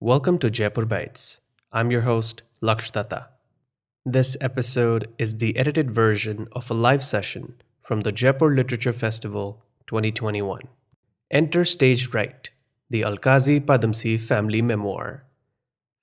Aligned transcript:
Welcome 0.00 0.38
to 0.38 0.48
Jaipur 0.48 0.84
Bites. 0.84 1.40
I'm 1.72 1.90
your 1.90 2.02
host, 2.02 2.42
Laksh 2.62 2.92
Datta. 2.92 3.30
This 4.06 4.36
episode 4.40 5.08
is 5.18 5.38
the 5.38 5.56
edited 5.56 5.90
version 5.90 6.46
of 6.52 6.70
a 6.70 6.74
live 6.74 7.02
session 7.02 7.54
from 7.82 8.02
the 8.02 8.12
Jaipur 8.12 8.54
Literature 8.54 8.92
Festival 8.92 9.64
2021. 9.88 10.68
Enter 11.32 11.64
Stage 11.64 12.14
Right, 12.14 12.48
the 12.88 13.00
Alkazi 13.00 13.60
Padamsee 13.60 14.20
family 14.20 14.62
memoir. 14.62 15.24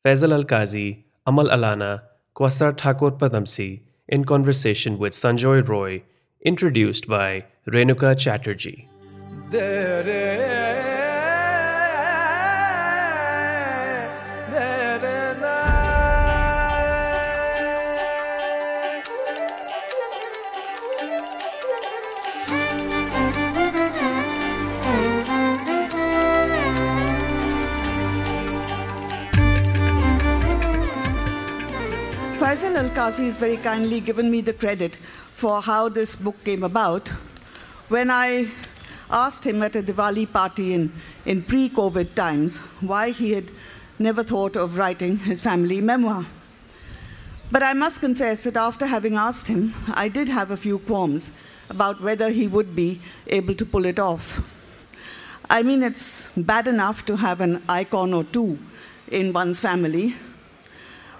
Feisal 0.04 0.43
Alkazi, 0.43 1.05
Amal 1.25 1.46
Allana, 1.46 2.02
Quasar 2.36 2.73
Thakore 2.73 3.18
Padamsee 3.18 3.80
in 4.09 4.25
conversation 4.25 4.98
with 4.98 5.14
Sanjoy 5.14 5.66
Roy, 5.66 6.04
introduced 6.41 7.07
by 7.07 7.46
Renuka 7.66 8.20
Chatterjee. 8.20 8.89
Feisal 32.75 32.89
Alkazi 32.89 33.23
has 33.23 33.38
very 33.38 33.56
kindly 33.56 34.02
given 34.02 34.30
me 34.30 34.42
the 34.42 34.52
credit 34.52 34.97
for 35.31 35.61
how 35.61 35.88
this 35.88 36.14
book 36.14 36.36
came 36.44 36.61
about. 36.61 37.08
When 37.88 38.11
I 38.11 38.50
asked 39.09 39.47
him 39.47 39.64
at 39.64 39.78
a 39.78 39.81
Diwali 39.81 40.30
party 40.30 40.73
in, 40.73 40.92
in 41.25 41.44
pre-COVID 41.44 42.16
times 42.16 42.58
why 42.81 43.11
he 43.11 43.31
had 43.31 43.50
never 43.97 44.25
thought 44.25 44.58
of 44.58 44.78
writing 44.78 45.19
his 45.19 45.39
family 45.39 45.80
memoir. 45.80 46.25
But 47.50 47.64
I 47.64 47.72
must 47.72 48.02
confess 48.02 48.44
that 48.44 48.58
after 48.58 48.88
having 48.88 49.16
asked 49.16 49.47
him, 49.47 49.73
I 49.94 50.09
did 50.09 50.27
have 50.27 50.52
a 50.52 50.58
few 50.58 50.80
qualms 50.80 51.31
about 51.69 52.02
whether 52.02 52.30
he 52.30 52.45
would 52.45 52.75
be 52.75 52.99
able 53.27 53.55
to 53.55 53.66
pull 53.66 53.86
it 53.86 53.99
off. 53.99 54.42
I 55.49 55.64
mean, 55.64 55.81
it's 55.81 56.27
bad 56.36 56.67
enough 56.67 57.05
to 57.05 57.16
have 57.16 57.39
an 57.39 57.64
icon 57.69 58.14
or 58.14 58.25
two 58.25 58.59
in 59.08 59.31
one's 59.31 59.61
family, 59.61 60.16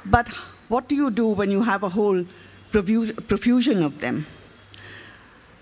but 0.03 0.27
what 0.67 0.88
do 0.88 0.95
you 0.95 1.11
do 1.11 1.27
when 1.27 1.52
you 1.52 1.63
have 1.63 1.83
a 1.83 1.89
whole 1.89 2.25
profusion 2.71 3.83
of 3.83 3.99
them? 3.99 4.25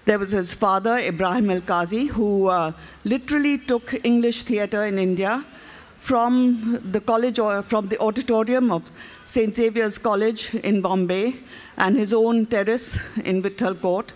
There 0.05 0.19
was 0.19 0.31
his 0.31 0.53
father, 0.53 0.99
Ebrahim 0.99 1.61
Alkazi, 1.61 2.07
who 2.07 2.47
uh, 2.47 2.73
literally 3.05 3.57
took 3.57 4.05
English 4.05 4.43
theatre 4.43 4.85
in 4.85 4.99
India 4.99 5.45
from 5.99 6.81
the 6.91 6.99
college 6.99 7.39
or 7.39 7.63
from 7.63 7.87
the 7.87 7.97
auditorium 7.99 8.69
of 8.69 8.91
St. 9.23 9.55
Xavier's 9.55 9.97
College 9.97 10.53
in 10.55 10.81
Bombay 10.81 11.37
and 11.77 11.95
his 11.95 12.13
own 12.13 12.45
terrace 12.45 12.99
in 13.23 13.41
Vittal 13.41 13.79
Court 13.79 14.13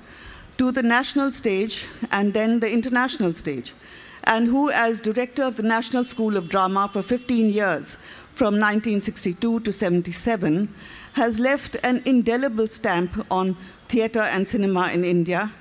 to 0.57 0.71
the 0.73 0.83
national 0.83 1.31
stage 1.31 1.87
and 2.11 2.33
then 2.33 2.59
the 2.59 2.69
international 2.69 3.33
stage, 3.33 3.73
and 4.25 4.47
who, 4.47 4.69
as 4.71 4.99
director 4.99 5.43
of 5.43 5.55
the 5.55 5.63
National 5.63 6.03
School 6.03 6.35
of 6.35 6.49
Drama 6.49 6.89
for 6.91 7.01
15 7.01 7.49
years, 7.49 7.97
from 8.37 8.53
1962 8.53 9.61
to 9.61 9.71
77 9.73 10.71
has 11.13 11.39
left 11.39 11.75
an 11.81 12.03
indelible 12.05 12.67
stamp 12.67 13.25
on 13.31 13.57
theatre 13.87 14.21
and 14.21 14.47
cinema 14.47 14.89
in 14.91 15.03
India, 15.03 15.51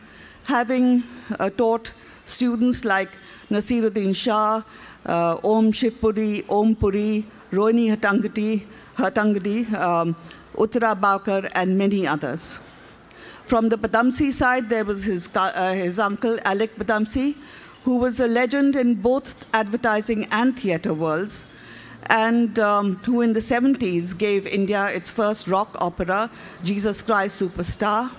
having 0.45 1.03
uh, 1.41 1.49
taught 1.49 1.93
students 2.27 2.85
like 2.85 3.09
Naseeruddin 3.51 4.15
Shah, 4.15 4.63
uh, 5.07 5.39
Om 5.43 5.73
Shivpuri, 5.73 6.45
Om 6.51 6.77
Puri, 6.77 7.25
Rohini 7.51 7.97
Hattangadi 7.97 9.73
um, 9.73 10.15
Uttara 10.55 11.51
and 11.55 11.79
many 11.79 12.07
others. 12.07 12.59
From 13.47 13.71
the 13.71 13.79
Padamsee 13.79 14.33
side, 14.33 14.69
there 14.69 14.85
was 14.85 15.05
his, 15.05 15.31
uh, 15.35 15.73
his 15.73 15.99
uncle, 15.99 16.39
Alyque 16.45 16.77
Padamsee, 16.77 17.37
who 17.85 17.97
was 17.97 18.21
a 18.21 18.27
legend 18.27 18.77
in 18.77 18.97
both 18.97 19.47
advertising 19.55 20.27
and 20.31 20.59
theatre 20.59 20.93
worlds, 20.93 21.47
and 22.09 22.59
um, 22.59 22.97
who 22.97 23.21
in 23.21 23.33
the 23.33 23.41
70s 23.41 24.17
gave 24.17 24.47
India 24.47 24.87
its 24.89 25.11
first 25.11 25.49
rock 25.49 25.77
opera, 25.81 26.31
Jesus 26.63 27.03
Christ 27.03 27.41
Superstar, 27.41 28.11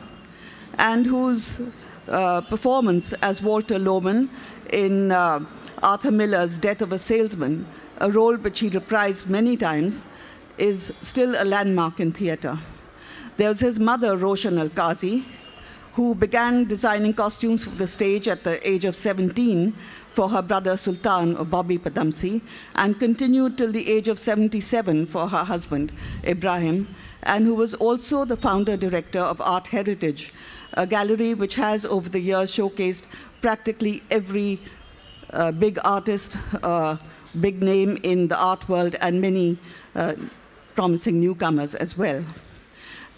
and 0.78 1.06
whose 1.06 1.60
uh, 2.08 2.42
performance 2.42 3.14
as 3.14 3.42
Walter 3.42 3.80
Loman 3.80 4.30
in 4.72 5.12
uh, 5.12 5.40
Arthur 5.84 6.12
Miller's 6.12 6.58
Death 6.58 6.82
of 6.82 6.92
a 6.92 7.00
Salesman, 7.00 7.66
a 8.00 8.12
role 8.12 8.36
which 8.36 8.60
he 8.60 8.70
reprised 8.70 9.28
many 9.28 9.58
times, 9.58 10.08
is 10.58 10.94
still 11.02 11.36
a 11.42 11.46
landmark 11.46 12.00
in 12.00 12.12
theatre. 12.12 12.58
There 13.38 13.50
was 13.50 13.60
his 13.60 13.80
mother, 13.80 14.18
Roshen 14.18 14.58
Alkazi, 14.58 15.24
who 15.94 16.14
began 16.16 16.66
designing 16.66 17.14
costumes 17.14 17.64
for 17.64 17.72
the 17.72 17.88
stage 17.88 18.28
at 18.28 18.44
the 18.44 18.68
age 18.68 18.86
of 18.86 18.96
17 18.96 19.76
for 20.18 20.30
her 20.30 20.42
brother 20.42 20.76
Sultan 20.76 21.36
Bobby 21.44 21.78
Padamsee 21.78 22.42
and 22.74 23.00
continued 23.00 23.56
till 23.56 23.72
the 23.72 23.88
age 23.88 24.08
of 24.08 24.18
77 24.18 25.06
for 25.06 25.28
her 25.28 25.44
husband 25.44 25.92
Ebrahim, 26.24 26.88
and 27.22 27.46
who 27.46 27.54
was 27.54 27.76
also 27.76 28.26
the 28.26 28.36
founder 28.36 28.76
director 28.76 29.20
of 29.20 29.40
Art 29.40 29.68
Heritage, 29.68 30.34
a 30.74 30.88
gallery 30.88 31.36
which 31.36 31.54
has 31.54 31.86
over 31.86 32.10
the 32.10 32.20
years 32.20 32.52
showcased 32.52 33.06
practically 33.42 34.02
every 34.10 34.60
uh, 35.34 35.52
big 35.52 35.78
artist, 35.84 36.36
uh, 36.64 36.98
big 37.40 37.62
name 37.62 38.00
in 38.02 38.28
the 38.28 38.38
art 38.38 38.68
world, 38.68 38.96
and 39.02 39.22
many 39.22 39.60
uh, 39.94 40.16
promising 40.74 41.20
newcomers 41.20 41.76
as 41.76 41.96
well. 41.96 42.26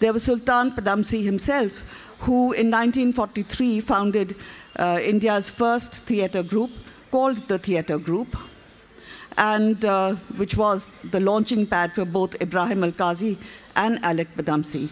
There 0.00 0.12
was 0.12 0.24
Sultan 0.24 0.72
Padamsee 0.72 1.24
himself, 1.24 1.82
who 2.18 2.52
in 2.52 2.70
1943 2.70 3.80
founded 3.80 4.36
uh, 4.76 5.00
India's 5.02 5.48
first 5.48 5.94
theatre 5.94 6.42
group, 6.42 6.70
called 7.10 7.48
the 7.48 7.58
Theatre 7.58 7.98
Group, 7.98 8.36
and 9.36 9.84
uh, 9.84 10.14
which 10.36 10.56
was 10.56 10.90
the 11.10 11.20
launching 11.20 11.66
pad 11.66 11.94
for 11.94 12.04
both 12.04 12.38
Ebrahim 12.40 12.90
Alkazi 12.90 13.36
and 13.76 13.98
Alyque 14.02 14.34
Padamsee. 14.36 14.88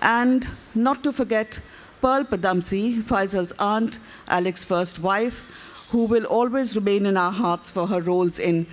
And 0.00 0.48
not 0.74 1.02
to 1.04 1.12
forget 1.12 1.60
Pearl 2.00 2.24
Padamsee, 2.24 3.02
Feisal's 3.02 3.52
aunt, 3.58 3.98
Alyque's 4.28 4.64
first 4.64 4.98
wife, 4.98 5.42
who 5.90 6.04
will 6.04 6.24
always 6.24 6.76
remain 6.76 7.06
in 7.06 7.16
our 7.16 7.32
hearts 7.32 7.70
for 7.70 7.86
her 7.86 8.00
roles 8.00 8.38
in 8.38 8.66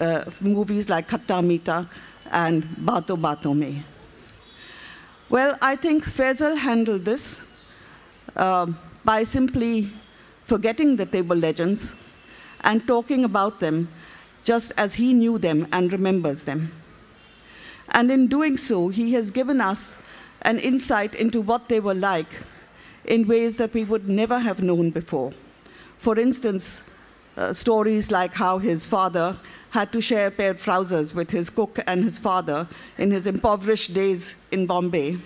uh, 0.00 0.24
movies 0.40 0.88
like 0.88 1.08
Khatta 1.08 1.42
Meetha 1.42 1.88
and 2.30 2.64
Baton 2.86 3.20
Baton 3.20 3.58
Mein. 3.58 3.84
Well, 5.28 5.56
I 5.60 5.76
think 5.76 6.04
Feisal 6.04 6.56
handled 6.56 7.04
this 7.04 7.42
uh, 8.36 8.66
by 9.04 9.22
simply 9.22 9.92
forgetting 10.44 10.96
that 10.96 11.12
they 11.12 11.22
were 11.22 11.36
legends 11.36 11.94
and 12.62 12.86
talking 12.86 13.24
about 13.24 13.60
them 13.60 13.88
just 14.44 14.72
as 14.76 14.94
he 14.94 15.12
knew 15.12 15.38
them 15.38 15.66
and 15.72 15.92
remembers 15.92 16.44
them. 16.44 16.72
And 17.90 18.10
in 18.10 18.28
doing 18.28 18.56
so, 18.56 18.88
he 18.88 19.12
has 19.14 19.30
given 19.30 19.60
us 19.60 19.98
an 20.42 20.58
insight 20.58 21.14
into 21.14 21.40
what 21.40 21.68
they 21.68 21.80
were 21.80 21.94
like 21.94 22.28
in 23.04 23.26
ways 23.26 23.56
that 23.56 23.74
we 23.74 23.84
would 23.84 24.08
never 24.08 24.38
have 24.38 24.62
known 24.62 24.90
before. 24.90 25.32
For 25.98 26.18
instance, 26.18 26.82
uh, 27.36 27.52
stories 27.52 28.10
like 28.10 28.34
how 28.34 28.58
his 28.58 28.86
father 28.86 29.38
had 29.70 29.92
to 29.92 30.00
share 30.00 30.28
a 30.28 30.30
pair 30.30 30.54
trousers 30.54 31.14
with 31.14 31.30
his 31.30 31.50
cook 31.50 31.78
and 31.86 32.02
his 32.02 32.18
father 32.18 32.68
in 32.98 33.10
his 33.10 33.26
impoverished 33.26 33.94
days 33.94 34.34
in 34.50 34.66
Bombay, 34.66 35.18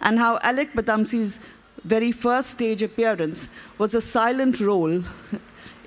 and 0.00 0.18
how 0.18 0.38
Alyque 0.42 0.72
Padamsee's 0.72 1.38
very 1.84 2.12
first 2.12 2.50
stage 2.50 2.82
appearance 2.82 3.48
was 3.76 3.94
a 3.94 4.00
silent 4.00 4.60
role 4.60 5.02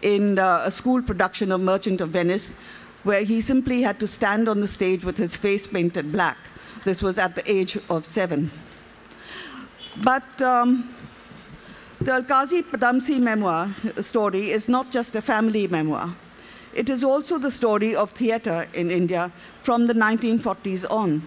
in 0.02 0.40
uh, 0.40 0.62
a 0.66 0.72
school 0.72 1.02
production 1.02 1.52
of 1.52 1.62
Merchant 1.62 2.02
of 2.02 2.10
Venice, 2.10 2.54
where 3.04 3.24
he 3.24 3.42
simply 3.42 3.82
had 3.82 4.00
to 4.00 4.08
stand 4.08 4.50
on 4.50 4.62
the 4.62 4.68
stage 4.68 5.04
with 5.04 5.18
his 5.18 5.36
face 5.36 5.68
painted 5.68 6.12
black. 6.12 6.38
This 6.86 7.02
was 7.02 7.18
at 7.18 7.36
the 7.36 7.52
age 7.52 7.78
of 7.90 8.06
seven. 8.06 8.52
But 10.04 10.42
um, 10.42 10.94
the 12.00 12.12
Alkazi 12.12 12.62
Padamsee 12.64 13.20
memoir 13.20 13.76
story 14.02 14.52
is 14.52 14.70
not 14.70 14.92
just 14.92 15.16
a 15.16 15.22
family 15.22 15.68
memoir. 15.68 16.16
It 16.74 16.90
is 16.90 17.04
also 17.04 17.40
the 17.40 17.50
story 17.50 17.96
of 17.96 18.12
theatre 18.12 18.68
in 18.74 18.92
India 18.92 19.32
from 19.64 19.88
the 19.88 19.94
1940s 19.94 20.86
on. 20.92 21.24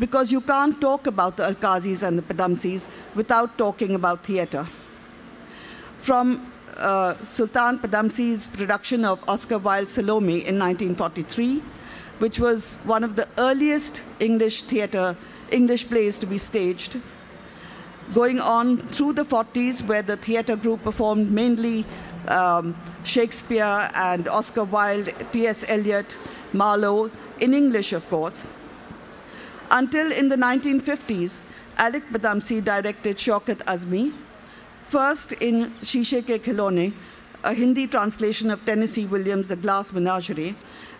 Because 0.00 0.32
you 0.32 0.40
can't 0.40 0.80
talk 0.80 1.06
about 1.06 1.36
the 1.36 1.44
Alkazis 1.44 2.02
and 2.02 2.18
the 2.18 2.22
Padamsees 2.22 2.88
without 3.14 3.56
talking 3.56 3.94
about 3.94 4.24
theatre. 4.24 4.66
From 5.98 6.51
uh, 6.76 7.14
Sultan 7.24 7.78
Padamsee's 7.78 8.46
production 8.46 9.04
of 9.04 9.22
Oscar 9.28 9.58
Wilde's 9.58 9.92
Salome 9.92 10.46
in 10.46 10.58
1943, 10.58 11.62
which 12.18 12.38
was 12.38 12.76
one 12.84 13.04
of 13.04 13.16
the 13.16 13.28
earliest 13.38 14.02
English 14.20 14.62
theatre, 14.62 15.16
English 15.50 15.88
plays 15.88 16.18
to 16.18 16.26
be 16.26 16.38
staged. 16.38 17.00
Going 18.14 18.40
on 18.40 18.78
through 18.88 19.14
the 19.14 19.24
40s, 19.24 19.86
where 19.86 20.02
the 20.02 20.16
theatre 20.16 20.56
group 20.56 20.82
performed 20.82 21.30
mainly 21.30 21.84
um, 22.28 22.76
Shakespeare 23.04 23.90
and 23.94 24.28
Oscar 24.28 24.64
Wilde, 24.64 25.12
T.S. 25.32 25.64
Eliot, 25.68 26.18
Marlowe, 26.52 27.10
in 27.40 27.54
English, 27.54 27.92
of 27.92 28.08
course. 28.08 28.50
Until 29.70 30.12
in 30.12 30.28
the 30.28 30.36
1950s, 30.36 31.40
Alyque 31.78 32.10
Padamsee 32.12 32.62
directed 32.62 33.16
Shaukat 33.16 33.64
Azmi, 33.64 34.12
first 34.92 35.32
in 35.32 35.70
Shishe 35.80 36.20
Ke 36.20 36.38
Khilone, 36.44 36.92
a 37.44 37.54
Hindi 37.54 37.86
translation 37.86 38.50
of 38.50 38.62
Tennessee 38.66 39.06
Williams' 39.06 39.48
The 39.48 39.56
Glass 39.56 39.90
Menagerie, 39.90 40.54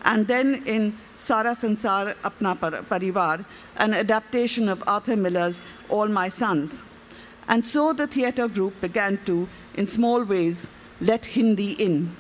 and 0.06 0.27
then 0.27 0.62
in 0.65 0.99
Sara 1.19 1.50
Sansar 1.50 2.15
Apna 2.25 2.56
Parivar, 2.89 3.44
an 3.77 3.93
adaptation 3.93 4.71
of 4.71 4.83
Arthur 4.87 5.15
Miller's 5.15 5.61
All 5.91 6.09
My 6.09 6.31
Sons. 6.31 6.83
And 7.49 7.62
so 7.62 7.93
the 7.93 8.06
theatre 8.06 8.49
group 8.49 8.81
began 8.81 9.19
to, 9.27 9.47
in 9.75 9.85
small 9.85 10.25
ways, 10.25 10.71
let 11.03 11.27
Hindi 11.27 11.73
in. 11.73 12.17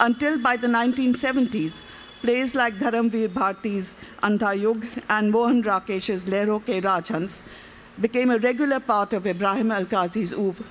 Until 0.00 0.38
by 0.38 0.56
the 0.56 0.68
1970s, 0.68 1.82
plays 2.22 2.54
like 2.54 2.78
Dharamveer 2.78 3.28
Bharti's 3.28 3.96
Andha 4.22 5.04
and 5.10 5.30
Mohan 5.30 5.62
Rakesh's 5.62 6.24
Lehro 6.24 6.58
Ke 6.58 6.82
Rajhans 6.82 7.42
became 8.00 8.30
a 8.30 8.38
regular 8.38 8.80
part 8.80 9.12
of 9.12 9.24
Ebrahim 9.24 9.68
Alkazi's 9.68 10.32
oeuvre, 10.32 10.64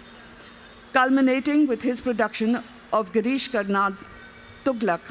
culminating 0.95 1.68
with 1.68 1.81
his 1.81 2.00
production 2.00 2.63
of 2.94 3.12
Girish 3.12 3.50
Karnad's 3.50 4.07
Tughlaq, 4.63 5.01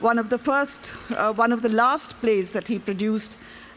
one 0.00 0.18
of 0.18 0.28
the 0.28 0.36
first, 0.36 0.92
uh, 1.16 1.32
one 1.32 1.52
of 1.52 1.62
the 1.62 1.70
last 1.70 2.20
plays 2.20 2.52
that 2.52 2.68
he 2.68 2.78
produced 2.78 3.32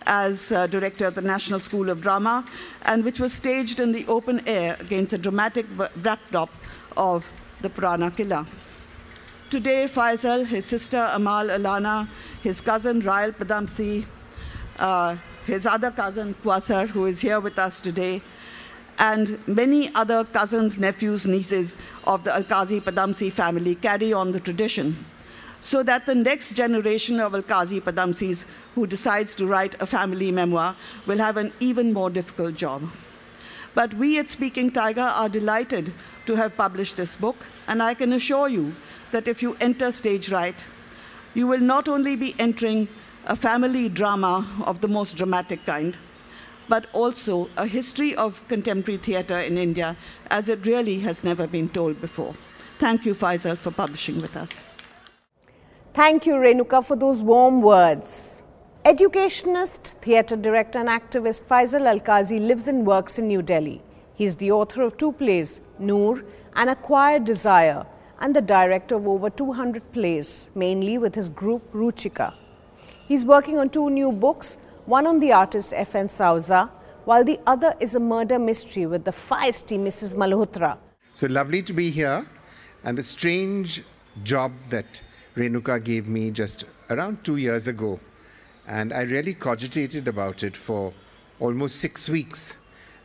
as 0.06 0.52
uh, 0.52 0.68
director 0.68 1.06
of 1.06 1.16
the 1.16 1.22
National 1.22 1.62
School 1.62 1.90
of 1.90 2.02
Drama, 2.02 2.44
and 2.82 3.06
which 3.06 3.22
was 3.22 3.32
staged 3.32 3.80
in 3.80 3.94
the 3.94 4.06
open 4.08 4.46
air 4.46 4.76
against 4.82 5.14
a 5.14 5.18
dramatic 5.18 5.66
backdrop 5.96 6.50
of 6.98 7.30
the 7.62 7.70
Purana 7.70 8.12
Killa. 8.12 8.46
Today, 9.50 9.88
Feisal, 9.88 10.46
his 10.46 10.66
sister 10.66 11.10
Amal 11.14 11.46
Allana, 11.48 12.10
his 12.44 12.60
cousin 12.60 13.02
Raell 13.02 13.32
Padamsee, 13.32 14.06
uh, 14.78 15.16
his 15.46 15.66
other 15.66 15.92
cousin 15.92 16.36
Quasar, 16.44 16.90
who 16.90 17.06
is 17.06 17.22
here 17.22 17.40
with 17.40 17.58
us 17.58 17.80
today, 17.80 18.22
and 19.02 19.40
many 19.48 19.94
other 19.96 20.24
cousins, 20.24 20.78
nephews, 20.78 21.26
nieces 21.26 21.76
of 22.04 22.24
the 22.24 22.30
Alkazi 22.30 22.80
Padamsee 22.80 23.32
family 23.32 23.74
carry 23.74 24.14
on 24.14 24.32
the 24.32 24.40
tradition 24.40 25.06
so 25.60 25.82
that 25.84 26.06
the 26.06 26.14
next 26.14 26.54
generation 26.54 27.20
of 27.20 27.34
Alkazi 27.34 27.82
Padamsees 27.82 28.46
who 28.76 28.86
decides 28.86 29.34
to 29.36 29.48
write 29.48 29.76
a 29.82 29.88
family 29.88 30.32
memoir 30.32 30.76
will 31.08 31.18
have 31.18 31.38
an 31.38 31.52
even 31.60 31.92
more 31.92 32.12
difficult 32.12 32.54
job. 32.56 32.84
But 33.74 33.96
we 33.96 34.20
at 34.20 34.30
Speaking 34.30 34.70
Tiger 34.70 35.02
are 35.02 35.30
delighted 35.30 35.94
to 36.28 36.36
have 36.36 36.56
published 36.56 36.96
this 36.96 37.16
book, 37.16 37.38
and 37.68 37.82
I 37.82 37.96
can 37.96 38.14
assure 38.14 38.50
you 38.50 38.76
that 39.12 39.28
if 39.28 39.42
you 39.42 39.58
enter 39.60 39.92
Stage 39.92 40.32
Right, 40.32 40.66
you 41.34 41.48
will 41.48 41.60
not 41.60 41.88
only 41.88 42.16
be 42.16 42.36
entering 42.38 42.88
a 43.26 43.36
family 43.36 43.90
drama 43.90 44.48
of 44.66 44.82
the 44.82 44.88
most 44.88 45.16
dramatic 45.16 45.66
kind, 45.66 45.98
but 46.72 46.86
also 46.94 47.50
a 47.58 47.68
history 47.68 48.16
of 48.16 48.42
contemporary 48.48 48.98
theatre 48.98 49.40
in 49.40 49.58
India 49.58 49.98
as 50.30 50.48
it 50.48 50.66
really 50.66 51.00
has 51.00 51.22
never 51.22 51.46
been 51.46 51.68
told 51.78 52.00
before. 52.00 52.34
Thank 52.80 53.06
you, 53.06 53.14
Feisal, 53.14 53.58
for 53.58 53.72
publishing 53.72 54.22
with 54.22 54.38
us. 54.38 54.64
Thank 55.94 56.26
you, 56.26 56.36
Renuka, 56.36 56.82
for 56.86 56.96
those 56.96 57.22
warm 57.22 57.62
words. 57.62 58.44
Educationist, 58.86 59.96
theatre 60.02 60.38
director, 60.38 60.80
and 60.80 60.88
activist 60.88 61.42
Feisal 61.50 61.90
Alkazi 61.94 62.40
lives 62.40 62.70
and 62.70 62.88
works 62.88 63.20
in 63.20 63.28
New 63.28 63.42
Delhi. 63.42 63.82
He 64.14 64.24
is 64.24 64.38
the 64.38 64.52
author 64.52 64.82
of 64.84 64.96
two 64.96 65.12
plays, 65.12 65.60
Noor 65.78 66.24
and 66.56 66.70
A 66.70 66.76
Quiet 66.76 67.26
Desire, 67.26 67.86
and 68.22 68.34
the 68.34 68.42
director 68.42 68.96
of 68.96 69.08
over 69.08 69.30
200 69.30 69.92
plays, 69.92 70.50
mainly 70.56 70.98
with 70.98 71.16
his 71.16 71.28
group 71.28 71.70
Ruchika. 71.74 72.34
He's 73.10 73.26
working 73.26 73.60
on 73.60 73.70
two 73.70 73.90
new 73.90 74.14
books, 74.14 74.58
one 74.86 75.06
on 75.08 75.20
the 75.20 75.32
artist 75.32 75.74
F.N. 75.76 76.10
Souza, 76.10 76.70
while 77.06 77.24
the 77.24 77.40
other 77.46 77.74
is 77.80 77.96
a 77.96 78.00
murder 78.00 78.40
mystery 78.40 78.86
with 78.86 79.06
the 79.06 79.12
feisty 79.12 79.78
Mrs. 79.80 80.16
Malhotra. 80.16 80.78
So 81.14 81.28
lovely 81.28 81.62
to 81.64 81.74
be 81.74 81.90
here, 81.90 82.26
and 82.84 82.98
the 82.98 83.04
strange 83.04 83.84
job 84.24 84.52
that 84.70 85.02
Renuka 85.36 85.84
gave 85.84 86.08
me 86.08 86.32
just 86.32 86.66
around 86.90 87.24
two 87.24 87.38
years 87.38 87.68
ago. 87.68 88.00
And 88.68 88.94
I 88.94 89.02
really 89.02 89.34
cogitated 89.34 90.08
about 90.08 90.44
it 90.44 90.56
for 90.56 90.94
almost 91.40 91.78
six 91.78 92.10
weeks. 92.10 92.58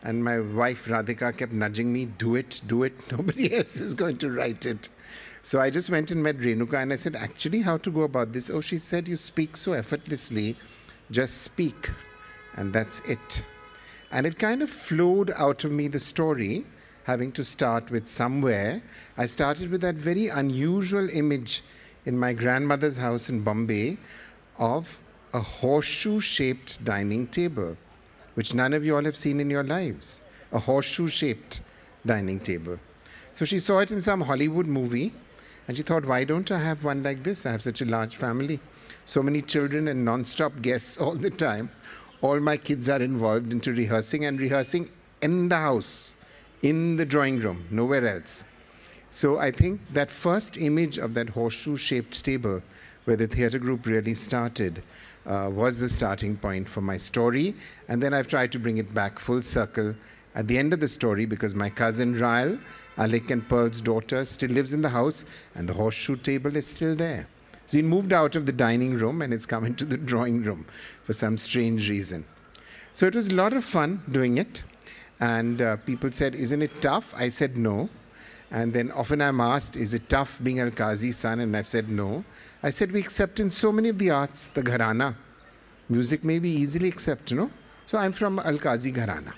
And 0.03 0.23
my 0.23 0.41
wife 0.41 0.87
Radhika 0.87 1.37
kept 1.37 1.53
nudging 1.53 1.93
me, 1.93 2.07
do 2.07 2.37
it, 2.37 2.61
do 2.67 2.85
it. 2.85 2.95
Nobody 3.13 3.55
else 3.55 3.77
is 3.77 3.95
going 3.95 4.19
to 4.19 4.31
write 4.31 4.67
it. 4.67 4.89
So 5.43 5.61
I 5.61 5.71
just 5.71 5.91
went 5.91 6.11
and 6.11 6.23
met 6.23 6.39
Renuka 6.39 6.83
and 6.83 6.93
I 6.93 6.97
said, 6.97 7.17
actually, 7.17 7.63
how 7.63 7.77
to 7.79 7.91
go 7.91 8.03
about 8.03 8.33
this? 8.33 8.51
Oh, 8.51 8.61
she 8.61 8.79
said, 8.79 9.07
you 9.09 9.17
speak 9.17 9.57
so 9.57 9.73
effortlessly, 9.73 10.57
just 11.11 11.43
speak. 11.43 11.91
And 12.57 12.73
that's 12.73 13.01
it. 13.01 13.43
And 14.11 14.27
it 14.27 14.39
kind 14.39 14.63
of 14.63 14.71
flowed 14.71 15.33
out 15.37 15.65
of 15.65 15.73
me 15.73 15.89
the 15.89 15.99
story, 16.01 16.65
having 17.05 17.33
to 17.33 17.45
start 17.45 17.91
with 17.91 18.07
somewhere. 18.07 18.83
I 19.19 19.27
started 19.27 19.71
with 19.71 19.81
that 19.83 19.97
very 19.97 20.29
unusual 20.29 21.09
image 21.11 21.63
in 22.07 22.19
my 22.19 22.33
grandmother's 22.33 22.97
house 22.97 23.29
in 23.29 23.43
Bombay 23.43 23.99
of 24.59 24.99
a 25.35 25.41
horseshoe 25.41 26.21
shaped 26.21 26.83
dining 26.85 27.27
table, 27.27 27.77
which 28.35 28.55
none 28.55 28.73
of 28.73 28.85
you 28.85 28.97
all 28.97 29.05
have 29.05 29.17
seen 29.17 29.41
in 29.41 29.51
your 29.51 29.65
lives. 29.65 30.23
A 30.53 30.59
horseshoe 30.59 31.09
shaped 31.09 31.61
dining 32.07 32.41
table. 32.41 32.79
So 33.33 33.45
she 33.45 33.59
saw 33.59 33.81
it 33.81 33.91
in 33.91 34.01
some 34.01 34.21
Hollywood 34.21 34.67
movie 34.67 35.13
and 35.69 35.77
she 35.77 35.83
thought, 35.83 36.07
why 36.07 36.25
don't 36.25 36.51
I 36.51 36.59
have 36.59 36.85
one 36.85 37.03
like 37.03 37.23
this? 37.23 37.45
I 37.45 37.53
have 37.53 37.63
such 37.63 37.83
a 37.83 37.85
large 37.85 38.17
family, 38.17 38.61
so 39.07 39.23
many 39.23 39.41
children 39.41 39.89
and 39.89 40.05
non 40.05 40.25
stop 40.25 40.61
guests 40.61 40.99
all 40.99 41.15
the 41.15 41.31
time. 41.31 41.71
All 42.21 42.41
my 42.41 42.57
kids 42.57 42.89
are 42.89 43.01
involved 43.01 43.53
into 43.53 43.73
rehearsing 43.73 44.25
and 44.25 44.41
rehearsing 44.41 44.91
in 45.23 45.49
the 45.49 45.57
house, 45.57 46.17
in 46.63 46.97
the 46.97 47.05
drawing 47.07 47.39
room, 47.39 47.65
nowhere 47.71 48.07
else. 48.07 48.45
So 49.09 49.39
I 49.39 49.53
think 49.53 49.81
that 49.93 50.11
first 50.11 50.59
image 50.59 50.99
of 50.99 51.15
that 51.15 51.29
horseshoe 51.31 51.77
shaped 51.77 52.25
table 52.25 52.63
where 53.05 53.17
the 53.17 53.29
theatre 53.29 53.61
group 53.61 53.87
really 53.87 54.15
started 54.15 54.83
uh, 55.25 55.49
was 55.53 55.79
the 55.79 55.89
starting 55.89 56.37
point 56.37 56.69
for 56.69 56.81
my 56.81 56.97
story. 56.97 57.55
And 57.89 58.03
then 58.03 58.13
I've 58.13 58.27
tried 58.27 58.51
to 58.53 58.59
bring 58.59 58.79
it 58.79 58.93
back 58.93 59.21
full 59.21 59.43
circle 59.43 59.95
at 60.35 60.49
the 60.49 60.59
end 60.59 60.73
of 60.73 60.81
the 60.81 60.89
story 60.89 61.27
because 61.27 61.55
my 61.55 61.71
cousin 61.71 62.17
Raell, 62.17 62.61
Alyque 62.99 63.31
and 63.31 63.49
Pearl's 63.49 63.81
daughter, 63.81 64.25
still 64.25 64.51
lives 64.51 64.75
in 64.75 64.83
the 64.83 64.89
house 64.89 65.25
and 65.55 65.69
the 65.69 65.75
horseshoe 65.75 66.17
table 66.17 66.57
is 66.57 66.67
still 66.67 66.97
there. 66.97 67.29
It's 67.67 67.73
been 67.73 67.89
moved 67.89 68.13
out 68.13 68.37
of 68.37 68.47
the 68.47 68.53
dining 68.53 68.95
room 68.95 69.23
and 69.23 69.35
it's 69.35 69.45
come 69.45 69.65
into 69.67 69.85
the 69.85 69.97
drawing 69.97 70.45
room 70.45 70.67
for 71.03 71.13
some 71.13 71.37
strange 71.37 71.91
reason. 71.91 72.25
So 72.93 73.09
it 73.09 73.15
was 73.17 73.27
a 73.27 73.35
lot 73.35 73.55
of 73.55 73.65
fun 73.65 74.05
doing 74.13 74.39
it. 74.39 74.63
And 75.19 75.61
uh, 75.61 75.75
people 75.79 76.13
said, 76.13 76.37
Isn't 76.37 76.63
it 76.63 76.81
tough? 76.81 77.13
I 77.17 77.29
said, 77.29 77.57
No. 77.57 77.91
And 78.53 78.73
then 78.73 78.93
often 78.93 79.21
I'm 79.21 79.41
asked, 79.41 79.75
is 79.75 79.95
it 79.95 80.09
tough 80.09 80.39
being 80.45 80.59
Alkazi's 80.59 81.17
son? 81.17 81.41
And 81.41 81.57
I've 81.57 81.67
said 81.67 81.91
no. 81.91 82.25
I 82.63 82.71
said, 82.71 82.93
we 82.93 83.01
accept 83.01 83.41
in 83.41 83.51
so 83.51 83.73
many 83.73 83.89
of 83.89 83.99
the 83.99 84.11
arts 84.11 84.47
the 84.47 84.63
gharana. 84.63 85.17
Music 85.89 86.23
may 86.23 86.39
be 86.39 86.51
easily 86.51 86.89
accepted, 86.89 87.33
you 87.33 87.37
know? 87.39 87.51
So 87.87 87.99
I'm 87.99 88.13
from 88.13 88.39
Alkazi 88.39 88.95
gharana. 88.95 89.33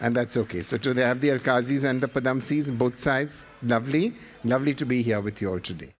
And 0.00 0.16
that's 0.16 0.38
okay. 0.38 0.62
So 0.62 0.78
today 0.78 1.04
I 1.04 1.08
have 1.08 1.20
the 1.20 1.28
Alkazis 1.28 1.84
and 1.84 2.00
the 2.00 2.08
Padamsees, 2.08 2.70
both 2.70 2.98
sides. 2.98 3.44
Lovely. 3.62 4.14
Lovely 4.44 4.72
to 4.72 4.86
be 4.86 5.02
here 5.02 5.20
with 5.20 5.42
you 5.42 5.50
all 5.50 5.60
today. 5.60 5.90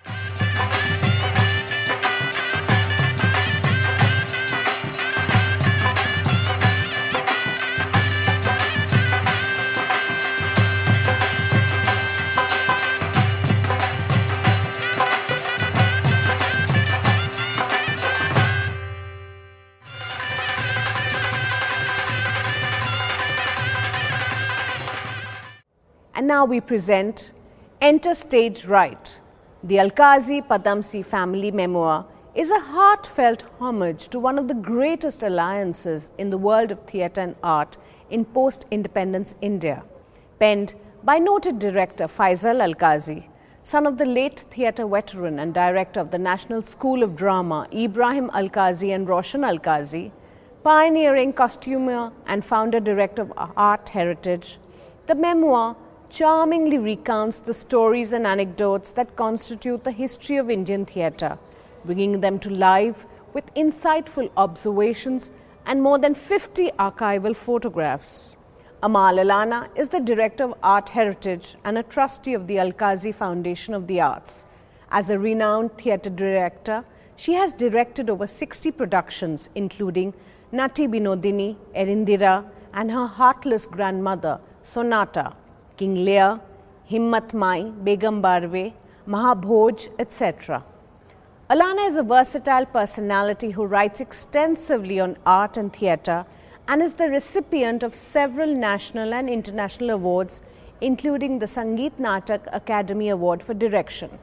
Now 26.42 26.46
we 26.46 26.60
present 26.60 27.32
Enter 27.80 28.16
Stage 28.16 28.64
Right. 28.64 29.20
The 29.62 29.76
Alkazi 29.76 30.44
Padamsee 30.44 31.04
family 31.04 31.52
memoir 31.52 32.04
is 32.34 32.50
a 32.50 32.58
heartfelt 32.58 33.44
homage 33.60 34.08
to 34.08 34.18
one 34.18 34.40
of 34.40 34.48
the 34.48 34.54
greatest 34.54 35.22
alliances 35.22 36.10
in 36.18 36.30
the 36.30 36.38
world 36.46 36.72
of 36.72 36.80
theatre 36.80 37.20
and 37.20 37.36
art 37.44 37.76
in 38.10 38.24
post 38.24 38.66
independence 38.72 39.36
India. 39.40 39.84
Penned 40.40 40.74
by 41.04 41.20
noted 41.20 41.60
director 41.60 42.08
Feisal 42.08 42.60
Alkazi, 42.66 43.28
son 43.62 43.86
of 43.86 43.96
the 43.98 44.04
late 44.04 44.40
theatre 44.50 44.88
veteran 44.88 45.38
and 45.38 45.54
director 45.54 46.00
of 46.00 46.10
the 46.10 46.18
National 46.18 46.60
School 46.62 47.04
of 47.04 47.14
Drama 47.14 47.68
Ebrahim 47.70 48.28
Alkazi 48.30 48.92
and 48.92 49.06
Roshen 49.06 49.44
Alkazi, 49.52 50.10
pioneering 50.64 51.32
costumer 51.34 52.10
and 52.26 52.44
founder 52.44 52.80
director 52.80 53.22
of 53.22 53.52
Art 53.56 53.90
Heritage, 53.90 54.58
the 55.06 55.14
memoir 55.14 55.76
charmingly 56.12 56.76
recounts 56.76 57.40
the 57.40 57.54
stories 57.54 58.12
and 58.12 58.26
anecdotes 58.26 58.92
that 58.92 59.16
constitute 59.16 59.82
the 59.82 59.90
history 59.90 60.36
of 60.36 60.50
Indian 60.50 60.84
theatre, 60.84 61.38
bringing 61.86 62.20
them 62.20 62.38
to 62.38 62.50
life 62.50 63.06
with 63.32 63.54
insightful 63.54 64.30
observations 64.36 65.30
and 65.64 65.82
more 65.82 65.98
than 65.98 66.14
50 66.14 66.70
archival 66.72 67.34
photographs. 67.34 68.36
Amal 68.82 69.14
Allana 69.14 69.68
is 69.74 69.88
the 69.88 70.00
Director 70.00 70.44
of 70.44 70.54
Art 70.62 70.90
Heritage 70.90 71.56
and 71.64 71.78
a 71.78 71.82
trustee 71.82 72.34
of 72.34 72.46
the 72.46 72.56
Alkazi 72.56 73.14
Foundation 73.14 73.72
of 73.72 73.86
the 73.86 74.02
Arts. 74.02 74.46
As 74.90 75.08
a 75.08 75.18
renowned 75.18 75.78
theatre 75.78 76.10
director, 76.10 76.84
she 77.16 77.32
has 77.34 77.54
directed 77.54 78.10
over 78.10 78.26
60 78.26 78.70
productions, 78.72 79.48
including 79.54 80.12
Nati 80.50 80.86
Binodini, 80.86 81.56
Erendira, 81.74 82.44
and 82.74 82.90
her 82.90 83.06
heartless 83.06 83.66
grandmother, 83.66 84.40
Sonata, 84.62 85.34
King 85.82 86.04
Lear, 86.04 86.38
Himmat 86.88 87.34
Mai, 87.34 87.62
Begum 87.86 88.22
Barve, 88.22 88.72
Mahabhoj, 89.04 89.88
etc. 89.98 90.62
Allana 91.50 91.88
is 91.88 91.96
a 91.96 92.04
versatile 92.04 92.66
personality 92.66 93.50
who 93.50 93.64
writes 93.64 94.00
extensively 94.00 95.00
on 95.00 95.16
art 95.26 95.56
and 95.56 95.72
theatre 95.72 96.24
and 96.68 96.82
is 96.82 96.94
the 96.94 97.08
recipient 97.08 97.82
of 97.82 97.96
several 97.96 98.54
national 98.54 99.12
and 99.12 99.28
international 99.28 99.90
awards, 99.90 100.40
including 100.80 101.40
the 101.40 101.46
Sangeet 101.46 101.98
Natak 101.98 102.48
Akademi 102.60 103.10
Award 103.10 103.42
for 103.42 103.52
Direction. 103.52 104.20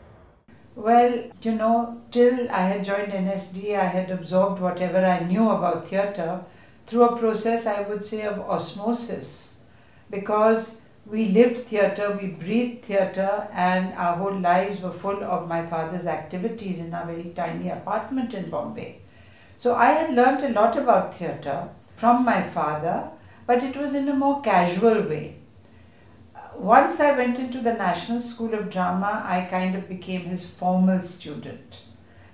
Well, 0.77 1.23
you 1.41 1.55
know, 1.55 2.01
till 2.09 2.49
I 2.49 2.67
had 2.67 2.85
joined 2.85 3.11
NSD, 3.11 3.77
I 3.77 3.83
had 3.83 4.09
absorbed 4.11 4.61
whatever 4.61 5.05
I 5.05 5.25
knew 5.25 5.49
about 5.49 5.89
theatre 5.89 6.39
through 6.85 7.09
a 7.09 7.17
process, 7.17 7.65
I 7.65 7.81
would 7.81 8.05
say, 8.05 8.21
of 8.21 8.39
osmosis. 8.39 9.57
Because 10.09 10.78
we 11.09 11.29
lived 11.29 11.57
theatre, 11.57 12.17
we 12.21 12.27
breathed 12.27 12.85
theatre, 12.85 13.47
and 13.51 13.93
our 13.93 14.15
whole 14.15 14.39
lives 14.39 14.81
were 14.81 14.91
full 14.91 15.23
of 15.23 15.47
my 15.47 15.65
father's 15.65 16.05
activities 16.05 16.79
in 16.79 16.93
our 16.93 17.05
very 17.05 17.31
tiny 17.35 17.69
apartment 17.69 18.33
in 18.33 18.49
Bombay. 18.49 18.99
So 19.57 19.75
I 19.75 19.91
had 19.91 20.13
learnt 20.13 20.43
a 20.43 20.49
lot 20.49 20.77
about 20.77 21.15
theatre 21.15 21.69
from 21.95 22.23
my 22.23 22.43
father, 22.43 23.09
but 23.47 23.63
it 23.63 23.75
was 23.75 23.95
in 23.95 24.07
a 24.07 24.13
more 24.13 24.41
casual 24.41 25.01
way. 25.01 25.35
Once 26.55 26.99
I 26.99 27.17
went 27.17 27.39
into 27.39 27.59
the 27.59 27.73
National 27.73 28.21
School 28.21 28.53
of 28.53 28.69
Drama, 28.69 29.23
I 29.25 29.41
kind 29.49 29.75
of 29.75 29.89
became 29.89 30.25
his 30.25 30.45
formal 30.45 31.01
student. 31.01 31.79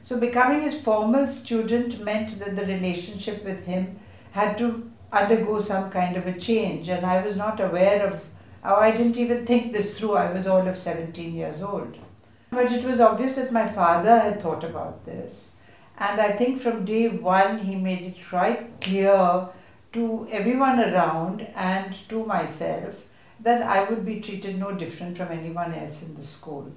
So, 0.03 0.19
becoming 0.19 0.61
his 0.61 0.79
formal 0.79 1.27
student 1.27 2.03
meant 2.03 2.39
that 2.39 2.55
the 2.55 2.65
relationship 2.65 3.43
with 3.45 3.65
him 3.65 3.99
had 4.31 4.57
to 4.57 4.91
undergo 5.11 5.59
some 5.59 5.89
kind 5.89 6.17
of 6.17 6.27
a 6.27 6.37
change, 6.37 6.89
and 6.89 7.05
I 7.05 7.23
was 7.23 7.37
not 7.37 7.59
aware 7.59 8.05
of 8.05 8.21
I 8.73 8.91
didn't 8.91 9.17
even 9.17 9.45
think 9.45 9.73
this 9.73 9.99
through. 9.99 10.15
I 10.15 10.31
was 10.31 10.47
all 10.47 10.67
of 10.67 10.77
17 10.77 11.35
years 11.35 11.61
old. 11.61 11.97
But 12.49 12.71
it 12.71 12.83
was 12.83 12.99
obvious 12.99 13.35
that 13.35 13.51
my 13.51 13.67
father 13.67 14.19
had 14.19 14.41
thought 14.41 14.63
about 14.63 15.05
this. 15.05 15.51
And 15.97 16.19
I 16.19 16.31
think 16.31 16.59
from 16.59 16.85
day 16.85 17.07
one, 17.07 17.59
he 17.59 17.75
made 17.75 18.01
it 18.01 18.27
quite 18.27 18.81
clear 18.81 19.49
to 19.93 20.27
everyone 20.31 20.79
around 20.79 21.41
and 21.55 21.95
to 22.09 22.25
myself 22.25 23.05
that 23.39 23.61
I 23.61 23.83
would 23.89 24.05
be 24.05 24.19
treated 24.19 24.57
no 24.57 24.71
different 24.71 25.17
from 25.17 25.31
anyone 25.31 25.73
else 25.73 26.01
in 26.03 26.15
the 26.15 26.21
school. 26.21 26.71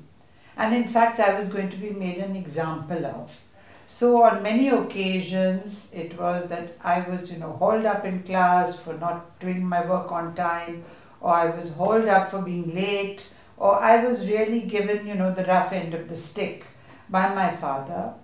And 0.56 0.74
in 0.74 0.86
fact, 0.86 1.20
I 1.20 1.38
was 1.38 1.48
going 1.48 1.70
to 1.70 1.76
be 1.76 1.90
made 1.90 2.18
an 2.18 2.36
example 2.36 3.06
of. 3.06 3.40
So 3.86 4.22
on 4.24 4.42
many 4.42 4.68
occasions, 4.68 5.90
it 5.94 6.18
was 6.18 6.48
that 6.48 6.76
I 6.84 7.00
was, 7.00 7.32
you 7.32 7.38
know, 7.38 7.52
hauled 7.52 7.86
up 7.86 8.04
in 8.04 8.22
class 8.22 8.78
for 8.78 8.94
not 8.94 9.40
doing 9.40 9.64
my 9.64 9.86
work 9.86 10.12
on 10.12 10.34
time 10.34 10.84
or 11.20 11.32
I 11.32 11.50
was 11.50 11.72
hauled 11.72 12.06
up 12.06 12.30
for 12.30 12.42
being 12.42 12.74
late, 12.74 13.26
or 13.56 13.80
I 13.80 14.04
was 14.04 14.28
really 14.28 14.60
given, 14.62 15.06
you 15.06 15.14
know, 15.14 15.32
the 15.32 15.44
rough 15.44 15.72
end 15.72 15.94
of 15.94 16.08
the 16.08 16.16
stick 16.16 16.66
by 17.08 17.34
my 17.34 17.54
father. 17.56 18.14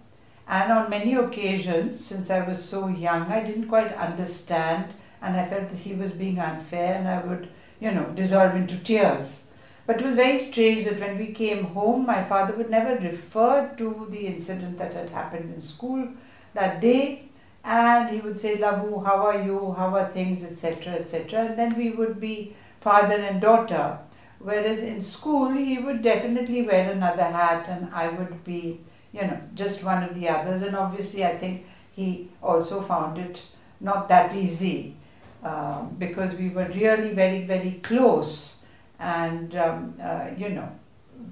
And 0.47 0.73
on 0.73 0.91
many 0.91 1.15
occasions, 1.15 2.05
since 2.05 2.31
I 2.31 2.47
was 2.47 2.63
so 2.63 2.89
young, 2.89 3.23
I 3.33 3.43
didn't 3.43 3.69
quite 3.69 3.93
understand, 3.95 4.93
and 5.23 5.37
I 5.37 5.47
felt 5.47 5.71
that 5.71 5.79
he 5.79 5.95
was 5.95 6.13
being 6.13 6.39
unfair, 6.39 6.95
and 6.95 7.09
I 7.09 7.21
would, 7.25 7.49
you 7.81 7.91
know, 7.91 8.13
dissolve 8.15 8.55
into 8.55 8.77
tears. 8.79 9.49
But 9.87 10.01
it 10.01 10.07
was 10.07 10.15
very 10.15 10.39
strange 10.39 10.85
that 10.85 11.01
when 11.01 11.19
we 11.19 11.33
came 11.33 11.65
home, 11.65 12.07
my 12.07 12.25
father 12.25 12.55
would 12.57 12.71
never 12.71 13.03
refer 13.03 13.75
to 13.77 14.07
the 14.11 14.27
incident 14.27 14.79
that 14.79 14.95
had 14.95 15.11
happened 15.11 15.53
in 15.55 15.61
school 15.61 16.09
that 16.55 16.81
day, 16.81 17.31
and 17.65 18.11
he 18.11 18.21
would 18.21 18.39
say, 18.39 18.57
Labu, 18.57 19.05
how 19.05 19.27
are 19.27 19.43
you? 19.43 19.73
How 19.73 19.95
are 19.97 20.09
things, 20.11 20.45
etc., 20.45 20.95
etc. 20.95 21.47
And 21.47 21.59
then 21.59 21.77
we 21.77 21.91
would 21.91 22.21
be 22.21 22.55
father 22.85 23.17
and 23.29 23.41
daughter. 23.41 23.99
Whereas 24.39 24.81
in 24.83 25.03
school, 25.03 25.51
he 25.51 25.79
would 25.79 26.03
definitely 26.03 26.63
wear 26.63 26.91
another 26.93 27.25
hat, 27.25 27.67
and 27.69 27.89
I 27.95 28.09
would 28.09 28.45
be, 28.45 28.81
you 29.13 29.23
know, 29.23 29.41
just 29.55 29.83
one 29.83 30.03
of 30.03 30.15
the 30.15 30.29
others. 30.29 30.61
And 30.63 30.77
obviously, 30.77 31.25
I 31.25 31.37
think 31.39 31.67
he 31.93 32.29
also 32.43 32.83
found 32.83 33.19
it 33.19 33.41
not 33.81 34.09
that 34.09 34.35
easy 34.37 34.97
uh, 35.43 35.83
because 35.99 36.35
we 36.35 36.51
were 36.51 36.69
really 36.69 37.15
very, 37.15 37.45
very 37.45 37.81
close. 37.83 38.65
And, 38.99 39.55
um, 39.57 39.95
uh, 40.03 40.29
you 40.37 40.51
know, 40.51 40.69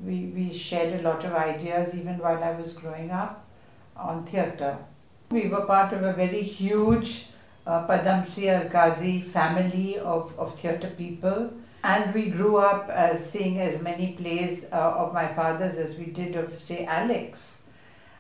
we, 0.05 0.33
we 0.37 0.57
shared 0.57 1.01
a 1.01 1.03
lot 1.03 1.25
of 1.25 1.33
ideas 1.35 1.95
even 1.99 2.19
while 2.19 2.43
I 2.43 2.53
was 2.53 2.73
growing 2.73 3.11
up 3.11 3.45
on 3.97 4.25
theatre. 4.25 4.79
We 5.31 5.49
were 5.49 5.67
part 5.67 5.93
of 5.93 6.03
a 6.03 6.13
very 6.13 6.43
huge 6.43 7.27
uh, 7.67 7.87
Padamsee 7.87 8.49
Alkazi 8.49 9.23
family 9.23 9.99
of, 9.99 10.39
of 10.39 10.59
theatre 10.59 10.93
people. 10.97 11.53
And 11.85 12.15
we 12.15 12.31
grew 12.31 12.59
up 12.59 12.89
uh, 12.89 13.17
seeing 13.17 13.59
as 13.59 13.83
many 13.83 14.13
plays 14.13 14.67
uh, 14.73 14.77
of 14.77 15.13
my 15.13 15.27
father's 15.27 15.79
as 15.79 15.97
we 15.97 16.07
did 16.07 16.37
of, 16.37 16.59
say, 16.59 16.87
Alyque's. 16.87 17.63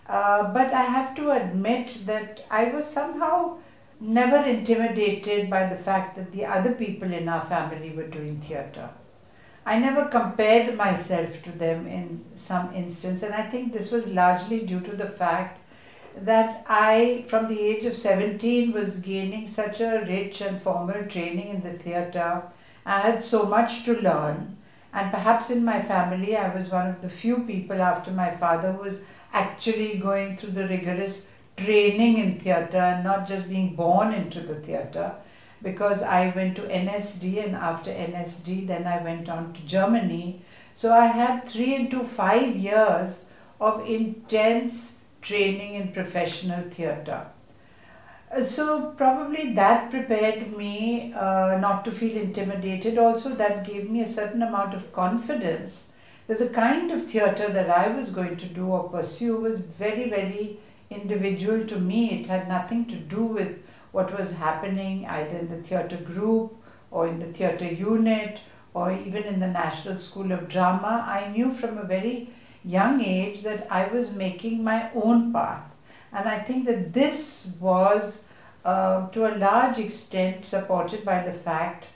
Uh, 0.08 0.52
but 0.52 0.72
I 0.72 0.82
have 0.82 1.14
to 1.16 1.30
admit 1.30 2.06
that 2.06 2.44
I 2.50 2.64
was 2.64 2.86
somehow 2.86 3.58
never 4.00 4.38
intimidated 4.38 5.48
by 5.48 5.66
the 5.66 5.76
fact 5.76 6.16
that 6.16 6.32
the 6.32 6.44
other 6.44 6.74
people 6.74 7.12
in 7.12 7.28
our 7.28 7.46
family 7.46 7.90
were 7.90 8.08
doing 8.08 8.40
theatre. 8.40 8.90
I 9.64 9.78
never 9.78 10.06
compared 10.06 10.76
myself 10.76 11.40
to 11.44 11.52
them 11.52 11.86
in 11.86 12.24
some 12.34 12.74
instance, 12.74 13.22
and 13.22 13.32
I 13.32 13.42
think 13.42 13.72
this 13.72 13.92
was 13.92 14.08
largely 14.08 14.66
due 14.66 14.80
to 14.80 14.96
the 14.96 15.06
fact 15.06 15.60
that 16.16 16.64
I, 16.68 17.24
from 17.28 17.48
the 17.48 17.60
age 17.60 17.84
of 17.84 17.96
17, 17.96 18.72
was 18.72 19.00
gaining 19.00 19.48
such 19.48 19.80
a 19.80 20.04
rich 20.06 20.40
and 20.40 20.60
formal 20.60 21.04
training 21.04 21.48
in 21.48 21.62
the 21.62 21.72
theatre. 21.72 22.42
I 22.84 23.00
had 23.00 23.24
so 23.24 23.46
much 23.46 23.84
to 23.84 24.00
learn, 24.00 24.56
and 24.92 25.10
perhaps 25.10 25.50
in 25.50 25.64
my 25.64 25.80
family, 25.80 26.36
I 26.36 26.54
was 26.54 26.70
one 26.70 26.88
of 26.88 27.00
the 27.00 27.08
few 27.08 27.40
people 27.40 27.80
after 27.80 28.10
my 28.10 28.30
father 28.30 28.72
was 28.72 28.98
actually 29.32 29.98
going 29.98 30.36
through 30.36 30.50
the 30.50 30.68
rigorous 30.68 31.28
training 31.56 32.18
in 32.18 32.38
theatre 32.38 32.78
and 32.78 33.04
not 33.04 33.26
just 33.26 33.48
being 33.48 33.74
born 33.74 34.12
into 34.12 34.40
the 34.40 34.56
theatre. 34.56 35.14
Because 35.62 36.02
I 36.02 36.32
went 36.34 36.56
to 36.56 36.62
NSD, 36.62 37.44
and 37.44 37.54
after 37.54 37.90
NSD, 37.90 38.66
then 38.66 38.86
I 38.86 39.02
went 39.02 39.28
on 39.28 39.52
to 39.52 39.60
Germany. 39.62 40.42
So 40.74 40.92
I 40.92 41.06
had 41.06 41.48
three 41.48 41.74
into 41.74 42.02
five 42.02 42.56
years 42.56 43.26
of 43.60 43.86
intense 43.88 44.98
training 45.22 45.74
in 45.74 45.92
professional 45.92 46.68
theatre. 46.68 47.26
Uh, 48.30 48.42
so, 48.42 48.90
probably 48.96 49.52
that 49.54 49.90
prepared 49.90 50.56
me 50.56 51.12
uh, 51.14 51.58
not 51.60 51.84
to 51.84 51.90
feel 51.90 52.16
intimidated. 52.16 52.98
Also, 52.98 53.34
that 53.34 53.66
gave 53.66 53.90
me 53.90 54.02
a 54.02 54.08
certain 54.08 54.42
amount 54.42 54.74
of 54.74 54.90
confidence 54.92 55.92
that 56.26 56.38
the 56.38 56.48
kind 56.48 56.90
of 56.90 57.06
theatre 57.10 57.48
that 57.48 57.68
I 57.70 57.88
was 57.88 58.10
going 58.10 58.36
to 58.36 58.46
do 58.46 58.66
or 58.66 58.88
pursue 58.88 59.36
was 59.36 59.60
very, 59.60 60.08
very 60.08 60.58
individual 60.90 61.66
to 61.66 61.78
me. 61.78 62.20
It 62.20 62.26
had 62.26 62.48
nothing 62.48 62.86
to 62.86 62.96
do 62.96 63.22
with 63.22 63.58
what 63.92 64.16
was 64.16 64.34
happening 64.34 65.06
either 65.06 65.38
in 65.38 65.48
the 65.48 65.62
theatre 65.62 65.96
group 65.96 66.56
or 66.90 67.06
in 67.06 67.18
the 67.18 67.26
theatre 67.26 67.72
unit 67.72 68.40
or 68.74 68.92
even 68.92 69.24
in 69.24 69.40
the 69.40 69.48
National 69.48 69.98
School 69.98 70.32
of 70.32 70.48
Drama. 70.48 71.04
I 71.06 71.28
knew 71.28 71.52
from 71.52 71.76
a 71.76 71.84
very 71.84 72.30
young 72.64 73.00
age 73.00 73.42
that 73.42 73.66
I 73.70 73.86
was 73.88 74.12
making 74.12 74.62
my 74.62 74.90
own 74.94 75.32
path. 75.32 75.64
And 76.12 76.28
I 76.28 76.38
think 76.40 76.66
that 76.66 76.92
this 76.92 77.48
was 77.58 78.24
uh, 78.64 79.08
to 79.08 79.26
a 79.26 79.36
large 79.36 79.78
extent 79.78 80.44
supported 80.44 81.04
by 81.04 81.22
the 81.22 81.32
fact 81.32 81.88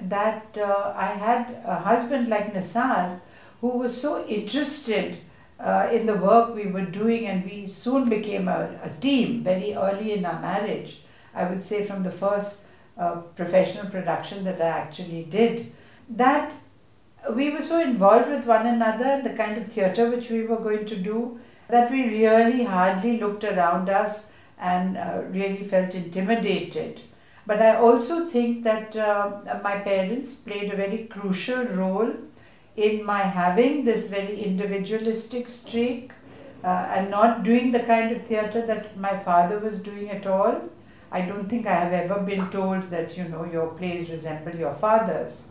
that 0.00 0.56
uh, 0.56 0.94
I 0.96 1.06
had 1.06 1.62
a 1.64 1.78
husband 1.78 2.28
like 2.28 2.54
Nissar 2.54 3.20
who 3.60 3.78
was 3.78 4.00
so 4.00 4.24
interested 4.26 5.18
uh, 5.58 5.90
in 5.92 6.06
the 6.06 6.16
work 6.16 6.54
we 6.54 6.66
were 6.66 6.86
doing, 6.86 7.26
and 7.26 7.44
we 7.44 7.66
soon 7.66 8.08
became 8.08 8.48
a, 8.48 8.80
a, 8.82 8.88
team 9.00 9.42
very 9.44 9.74
early 9.74 10.12
in 10.12 10.24
our 10.24 10.40
marriage. 10.40 11.02
I 11.34 11.44
would 11.44 11.62
say 11.62 11.84
from 11.84 12.02
the 12.02 12.10
first 12.10 12.64
uh, 12.96 13.16
professional 13.36 13.90
production 13.90 14.44
that 14.44 14.60
I 14.60 14.68
actually 14.68 15.24
did. 15.24 15.72
That 16.08 16.52
we 17.34 17.50
were 17.50 17.62
so 17.62 17.80
involved 17.80 18.30
with 18.30 18.46
one 18.46 18.66
another 18.66 19.04
and 19.04 19.24
the 19.24 19.34
kind 19.34 19.58
of 19.58 19.66
theatre 19.66 20.10
which 20.10 20.30
we 20.30 20.42
were 20.42 20.56
going 20.56 20.86
to 20.86 20.96
do 20.96 21.38
that 21.68 21.90
we 21.90 22.02
really 22.04 22.64
hardly 22.64 23.18
looked 23.18 23.44
around 23.44 23.88
us 23.88 24.30
and 24.58 24.96
uh, 24.96 25.22
really 25.28 25.62
felt 25.62 25.94
intimidated. 25.94 27.00
But 27.46 27.62
I 27.62 27.76
also 27.76 28.26
think 28.26 28.64
that 28.64 28.96
uh, 28.96 29.40
my 29.62 29.78
parents 29.78 30.34
played 30.34 30.72
a 30.72 30.76
very 30.76 31.06
crucial 31.06 31.64
role 31.64 32.12
in 32.76 33.04
my 33.04 33.22
having 33.22 33.84
this 33.84 34.08
very 34.08 34.40
individualistic 34.42 35.48
streak 35.48 36.12
uh, 36.62 36.86
and 36.94 37.10
not 37.10 37.42
doing 37.42 37.72
the 37.72 37.80
kind 37.80 38.14
of 38.14 38.26
theatre 38.26 38.66
that 38.66 38.96
my 38.96 39.18
father 39.18 39.58
was 39.58 39.82
doing 39.82 40.10
at 40.10 40.26
all. 40.26 40.62
I 41.10 41.22
don't 41.22 41.48
think 41.48 41.66
I 41.66 41.74
have 41.74 41.92
ever 41.92 42.20
been 42.20 42.50
told 42.50 42.84
that 42.84 43.16
you 43.16 43.24
know 43.24 43.44
your 43.44 43.68
plays 43.68 44.10
resemble 44.10 44.54
your 44.54 44.74
father's. 44.74 45.49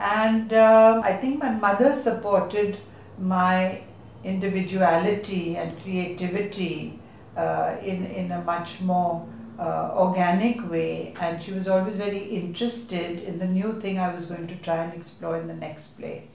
And 0.00 0.52
uh, 0.54 1.02
I 1.04 1.12
think 1.12 1.40
my 1.40 1.50
mother 1.50 1.94
supported 1.94 2.78
my 3.18 3.82
individuality 4.24 5.56
and 5.56 5.80
creativity 5.82 6.98
uh, 7.36 7.76
in, 7.82 8.06
in 8.06 8.32
a 8.32 8.42
much 8.42 8.80
more 8.80 9.26
uh, 9.58 9.90
organic 9.94 10.70
way, 10.70 11.14
and 11.20 11.42
she 11.42 11.52
was 11.52 11.68
always 11.68 11.96
very 11.96 12.18
interested 12.18 13.22
in 13.24 13.38
the 13.38 13.46
new 13.46 13.74
thing 13.74 13.98
I 13.98 14.14
was 14.14 14.24
going 14.24 14.46
to 14.46 14.56
try 14.56 14.76
and 14.76 14.94
explore 14.94 15.36
in 15.36 15.48
the 15.48 15.54
next 15.54 15.98
play, 15.98 16.28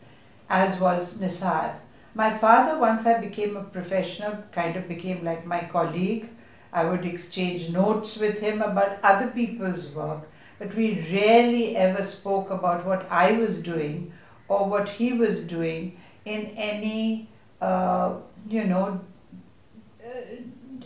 as 0.48 0.80
was 0.80 1.18
Nissar. 1.18 1.74
My 2.14 2.38
father, 2.38 2.80
once 2.80 3.08
I 3.08 3.20
became 3.20 3.58
a 3.58 3.64
professional, 3.64 4.44
kind 4.52 4.76
of 4.78 4.88
became 4.88 5.26
like 5.26 5.46
my 5.46 5.62
colleague. 5.62 6.30
I 6.72 6.86
would 6.86 7.06
exchange 7.06 7.70
notes 7.72 8.18
with 8.18 8.40
him 8.42 8.62
about 8.62 9.00
other 9.02 9.28
people's 9.28 9.90
work, 9.90 10.30
but 10.60 10.74
we 10.76 11.00
rarely 11.12 11.76
ever 11.76 12.04
spoke 12.04 12.50
about 12.50 12.86
what 12.86 13.06
I 13.10 13.34
was 13.34 13.62
doing 13.62 14.14
or 14.48 14.70
what 14.70 14.90
he 14.90 15.14
was 15.14 15.44
doing 15.44 15.98
in 16.24 16.48
any, 16.56 17.30
uh, 17.62 18.16
you 18.48 18.64
know, 18.64 19.02
uh, 20.04 20.10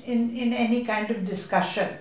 in, 0.06 0.36
in 0.36 0.54
any 0.54 0.84
kind 0.86 1.12
of 1.12 1.26
discussion. 1.26 1.98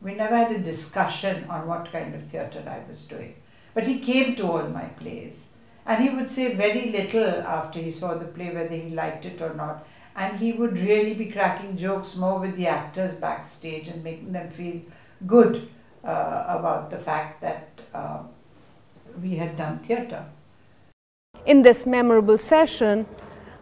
We 0.00 0.14
never 0.14 0.36
had 0.36 0.52
a 0.52 0.58
discussion 0.58 1.44
on 1.48 1.66
what 1.66 1.90
kind 1.90 2.14
of 2.14 2.22
theatre 2.22 2.62
I 2.66 2.88
was 2.88 3.04
doing. 3.04 3.34
But 3.74 3.86
he 3.86 3.98
came 3.98 4.36
to 4.36 4.50
all 4.50 4.68
my 4.68 4.84
plays. 4.84 5.48
And 5.86 6.02
he 6.02 6.08
would 6.08 6.30
say 6.30 6.54
very 6.54 6.90
little 6.90 7.42
after 7.42 7.78
he 7.78 7.90
saw 7.90 8.14
the 8.14 8.24
play, 8.24 8.54
whether 8.54 8.74
he 8.74 8.90
liked 8.90 9.26
it 9.26 9.42
or 9.42 9.52
not. 9.54 9.86
And 10.16 10.38
he 10.38 10.52
would 10.52 10.78
really 10.78 11.14
be 11.14 11.26
cracking 11.26 11.76
jokes 11.76 12.16
more 12.16 12.38
with 12.38 12.56
the 12.56 12.68
actors 12.68 13.14
backstage 13.14 13.88
and 13.88 14.02
making 14.02 14.32
them 14.32 14.48
feel 14.50 14.80
good 15.26 15.68
about 16.04 16.90
the 16.90 16.98
fact 16.98 17.40
that 17.40 17.68
uh, 17.94 18.22
we 19.22 19.36
had 19.36 19.56
done 19.56 19.78
theatre. 19.78 20.24
In 21.46 21.62
this 21.62 21.86
memorable 21.86 22.38
session, 22.38 23.06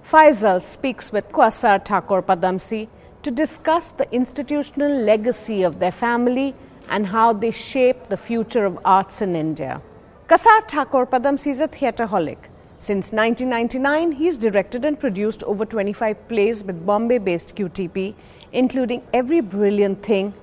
Feisal 0.02 0.62
speaks 0.62 1.12
with 1.12 1.28
Quasar 1.30 1.84
Thakore 1.84 2.22
Padamsee 2.22 2.88
to 3.22 3.30
discuss 3.30 3.92
the 3.92 4.12
institutional 4.12 4.90
legacy 4.90 5.62
of 5.62 5.78
their 5.78 5.92
family 5.92 6.54
and 6.88 7.06
how 7.06 7.32
they 7.32 7.50
shape 7.50 8.08
the 8.08 8.16
future 8.16 8.64
of 8.64 8.78
arts 8.84 9.22
in 9.22 9.36
India. 9.36 9.80
Quasar 10.28 10.68
Thakore 10.68 11.06
Padamsee 11.06 11.50
is 11.50 11.60
a 11.60 11.68
theatreholic. 11.68 12.38
Since 12.78 13.12
1999, 13.12 14.12
he's 14.12 14.36
directed 14.36 14.84
and 14.84 14.98
produced 14.98 15.44
over 15.44 15.64
25 15.64 16.28
plays 16.28 16.64
with 16.64 16.84
Bombay 16.84 17.18
based 17.18 17.54
QTP, 17.54 18.14
including 18.52 19.02
Every 19.12 19.40
Brilliant 19.40 20.02
Thing, 20.02 20.34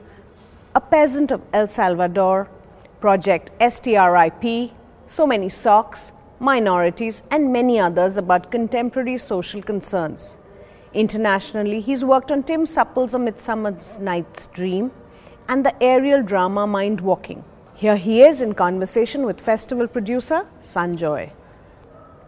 A 0.76 0.82
Peasant 0.82 1.32
of 1.32 1.42
El 1.52 1.68
Salvador, 1.68 2.48
Project 3.00 3.50
STRIP, 3.60 4.72
So 5.08 5.26
Many 5.26 5.50
Socks, 5.50 6.12
Minorities, 6.40 7.24
and 7.32 7.52
many 7.52 7.80
others 7.80 8.18
about 8.18 8.52
contemporary 8.52 9.18
social 9.18 9.64
concerns. 9.64 10.38
Internationally, 10.94 11.82
he's 11.82 12.06
worked 12.06 12.32
on 12.32 12.44
Tim 12.44 12.68
Supple's 12.68 13.16
A 13.16 13.20
Midsummer's 13.20 13.98
Night's 13.98 14.46
Dream 14.46 14.92
and 15.48 15.66
the 15.66 15.84
aerial 15.84 16.22
drama 16.22 16.68
Mind 16.68 17.02
Walking. 17.02 17.44
Here 17.74 17.96
he 17.96 18.22
is 18.22 18.40
in 18.40 18.54
conversation 18.54 19.26
with 19.26 19.42
festival 19.42 19.88
producer 19.88 20.46
Sanjoy. 20.62 21.32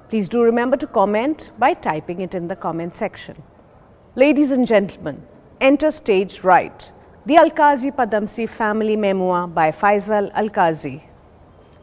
Please 0.09 0.27
do 0.27 0.41
remember 0.41 0.77
to 0.77 0.87
comment 0.87 1.51
by 1.59 1.75
typing 1.75 2.21
it 2.21 2.33
in 2.33 2.47
the 2.47 2.55
comment 2.55 2.95
section. 2.95 3.43
Ladies 4.15 4.49
and 4.49 4.65
gentlemen, 4.65 5.21
enter 5.59 5.91
stage 5.91 6.43
right. 6.43 6.91
The 7.23 7.35
Alkazi 7.35 7.95
Padamsee 7.95 8.49
family 8.49 8.95
memoir 8.95 9.47
by 9.47 9.69
Feisal 9.71 10.33
Alkazi. 10.33 11.03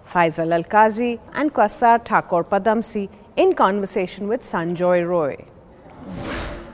Feisal 0.05 0.49
Alkazi 0.49 1.21
and 1.33 1.55
Quasar 1.55 2.05
Thakore 2.05 2.43
Padamsee 2.43 3.09
in 3.37 3.53
conversation 3.53 4.27
with 4.27 4.43
Sanjoy 4.43 5.07
Roy. 5.07 5.37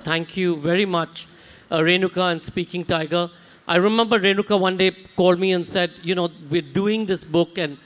Thank 0.03 0.39
you 0.39 0.57
very 0.57 0.87
much, 0.87 1.29
uh, 1.71 1.81
Renuka 1.81 2.33
and 2.33 2.41
Speaking 2.41 2.87
Tiger. 2.87 3.29
I 3.69 3.77
remember 3.77 4.19
Renuka 4.19 4.59
one 4.59 4.79
day 4.79 4.93
called 5.15 5.39
me 5.39 5.53
and 5.53 5.67
said, 5.67 5.91
You 6.03 6.15
know, 6.15 6.31
we're 6.49 6.63
doing 6.63 7.05
this 7.05 7.23
book, 7.23 7.59
and 7.59 7.77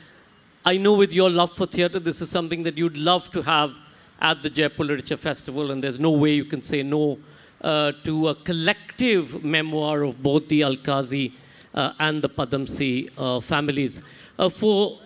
I 0.65 0.77
know 0.77 0.95
with 0.95 1.13
your 1.13 1.29
love 1.29 1.57
for 1.57 1.67
theatre, 1.67 1.99
this 1.99 2.21
is 2.21 2.31
something 2.31 2.63
that 2.63 2.79
you'd 2.79 2.97
love 2.97 3.33
to 3.33 3.43
have 3.43 3.73
at 4.21 4.45
the 4.45 4.51
Jaipur 4.51 4.85
Literature 4.85 5.17
Festival, 5.17 5.73
and 5.73 5.83
there's 5.83 5.99
no 5.99 6.13
way 6.13 6.35
you 6.35 6.45
can 6.45 6.63
say 6.63 6.85
no 6.85 7.19
uh, 7.61 7.93
to 8.05 8.29
a 8.29 8.35
collective 8.35 9.45
memoir 9.45 10.03
of 10.05 10.23
both 10.23 10.49
the 10.49 10.61
Alkazi 10.61 11.33
uh, 11.75 11.93
and 11.99 12.23
the 12.23 12.29
Padamsee 12.29 13.11
uh, 13.19 13.41
families. 13.41 14.03
Uh, 14.39 14.49
for, 14.49 14.99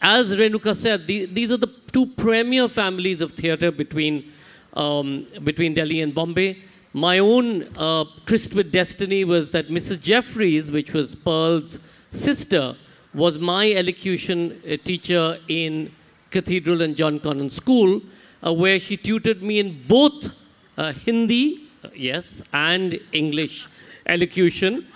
as 0.00 0.30
Renuka 0.34 0.76
said, 0.76 1.06
the, 1.06 1.26
these 1.26 1.50
are 1.50 1.56
the 1.56 1.72
two 1.92 2.06
premier 2.06 2.68
families 2.68 3.20
of 3.20 3.32
theatre 3.32 3.70
between 3.70 4.32
um, 4.74 5.26
between 5.44 5.72
Delhi 5.74 6.00
and 6.00 6.12
Bombay. 6.12 6.58
My 6.92 7.20
own 7.20 7.68
uh, 7.76 8.04
tryst 8.26 8.54
with 8.54 8.72
destiny 8.72 9.24
was 9.24 9.50
that 9.50 9.68
Mrs. 9.68 10.00
Jeffries, 10.00 10.72
which 10.72 10.92
was 10.92 11.14
Pearl's 11.14 11.78
sister, 12.10 12.76
was 13.12 13.38
my 13.38 13.70
elocution 13.70 14.60
uh, 14.68 14.76
teacher 14.84 15.38
in 15.46 15.92
Cathedral 16.30 16.82
and 16.82 16.96
John 16.96 17.20
Connon 17.20 17.50
School, 17.50 18.02
where 18.42 18.80
she 18.80 18.96
tutored 18.96 19.42
me 19.42 19.60
in 19.60 19.80
both 19.86 20.34
Hindi, 20.76 21.63
yes, 21.94 22.42
and 22.52 22.98
English 23.12 23.66
elocution. 24.06 24.86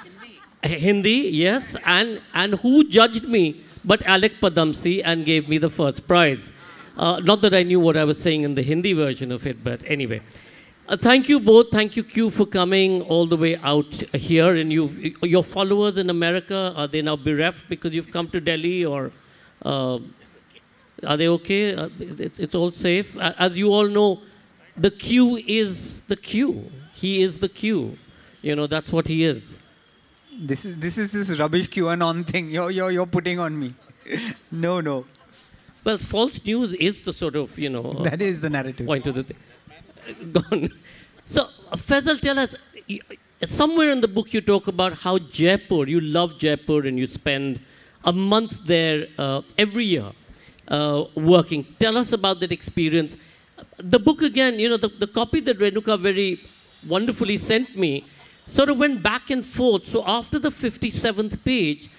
Hindi. 0.62 0.78
Hindi, 0.78 1.28
yes, 1.30 1.76
and, 1.84 2.20
and 2.34 2.54
who 2.54 2.84
judged 2.88 3.24
me 3.24 3.64
but 3.84 4.02
Alyque 4.06 4.40
Padamsee 4.40 5.02
and 5.04 5.24
gave 5.24 5.48
me 5.48 5.58
the 5.58 5.70
first 5.70 6.06
prize. 6.06 6.52
Uh, 6.96 7.20
not 7.20 7.40
that 7.42 7.54
I 7.54 7.62
knew 7.62 7.80
what 7.80 7.96
I 7.96 8.04
was 8.04 8.20
saying 8.20 8.42
in 8.42 8.54
the 8.54 8.62
Hindi 8.62 8.92
version 8.92 9.32
of 9.32 9.46
it, 9.46 9.62
but 9.62 9.80
anyway. 9.86 10.20
Uh, 10.88 10.96
thank 10.96 11.28
you 11.28 11.38
both. 11.38 11.70
Thank 11.70 11.96
you, 11.96 12.02
Q, 12.02 12.30
for 12.30 12.46
coming 12.46 13.02
all 13.02 13.26
the 13.26 13.36
way 13.36 13.56
out 13.56 13.92
here. 14.14 14.56
And 14.56 14.72
you, 14.72 15.14
your 15.22 15.44
followers 15.44 15.96
in 15.96 16.10
America, 16.10 16.72
are 16.76 16.88
they 16.88 17.02
now 17.02 17.16
bereft 17.16 17.68
because 17.68 17.92
you've 17.94 18.10
come 18.10 18.28
to 18.30 18.40
Delhi, 18.40 18.84
or 18.84 19.12
uh, 19.64 19.98
are 21.06 21.16
they 21.16 21.28
okay? 21.28 21.74
Uh, 21.74 21.88
it's, 22.00 22.38
it's 22.38 22.54
all 22.54 22.72
safe. 22.72 23.16
As 23.18 23.56
you 23.56 23.72
all 23.72 23.86
know, 23.86 24.20
the 24.78 24.90
Q 24.90 25.42
is 25.46 26.00
the 26.08 26.16
Q. 26.16 26.70
He 26.94 27.22
is 27.22 27.38
the 27.38 27.48
Q. 27.48 27.98
You 28.42 28.56
know, 28.56 28.66
that's 28.66 28.92
what 28.92 29.08
he 29.08 29.24
is. 29.24 29.58
This 30.40 30.64
is 30.64 30.76
this 30.76 30.98
is 30.98 31.12
this 31.12 31.38
rubbish 31.38 31.68
QAnon 31.68 32.26
thing 32.26 32.50
you're, 32.56 32.70
you're, 32.70 32.90
you're 32.90 33.06
putting 33.06 33.38
on 33.40 33.58
me. 33.58 33.72
no, 34.52 34.80
no. 34.80 35.04
Well, 35.84 35.98
false 35.98 36.44
news 36.44 36.74
is 36.74 37.00
the 37.02 37.12
sort 37.12 37.36
of, 37.36 37.58
you 37.58 37.70
know. 37.70 37.92
that 38.04 38.20
is 38.20 38.40
the 38.40 38.50
narrative. 38.50 38.86
Point 38.86 39.06
of 39.06 39.14
the 39.14 39.24
thing. 39.24 39.36
Gone. 40.32 40.70
So, 41.24 41.48
Feisal, 41.72 42.20
tell 42.20 42.38
us, 42.38 42.54
somewhere 43.44 43.90
in 43.90 44.00
the 44.00 44.08
book 44.08 44.32
you 44.32 44.40
talk 44.40 44.66
about 44.66 44.94
how 44.94 45.18
Jaipur, 45.18 45.86
you 45.86 46.00
love 46.00 46.38
Jaipur 46.38 46.86
and 46.86 46.98
you 46.98 47.06
spend 47.06 47.60
a 48.04 48.12
month 48.12 48.60
there 48.64 49.08
uh, 49.18 49.42
every 49.56 49.84
year 49.84 50.12
uh, 50.68 51.04
working. 51.14 51.66
Tell 51.78 51.96
us 51.96 52.12
about 52.12 52.40
that 52.40 52.52
experience. 52.52 53.16
The 53.78 53.98
book, 53.98 54.22
again, 54.22 54.58
you 54.58 54.68
know, 54.68 54.76
the, 54.76 54.88
the 54.88 55.06
copy 55.06 55.40
that 55.40 55.58
Renuka 55.58 56.00
very 56.00 56.40
wonderfully 56.86 57.38
sent 57.38 57.76
me 57.76 58.04
sort 58.46 58.68
of 58.68 58.78
went 58.78 59.02
back 59.02 59.30
and 59.30 59.44
forth. 59.44 59.86
So 59.86 60.02
after 60.06 60.38
the 60.38 60.50
57th 60.50 61.44
page, 61.44 61.90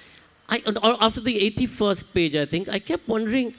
I, 0.49 0.61
or 0.65 1.01
after 1.01 1.21
the 1.21 1.39
81st 1.51 2.13
page, 2.13 2.35
I 2.35 2.45
think, 2.45 2.67
I 2.69 2.79
kept 2.79 3.07
wondering, 3.07 3.53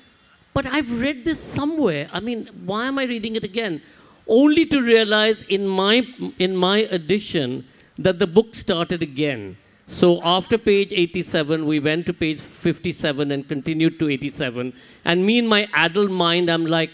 but 0.53 0.67
I've 0.67 1.01
read 1.01 1.25
this 1.25 1.41
somewhere. 1.41 2.09
I 2.13 2.21
mean, 2.21 2.49
why 2.65 2.87
am 2.87 2.99
I 2.99 3.05
reading 3.05 3.37
it 3.37 3.45
again? 3.45 3.81
Only 4.27 4.67
to 4.67 4.83
realize 4.83 5.43
in 5.49 5.67
my, 5.67 6.07
in 6.39 6.57
my 6.57 6.79
edition 6.79 7.67
that 7.99 8.19
the 8.19 8.27
book 8.27 8.55
started 8.55 9.03
again. 9.03 9.57
So 9.87 10.21
after 10.23 10.57
page 10.57 10.93
87, 10.93 11.67
we 11.67 11.81
went 11.81 12.07
to 12.07 12.13
page 12.13 12.39
57 12.39 13.31
and 13.31 13.47
continued 13.49 13.99
to 13.99 14.09
87. 14.09 14.73
And 15.05 15.27
me 15.27 15.39
in 15.39 15.47
my 15.47 15.69
adult 15.75 16.11
mind, 16.11 16.49
I'm 16.49 16.67
like, 16.67 16.91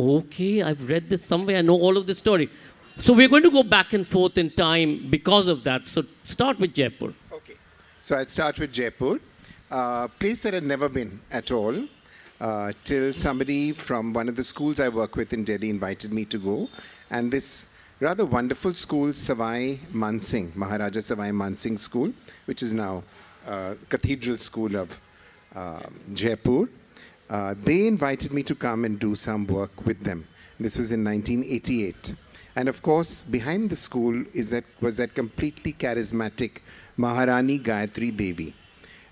okay, 0.00 0.62
I've 0.62 0.88
read 0.88 1.08
this 1.08 1.24
somewhere. 1.24 1.58
I 1.58 1.62
know 1.62 1.74
all 1.74 1.96
of 1.96 2.06
the 2.06 2.14
story. 2.14 2.50
So 2.98 3.12
we're 3.12 3.28
going 3.28 3.42
to 3.44 3.50
go 3.50 3.62
back 3.62 3.92
and 3.92 4.06
forth 4.06 4.36
in 4.36 4.50
time 4.50 5.08
because 5.08 5.46
of 5.46 5.64
that. 5.64 5.86
So 5.86 6.04
start 6.24 6.58
with 6.58 6.74
Jaipur. 6.74 7.14
Okay. 7.32 7.54
So 8.02 8.16
I'll 8.16 8.26
start 8.26 8.58
with 8.58 8.72
Jaipur. 8.72 9.20
Uh, 9.70 10.08
place 10.08 10.42
that 10.42 10.54
I'd 10.54 10.64
never 10.64 10.88
been 10.88 11.20
at 11.30 11.50
all 11.50 11.86
uh, 12.40 12.72
till 12.84 13.14
somebody 13.14 13.72
from 13.72 14.12
one 14.12 14.28
of 14.28 14.36
the 14.36 14.44
schools 14.44 14.80
I 14.80 14.88
work 14.88 15.16
with 15.16 15.32
in 15.32 15.44
Delhi 15.44 15.70
invited 15.70 16.12
me 16.12 16.24
to 16.26 16.38
go. 16.38 16.68
And 17.10 17.32
this 17.32 17.64
rather 18.00 18.24
wonderful 18.24 18.74
school, 18.74 19.08
Savai 19.08 19.78
Mansingh, 19.92 20.54
Maharaja 20.56 21.00
Sawai 21.00 21.34
Man 21.34 21.56
Singh 21.56 21.76
School, 21.76 22.12
which 22.46 22.62
is 22.62 22.72
now 22.72 23.02
uh, 23.46 23.74
Cathedral 23.88 24.38
School 24.38 24.76
of 24.76 25.00
uh, 25.54 25.80
Jaipur. 26.12 26.68
Uh, 27.30 27.54
they 27.62 27.86
invited 27.86 28.32
me 28.32 28.42
to 28.42 28.56
come 28.56 28.84
and 28.84 28.98
do 28.98 29.14
some 29.14 29.46
work 29.46 29.86
with 29.86 30.02
them. 30.02 30.26
This 30.58 30.76
was 30.76 30.90
in 30.90 31.04
1988. 31.04 32.14
And 32.56 32.68
of 32.68 32.82
course, 32.82 33.22
behind 33.22 33.70
the 33.70 33.76
school 33.76 34.24
is 34.34 34.50
that, 34.50 34.64
was 34.80 34.96
that 34.96 35.14
completely 35.14 35.72
charismatic 35.72 36.58
Maharani 36.96 37.60
Gayatri 37.60 38.14
Devi, 38.16 38.52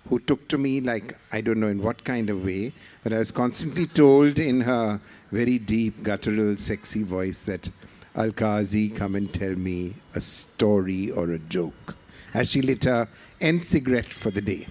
who 0.09 0.18
took 0.18 0.48
to 0.48 0.59
me 0.59 0.81
like, 0.81 1.16
I 1.31 1.40
don't 1.40 1.61
know 1.61 1.68
in 1.68 1.81
what 1.81 2.02
kind 2.02 2.28
of 2.28 2.44
way, 2.44 2.72
but 3.04 3.12
I 3.12 3.18
was 3.18 3.31
constantly 3.31 3.87
told 3.87 4.40
in 4.40 4.62
her 4.62 5.00
very 5.31 5.61
deep, 5.61 6.02
guttural, 6.02 6.57
sexy 6.57 7.04
voice 7.04 7.42
that, 7.42 7.70
Alkazi, 8.16 8.96
come 8.96 9.14
and 9.14 9.33
tell 9.33 9.54
me 9.54 9.94
a 10.16 10.20
story 10.20 11.09
or 11.09 11.31
a 11.31 11.38
joke, 11.38 11.94
as 12.35 12.50
she 12.50 12.62
lit 12.62 12.83
her 12.83 13.07
end 13.40 13.64
cigarette 13.64 14.12
for 14.12 14.33
the 14.33 14.42
day. 14.42 14.66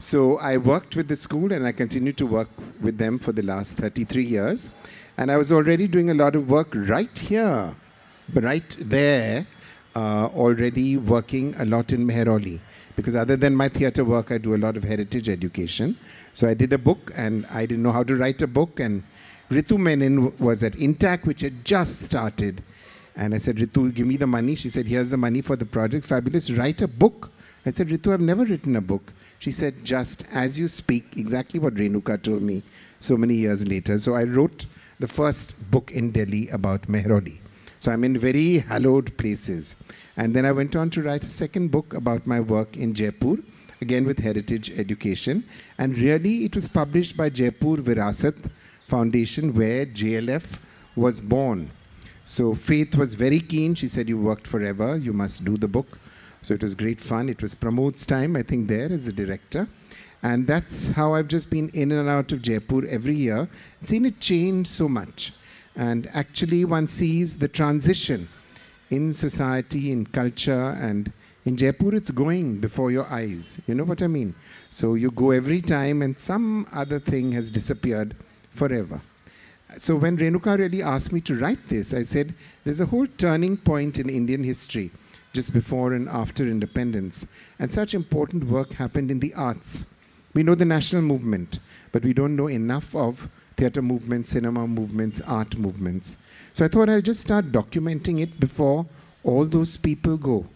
So 0.00 0.38
I 0.38 0.56
worked 0.56 0.96
with 0.96 1.08
the 1.08 1.14
school 1.14 1.52
and 1.52 1.66
I 1.66 1.72
continued 1.72 2.16
to 2.16 2.26
work 2.26 2.48
with 2.80 2.96
them 2.96 3.18
for 3.18 3.32
the 3.32 3.42
last 3.42 3.74
33 3.74 4.24
years. 4.24 4.70
And 5.18 5.30
I 5.30 5.36
was 5.36 5.52
already 5.52 5.86
doing 5.86 6.08
a 6.08 6.14
lot 6.14 6.34
of 6.34 6.48
work 6.48 6.68
right 6.72 7.18
here, 7.18 7.76
right 8.32 8.76
there, 8.80 9.46
uh, 9.94 10.28
already 10.28 10.96
working 10.96 11.54
a 11.58 11.66
lot 11.66 11.92
in 11.92 12.06
Mehrauli. 12.06 12.60
Because 12.96 13.14
other 13.14 13.36
than 13.36 13.54
my 13.54 13.68
theatre 13.68 14.02
work, 14.02 14.32
I 14.32 14.38
do 14.38 14.54
a 14.54 14.56
lot 14.56 14.78
of 14.78 14.84
heritage 14.84 15.28
education. 15.28 15.98
So 16.32 16.48
I 16.48 16.54
did 16.54 16.72
a 16.72 16.78
book 16.78 17.12
and 17.14 17.44
I 17.50 17.66
didn't 17.66 17.82
know 17.82 17.92
how 17.92 18.02
to 18.04 18.16
write 18.16 18.40
a 18.40 18.46
book. 18.46 18.80
And 18.80 19.02
Ritu 19.50 19.78
Menon 19.78 20.34
was 20.38 20.64
at 20.64 20.76
INTACH, 20.76 21.26
which 21.26 21.42
had 21.42 21.62
just 21.62 22.00
started. 22.00 22.62
And 23.16 23.34
I 23.34 23.38
said, 23.38 23.56
Ritu, 23.56 23.94
give 23.94 24.06
me 24.06 24.16
the 24.16 24.26
money. 24.26 24.54
She 24.54 24.70
said, 24.70 24.86
here's 24.86 25.10
the 25.10 25.18
money 25.18 25.42
for 25.42 25.56
the 25.56 25.66
project. 25.66 26.06
Fabulous. 26.06 26.50
Write 26.50 26.80
a 26.80 26.88
book. 26.88 27.30
I 27.66 27.70
said, 27.70 27.88
Ritu, 27.88 28.14
I've 28.14 28.22
never 28.22 28.46
written 28.46 28.76
a 28.76 28.80
book. 28.80 29.12
She 29.40 29.50
said, 29.50 29.84
just 29.86 30.24
as 30.32 30.58
you 30.58 30.68
speak, 30.68 31.16
exactly 31.16 31.58
what 31.58 31.74
Renuka 31.74 32.22
told 32.22 32.42
me 32.42 32.62
so 32.98 33.16
many 33.16 33.34
years 33.34 33.66
later. 33.66 33.98
So 33.98 34.14
I 34.14 34.24
wrote 34.24 34.66
the 34.98 35.08
first 35.08 35.54
book 35.70 35.90
in 35.90 36.12
Delhi 36.12 36.48
about 36.48 36.82
Mehrauli. 36.82 37.38
So 37.80 37.90
I'm 37.90 38.04
in 38.04 38.18
very 38.18 38.58
hallowed 38.58 39.16
places. 39.16 39.76
And 40.14 40.36
then 40.36 40.44
I 40.44 40.52
went 40.52 40.76
on 40.76 40.90
to 40.90 41.02
write 41.02 41.24
a 41.24 41.26
second 41.26 41.70
book 41.70 41.94
about 41.94 42.26
my 42.26 42.38
work 42.38 42.76
in 42.76 42.92
Jaipur, 42.92 43.38
again 43.80 44.04
with 44.04 44.18
heritage 44.18 44.70
education. 44.78 45.44
And 45.78 45.98
really, 45.98 46.44
it 46.44 46.54
was 46.54 46.68
published 46.68 47.16
by 47.16 47.30
Jaipur 47.30 47.78
Virasat 47.78 48.50
Foundation, 48.88 49.54
where 49.54 49.86
JLF 49.86 50.58
was 50.94 51.18
born. 51.18 51.70
So 52.26 52.54
Faith 52.54 52.94
was 52.94 53.14
very 53.14 53.40
keen. 53.40 53.74
She 53.74 53.88
said, 53.88 54.06
You 54.06 54.18
worked 54.18 54.46
forever, 54.46 54.98
you 54.98 55.14
must 55.14 55.46
do 55.46 55.56
the 55.56 55.66
book. 55.66 55.98
So 56.42 56.54
it 56.54 56.62
was 56.62 56.74
great 56.74 57.00
fun. 57.00 57.28
It 57.28 57.42
was 57.42 57.54
Pramod's 57.54 58.06
time, 58.06 58.36
I 58.36 58.42
think, 58.42 58.68
there 58.68 58.90
as 58.90 59.06
a 59.06 59.12
director. 59.12 59.68
And 60.22 60.46
that's 60.46 60.90
how 60.92 61.14
I've 61.14 61.28
just 61.28 61.50
been 61.50 61.70
in 61.70 61.92
and 61.92 62.08
out 62.08 62.32
of 62.32 62.42
Jaipur 62.42 62.86
every 62.86 63.14
year, 63.14 63.48
seen 63.82 64.04
it 64.04 64.20
change 64.20 64.66
so 64.66 64.88
much. 64.88 65.32
And 65.74 66.10
actually, 66.12 66.64
one 66.64 66.88
sees 66.88 67.38
the 67.38 67.48
transition 67.48 68.28
in 68.90 69.12
society, 69.12 69.92
in 69.92 70.04
culture, 70.06 70.76
and 70.80 71.12
in 71.46 71.56
Jaipur, 71.56 71.94
it's 71.94 72.10
going 72.10 72.58
before 72.58 72.90
your 72.90 73.06
eyes. 73.06 73.58
You 73.66 73.74
know 73.74 73.84
what 73.84 74.02
I 74.02 74.08
mean? 74.08 74.34
So 74.70 74.94
you 74.94 75.10
go 75.10 75.30
every 75.30 75.62
time, 75.62 76.02
and 76.02 76.18
some 76.18 76.66
other 76.72 77.00
thing 77.00 77.32
has 77.32 77.50
disappeared 77.50 78.14
forever. 78.52 79.00
So 79.78 79.96
when 79.96 80.18
Renuka 80.18 80.58
really 80.58 80.82
asked 80.82 81.12
me 81.12 81.20
to 81.22 81.38
write 81.38 81.68
this, 81.68 81.94
I 81.94 82.02
said, 82.02 82.34
there's 82.64 82.80
a 82.80 82.86
whole 82.86 83.06
turning 83.06 83.56
point 83.56 83.98
in 83.98 84.10
Indian 84.10 84.42
history 84.42 84.90
just 85.32 85.52
before 85.52 85.92
and 85.92 86.08
after 86.08 86.46
independence. 86.46 87.26
And 87.58 87.72
such 87.72 87.94
important 87.94 88.44
work 88.44 88.74
happened 88.74 89.10
in 89.10 89.20
the 89.20 89.34
arts. 89.34 89.86
We 90.34 90.42
know 90.42 90.54
the 90.54 90.64
national 90.64 91.02
movement, 91.02 91.58
but 91.92 92.04
we 92.04 92.12
don't 92.12 92.36
know 92.36 92.48
enough 92.48 92.94
of 92.94 93.28
theatre 93.56 93.82
movements, 93.82 94.30
cinema 94.30 94.66
movements, 94.66 95.20
art 95.22 95.56
movements. 95.56 96.18
So 96.54 96.64
I 96.64 96.68
thought 96.68 96.88
I'll 96.88 97.02
just 97.02 97.20
start 97.20 97.52
documenting 97.52 98.20
it 98.20 98.40
before 98.40 98.86
all 99.22 99.44
those 99.44 99.76
people 99.76 100.16
go 100.16 100.46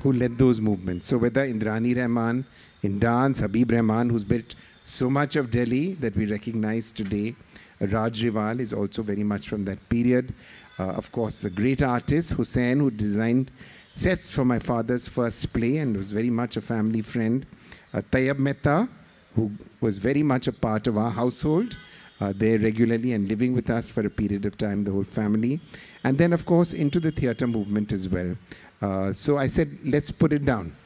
who 0.00 0.12
led 0.12 0.38
those 0.38 0.60
movements. 0.60 1.08
So 1.08 1.18
whether 1.18 1.46
Indrani 1.46 1.96
Rahman 1.96 2.46
in 2.82 2.98
dance, 2.98 3.40
Habib 3.40 3.72
Rahman, 3.72 4.10
who's 4.10 4.24
built 4.24 4.54
so 4.84 5.10
much 5.10 5.36
of 5.36 5.50
Delhi 5.50 5.94
that 5.94 6.16
we 6.16 6.26
recognize 6.26 6.92
today, 6.92 7.34
Raj 7.80 8.22
Rewal 8.22 8.60
is 8.60 8.72
also 8.72 9.02
very 9.02 9.22
much 9.22 9.48
from 9.48 9.64
that 9.64 9.88
period. 9.88 10.32
Uh, 10.78 10.84
of 10.84 11.10
course, 11.12 11.40
the 11.40 11.50
great 11.50 11.82
artist 11.82 12.34
Husain, 12.34 12.78
who 12.78 12.90
designed 12.90 13.50
sets 13.96 14.30
for 14.30 14.44
my 14.44 14.58
father's 14.58 15.08
first 15.08 15.50
play 15.54 15.78
and 15.78 15.96
was 15.96 16.10
very 16.10 16.28
much 16.28 16.56
a 16.58 16.60
family 16.60 17.00
friend. 17.00 17.46
Uh, 17.94 18.02
Tyeb 18.12 18.38
Mehta, 18.38 18.88
who 19.34 19.50
was 19.80 19.96
very 19.96 20.22
much 20.22 20.46
a 20.46 20.52
part 20.52 20.86
of 20.86 20.98
our 20.98 21.10
household, 21.10 21.78
uh, 22.20 22.32
there 22.36 22.58
regularly 22.58 23.14
and 23.14 23.26
living 23.26 23.54
with 23.54 23.70
us 23.70 23.88
for 23.88 24.06
a 24.06 24.10
period 24.10 24.44
of 24.44 24.58
time, 24.58 24.84
the 24.84 24.92
whole 24.92 25.02
family. 25.02 25.60
And 26.04 26.18
then, 26.18 26.34
of 26.34 26.44
course, 26.44 26.74
into 26.74 27.00
the 27.00 27.10
theatre 27.10 27.46
movement 27.46 27.90
as 27.90 28.06
well. 28.06 28.36
Uh, 28.82 29.14
so 29.14 29.38
I 29.38 29.46
said, 29.46 29.78
let's 29.82 30.10
put 30.10 30.30
it 30.30 30.44
down. 30.44 30.76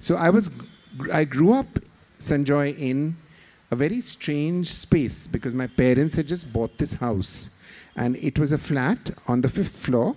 So 0.00 0.16
I 0.16 0.30
was, 0.30 0.50
I 1.12 1.24
grew 1.24 1.52
up, 1.52 1.78
Sanjoy, 2.18 2.78
in 2.78 3.18
a 3.70 3.76
very 3.76 4.00
strange 4.00 4.72
space 4.72 5.26
because 5.26 5.54
my 5.54 5.66
parents 5.66 6.14
had 6.14 6.26
just 6.26 6.50
bought 6.54 6.78
this 6.78 6.94
house. 6.94 7.50
And 7.96 8.16
it 8.16 8.38
was 8.38 8.50
a 8.50 8.58
flat 8.58 9.10
on 9.28 9.42
the 9.42 9.50
fifth 9.50 9.76
floor 9.76 10.16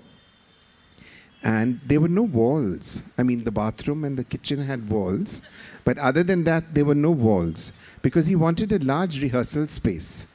and 1.44 1.80
there 1.86 2.02
were 2.02 2.10
no 2.10 2.24
walls. 2.24 3.02
I 3.18 3.24
mean, 3.24 3.44
the 3.44 3.52
bathroom 3.52 4.04
and 4.04 4.18
the 4.18 4.24
kitchen 4.24 4.66
had 4.66 4.90
walls, 4.90 5.42
but 5.86 5.98
other 5.98 6.24
than 6.24 6.44
that, 6.44 6.74
there 6.74 6.86
were 6.86 6.96
no 6.96 7.12
walls 7.12 7.72
because 8.02 8.28
he 8.28 8.36
wanted 8.36 8.72
a 8.72 8.80
large 8.80 9.22
rehearsal 9.22 9.68
space. 9.68 10.28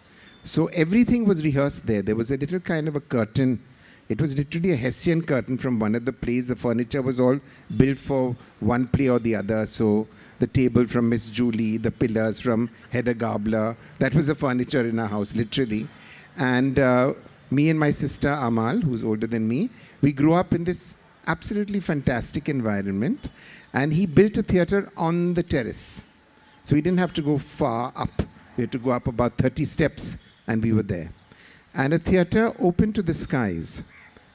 So 0.45 0.67
everything 0.67 1.25
was 1.25 1.43
rehearsed 1.43 1.87
there. 1.87 2.03
There 2.03 2.17
was 2.17 2.31
a 2.31 2.37
little 2.37 2.61
kind 2.61 2.89
of 2.89 2.97
a 2.97 3.01
curtain. 3.01 3.63
It 4.09 4.21
was 4.21 4.37
literally 4.37 4.73
a 4.73 4.77
Hessian 4.77 5.23
curtain 5.23 5.57
from 5.57 5.79
one 5.79 5.95
of 5.95 6.05
the 6.05 6.13
plays. 6.13 6.47
The 6.47 6.57
furniture 6.57 7.01
was 7.01 7.19
all 7.19 7.41
built 7.75 7.99
for 7.99 8.37
one 8.61 8.87
play 8.87 9.09
or 9.09 9.19
the 9.19 9.37
other. 9.37 9.65
So 9.65 10.07
the 10.39 10.47
table 10.47 10.87
from 10.87 11.09
Miss 11.09 11.31
Julie, 11.31 11.79
the 11.79 11.91
pillars 11.91 12.41
from 12.41 12.69
Hedda 12.91 13.15
Gabler, 13.15 13.77
that 13.99 14.15
was 14.15 14.27
the 14.27 14.35
furniture 14.35 14.87
in 14.87 14.99
our 14.99 15.09
house, 15.09 15.35
literally. 15.35 15.89
And 16.37 16.79
uh, 16.79 17.15
me 17.51 17.71
and 17.71 17.81
my 17.81 17.91
sister 17.91 18.29
Amal, 18.29 18.81
who's 18.81 19.03
older 19.03 19.27
than 19.27 19.49
me, 19.49 19.71
we 20.05 20.13
grew 20.13 20.35
up 20.35 20.53
in 20.53 20.65
this 20.65 20.95
absolutely 21.27 21.81
fantastic 21.81 22.51
environment. 22.51 23.29
And 23.73 23.91
he 23.93 24.05
built 24.05 24.37
a 24.37 24.43
theater 24.43 24.93
on 24.99 25.33
the 25.33 25.43
terrace. 25.43 26.03
So 26.65 26.77
we 26.77 26.83
didn't 26.83 26.99
have 26.99 27.15
to 27.15 27.23
go 27.23 27.39
far 27.39 27.91
up. 27.97 28.23
We 28.57 28.65
had 28.65 28.73
to 28.73 28.79
go 28.79 28.91
up 28.91 29.07
about 29.09 29.39
30 29.39 29.65
steps, 29.65 30.19
and 30.47 30.63
we 30.63 30.73
were 30.73 30.83
there. 30.83 31.11
And 31.75 31.95
a 31.95 31.99
theater 31.99 32.53
open 32.61 32.93
to 32.93 33.03
the 33.03 33.15
skies. 33.15 33.83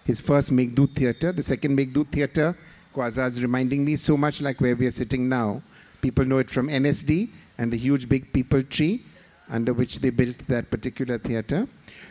His 0.06 0.20
first 0.20 0.52
Meghdut 0.52 0.96
theater, 0.96 1.32
the 1.32 1.44
second 1.44 1.78
Meghdut 1.78 2.08
theater, 2.12 2.58
Quasar 2.96 3.28
is 3.28 3.42
reminding 3.42 3.86
me 3.86 3.96
so 3.96 4.18
much 4.18 4.42
like 4.42 4.60
where 4.60 4.76
we 4.76 4.88
are 4.88 4.92
sitting 4.92 5.30
now. 5.30 5.62
People 6.02 6.26
know 6.26 6.40
it 6.40 6.50
from 6.50 6.68
NSD 6.68 7.30
and 7.60 7.72
the 7.72 7.78
huge 7.78 8.10
big 8.10 8.34
peepul 8.34 8.68
tree 8.68 9.06
under 9.48 9.74
which 9.74 10.00
they 10.00 10.10
built 10.10 10.40
that 10.48 10.72
particular 10.72 11.20
theater. 11.20 11.68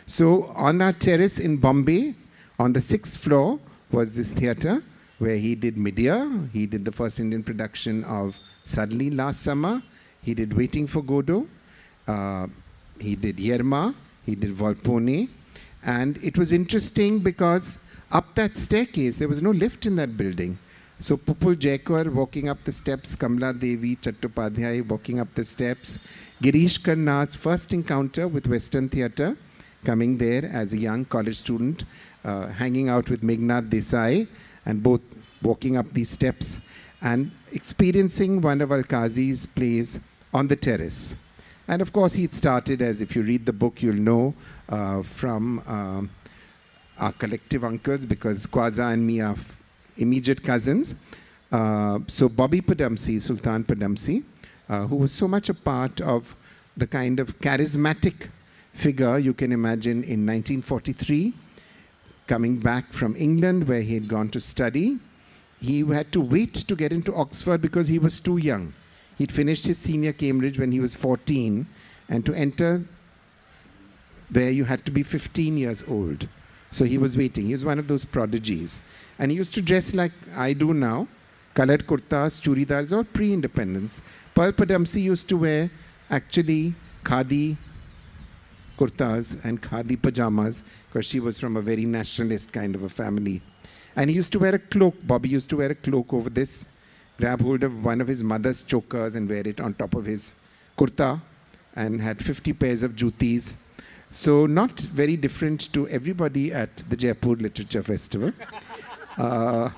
So 0.07 0.45
on 0.55 0.81
our 0.81 0.93
terrace 0.93 1.39
in 1.39 1.57
Bombay, 1.57 2.15
on 2.59 2.73
the 2.73 2.81
sixth 2.81 3.17
floor, 3.17 3.59
was 3.91 4.13
this 4.15 4.31
theater 4.31 4.83
where 5.17 5.37
he 5.37 5.55
did 5.55 5.77
Medea. 5.77 6.47
He 6.53 6.65
did 6.65 6.85
the 6.85 6.91
first 6.91 7.19
Indian 7.19 7.43
production 7.43 8.03
of 8.03 8.37
Suddenly 8.63 9.09
last 9.09 9.41
summer. 9.41 9.81
He 10.21 10.33
did 10.33 10.55
Waiting 10.55 10.85
for 10.85 11.01
Godot. 11.01 11.47
Uh, 12.07 12.47
he 12.99 13.15
did 13.15 13.37
Yerma. 13.37 13.95
He 14.25 14.35
did 14.35 14.51
Volpone. 14.51 15.29
And 15.83 16.19
it 16.21 16.37
was 16.37 16.51
interesting 16.51 17.19
because 17.19 17.79
up 18.11 18.35
that 18.35 18.55
staircase, 18.55 19.17
there 19.17 19.27
was 19.27 19.41
no 19.41 19.51
lift 19.51 19.85
in 19.85 19.95
that 19.95 20.17
building. 20.17 20.59
So 20.99 21.15
Pupul 21.15 21.55
Jayakar 21.55 22.11
walking 22.11 22.49
up 22.49 22.63
the 22.65 22.73
steps, 22.73 23.15
Kamla 23.15 23.57
Devi 23.57 23.95
Chattopadhyay 23.95 24.85
walking 24.85 25.19
up 25.19 25.33
the 25.33 25.45
steps, 25.45 25.97
Girish 26.43 26.81
Karnad's 26.81 27.35
first 27.35 27.71
encounter 27.71 28.27
with 28.27 28.47
Western 28.47 28.89
theatre, 28.89 29.37
coming 29.85 30.17
there 30.17 30.43
as 30.45 30.73
a 30.73 30.77
young 30.77 31.05
college 31.05 31.37
student, 31.37 31.85
uh, 32.23 32.47
hanging 32.47 32.89
out 32.89 33.09
with 33.09 33.21
Meghnad 33.21 33.69
Desai, 33.69 34.27
and 34.65 34.83
both 34.83 35.01
walking 35.41 35.77
up 35.77 35.93
these 35.93 36.09
steps 36.09 36.59
and 37.01 37.31
experiencing 37.51 38.41
one 38.41 38.61
of 38.61 38.69
Alkazi's 38.69 39.45
plays 39.45 39.99
on 40.33 40.47
the 40.47 40.55
terrace. 40.55 41.15
And 41.67 41.81
of 41.81 41.93
course, 41.93 42.13
he 42.13 42.27
started 42.27 42.81
as, 42.81 43.01
if 43.01 43.15
you 43.15 43.21
read 43.21 43.45
the 43.45 43.53
book, 43.53 43.81
you'll 43.81 43.95
know 43.95 44.33
uh, 44.67 45.03
from 45.03 45.59
um, 45.67 46.09
our 46.97 47.11
collective 47.11 47.63
uncles, 47.63 48.05
because 48.05 48.45
Quasar 48.47 48.93
and 48.93 49.05
me 49.05 49.21
are 49.21 49.35
immediate 49.97 50.43
cousins. 50.43 50.95
Uh, 51.51 51.99
so 52.07 52.27
Bobby 52.27 52.61
Padamsee, 52.61 53.21
Sultan 53.21 53.63
Padamsee, 53.63 54.23
uh, 54.67 54.87
who 54.87 54.95
was 54.95 55.11
so 55.11 55.27
much 55.27 55.49
a 55.49 55.53
part 55.53 56.01
of 56.01 56.35
the 56.75 56.87
kind 56.87 57.19
of 57.19 57.37
charismatic 57.39 58.29
figure 58.73 59.17
you 59.17 59.33
can 59.33 59.51
imagine 59.51 60.03
in 60.03 60.25
1943, 60.25 61.33
coming 62.29 62.57
back 62.57 62.93
from 62.93 63.15
England 63.17 63.67
where 63.67 63.81
he 63.81 63.95
had 63.95 64.07
gone 64.07 64.29
to 64.29 64.39
study. 64.39 64.99
He 65.59 65.79
had 65.81 66.11
to 66.11 66.21
wait 66.21 66.53
to 66.53 66.75
get 66.75 66.93
into 66.93 67.13
Oxford 67.13 67.59
because 67.59 67.87
he 67.87 67.97
was 67.97 68.19
too 68.19 68.37
young. 68.37 68.73
He'd 69.17 69.31
finished 69.31 69.65
his 69.65 69.79
senior 69.79 70.13
Cambridge 70.13 70.59
when 70.59 70.71
he 70.71 70.79
was 70.79 70.93
14, 70.93 71.65
and 72.07 72.25
to 72.25 72.33
enter 72.33 72.85
there 74.29 74.51
you 74.51 74.65
had 74.65 74.85
to 74.85 74.91
be 74.91 75.01
15 75.01 75.57
years 75.57 75.83
old. 75.87 76.27
So 76.71 76.85
he 76.85 76.99
was 76.99 77.17
waiting. 77.17 77.47
He 77.47 77.51
was 77.51 77.65
one 77.65 77.79
of 77.79 77.87
those 77.87 78.05
prodigies. 78.05 78.81
And 79.17 79.31
he 79.31 79.37
used 79.37 79.55
to 79.55 79.61
dress 79.61 79.93
like 79.93 80.11
I 80.35 80.53
do 80.53 80.73
now 80.73 81.07
colored 81.55 81.87
kurtas, 81.87 82.39
churidars, 82.43 82.95
or 82.95 83.03
pre 83.03 83.33
independence. 83.33 84.01
Pearl 84.35 84.51
Padamsee 84.51 85.01
used 85.01 85.27
to 85.29 85.37
wear 85.37 85.71
actually 86.11 86.75
khadi 87.03 87.57
kurtas 88.79 89.43
and 89.43 89.61
khadi 89.61 90.01
pajamas 90.01 90.63
because 90.87 91.05
she 91.05 91.19
was 91.19 91.37
from 91.37 91.57
a 91.57 91.61
very 91.61 91.85
nationalist 91.85 92.53
kind 92.53 92.75
of 92.75 92.83
a 92.83 92.89
family. 92.89 93.41
And 93.95 94.09
he 94.09 94.15
used 94.15 94.31
to 94.33 94.39
wear 94.39 94.55
a 94.55 94.59
cloak. 94.59 94.95
Bobby 95.05 95.29
used 95.29 95.49
to 95.49 95.57
wear 95.57 95.71
a 95.71 95.75
cloak 95.75 96.13
over 96.13 96.29
this, 96.29 96.65
grab 97.17 97.41
hold 97.41 97.63
of 97.63 97.83
one 97.83 97.99
of 97.99 98.07
his 98.07 98.23
mother's 98.23 98.63
chokers 98.63 99.15
and 99.15 99.29
wear 99.29 99.45
it 99.45 99.59
on 99.59 99.73
top 99.73 99.95
of 99.95 100.05
his 100.05 100.33
kurta 100.77 101.21
and 101.75 102.01
had 102.01 102.23
50 102.23 102.53
pairs 102.53 102.83
of 102.83 102.95
jutis. 102.95 103.55
So, 104.11 104.47
not 104.47 104.79
very 104.79 105.15
different 105.17 105.71
to 105.73 105.87
everybody 105.89 106.51
at 106.51 106.77
the 106.89 106.95
Jaipur 106.95 107.35
Literature 107.35 107.83
Festival. 107.83 108.31
Uh, 109.17 109.69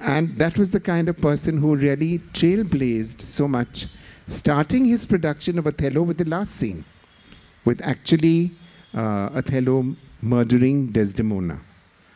and 0.00 0.36
that 0.36 0.56
was 0.56 0.70
the 0.70 0.78
kind 0.78 1.08
of 1.08 1.16
person 1.20 1.58
who 1.58 1.74
really 1.74 2.20
trailblazed 2.32 3.20
so 3.20 3.48
much, 3.48 3.86
starting 4.28 4.84
his 4.84 5.04
production 5.04 5.58
of 5.58 5.66
Othello 5.66 6.02
with 6.02 6.18
the 6.18 6.24
last 6.24 6.52
scene, 6.52 6.84
with 7.66 7.82
actually 7.82 8.52
uh, 8.94 9.28
Othello 9.34 9.94
murdering 10.22 10.92
Desdemona. 10.92 11.60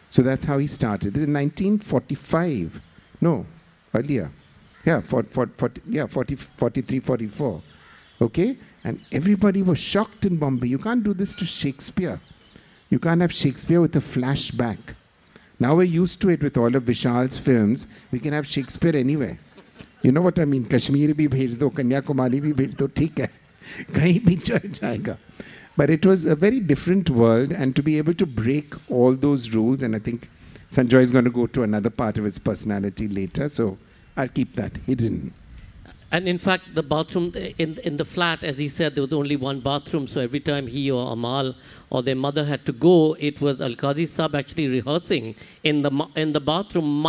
So 0.09 0.23
that's 0.23 0.47
how 0.47 0.57
he 0.57 0.67
started. 0.67 1.13
This 1.13 1.23
is 1.23 1.29
1945. 1.29 2.81
No, 3.21 3.45
earlier. 3.95 4.31
Yeah, 4.87 5.01
for, 5.03 5.25
for, 5.25 5.47
for, 5.57 5.71
yeah 5.87 6.07
40, 6.07 6.37
43, 6.37 7.01
44. 7.01 7.63
Okay? 8.23 8.57
And 8.83 9.01
everybody 9.13 9.63
was 9.63 9.79
shocked 9.79 10.25
in 10.25 10.39
Bombay. 10.39 10.69
You 10.69 10.79
can't 10.79 11.05
do 11.05 11.13
this 11.13 11.35
to 11.35 11.45
Shakespeare. 11.45 12.19
You 12.89 12.99
can't 12.99 13.21
have 13.21 13.33
Shakespeare 13.33 13.81
with 13.81 13.95
a 13.97 14.01
flashback. 14.01 14.79
Now 15.59 15.75
we're 15.77 15.83
used 15.83 16.21
to 16.23 16.31
it 16.31 16.43
with 16.43 16.57
all 16.57 16.75
of 16.75 16.85
Vishal's 16.85 17.39
films. 17.39 17.87
We 18.11 18.19
can 18.19 18.33
have 18.33 18.47
Shakespeare 18.47 18.97
anywhere. 18.97 19.39
You 20.03 20.13
know 20.13 20.23
what 20.23 20.39
I 20.39 20.47
mean? 20.47 20.65
Kashmir 20.65 21.11
bhi 21.15 21.29
bhej 21.29 21.59
do, 21.59 21.69
Kanyakumari 21.69 22.41
bhi 22.41 22.55
bhej 22.55 22.77
do, 22.77 22.89
theek 22.89 23.19
hai. 23.19 23.29
Kahin 23.93 24.25
bhi 24.25 24.45
chal 24.45 24.61
jayega. 24.61 25.19
But 25.77 25.91
it 25.91 26.05
was 26.05 26.25
a 26.25 26.37
very 26.37 26.61
different 26.61 27.09
world, 27.11 27.53
and 27.53 27.75
to 27.77 27.83
be 27.83 27.99
able 27.99 28.15
to 28.15 28.27
break 28.27 28.75
all 28.91 29.15
those 29.15 29.55
rules, 29.55 29.83
and 29.83 29.97
I 29.97 29.99
think 29.99 30.29
Sanjoy 30.71 31.01
is 31.01 31.13
going 31.13 31.25
to 31.25 31.31
go 31.31 31.47
to 31.47 31.63
another 31.63 31.91
part 31.91 32.19
of 32.19 32.25
his 32.25 32.39
personality 32.39 33.09
later, 33.09 33.49
so 33.49 33.79
I'll 34.17 34.29
keep 34.29 34.55
that 34.57 34.77
hidden. 34.87 35.33
And 36.13 36.27
in 36.27 36.39
fact, 36.39 36.75
the 36.75 36.83
bathroom 36.83 37.33
in, 37.59 37.79
in 37.79 37.97
the 37.97 38.05
flat, 38.05 38.43
as 38.43 38.59
he 38.59 38.69
said, 38.69 38.95
there 38.97 39.03
was 39.03 39.13
only 39.13 39.37
one 39.37 39.61
bathroom. 39.61 40.09
So 40.09 40.21
every 40.21 40.41
time 40.41 40.67
he 40.67 40.91
or 40.91 41.13
Amal 41.13 41.55
or 41.89 42.03
their 42.03 42.17
mother 42.17 42.45
had 42.45 42.67
to 42.67 42.73
go, 42.73 43.17
it 43.21 43.41
was 43.41 43.61
Alkazi 43.61 44.09
Saab 44.09 44.35
actually 44.35 44.67
rehearsing 44.67 45.37
in 45.63 45.83
the, 45.83 46.07
in 46.17 46.33
the 46.33 46.41
bathroom, 46.41 47.07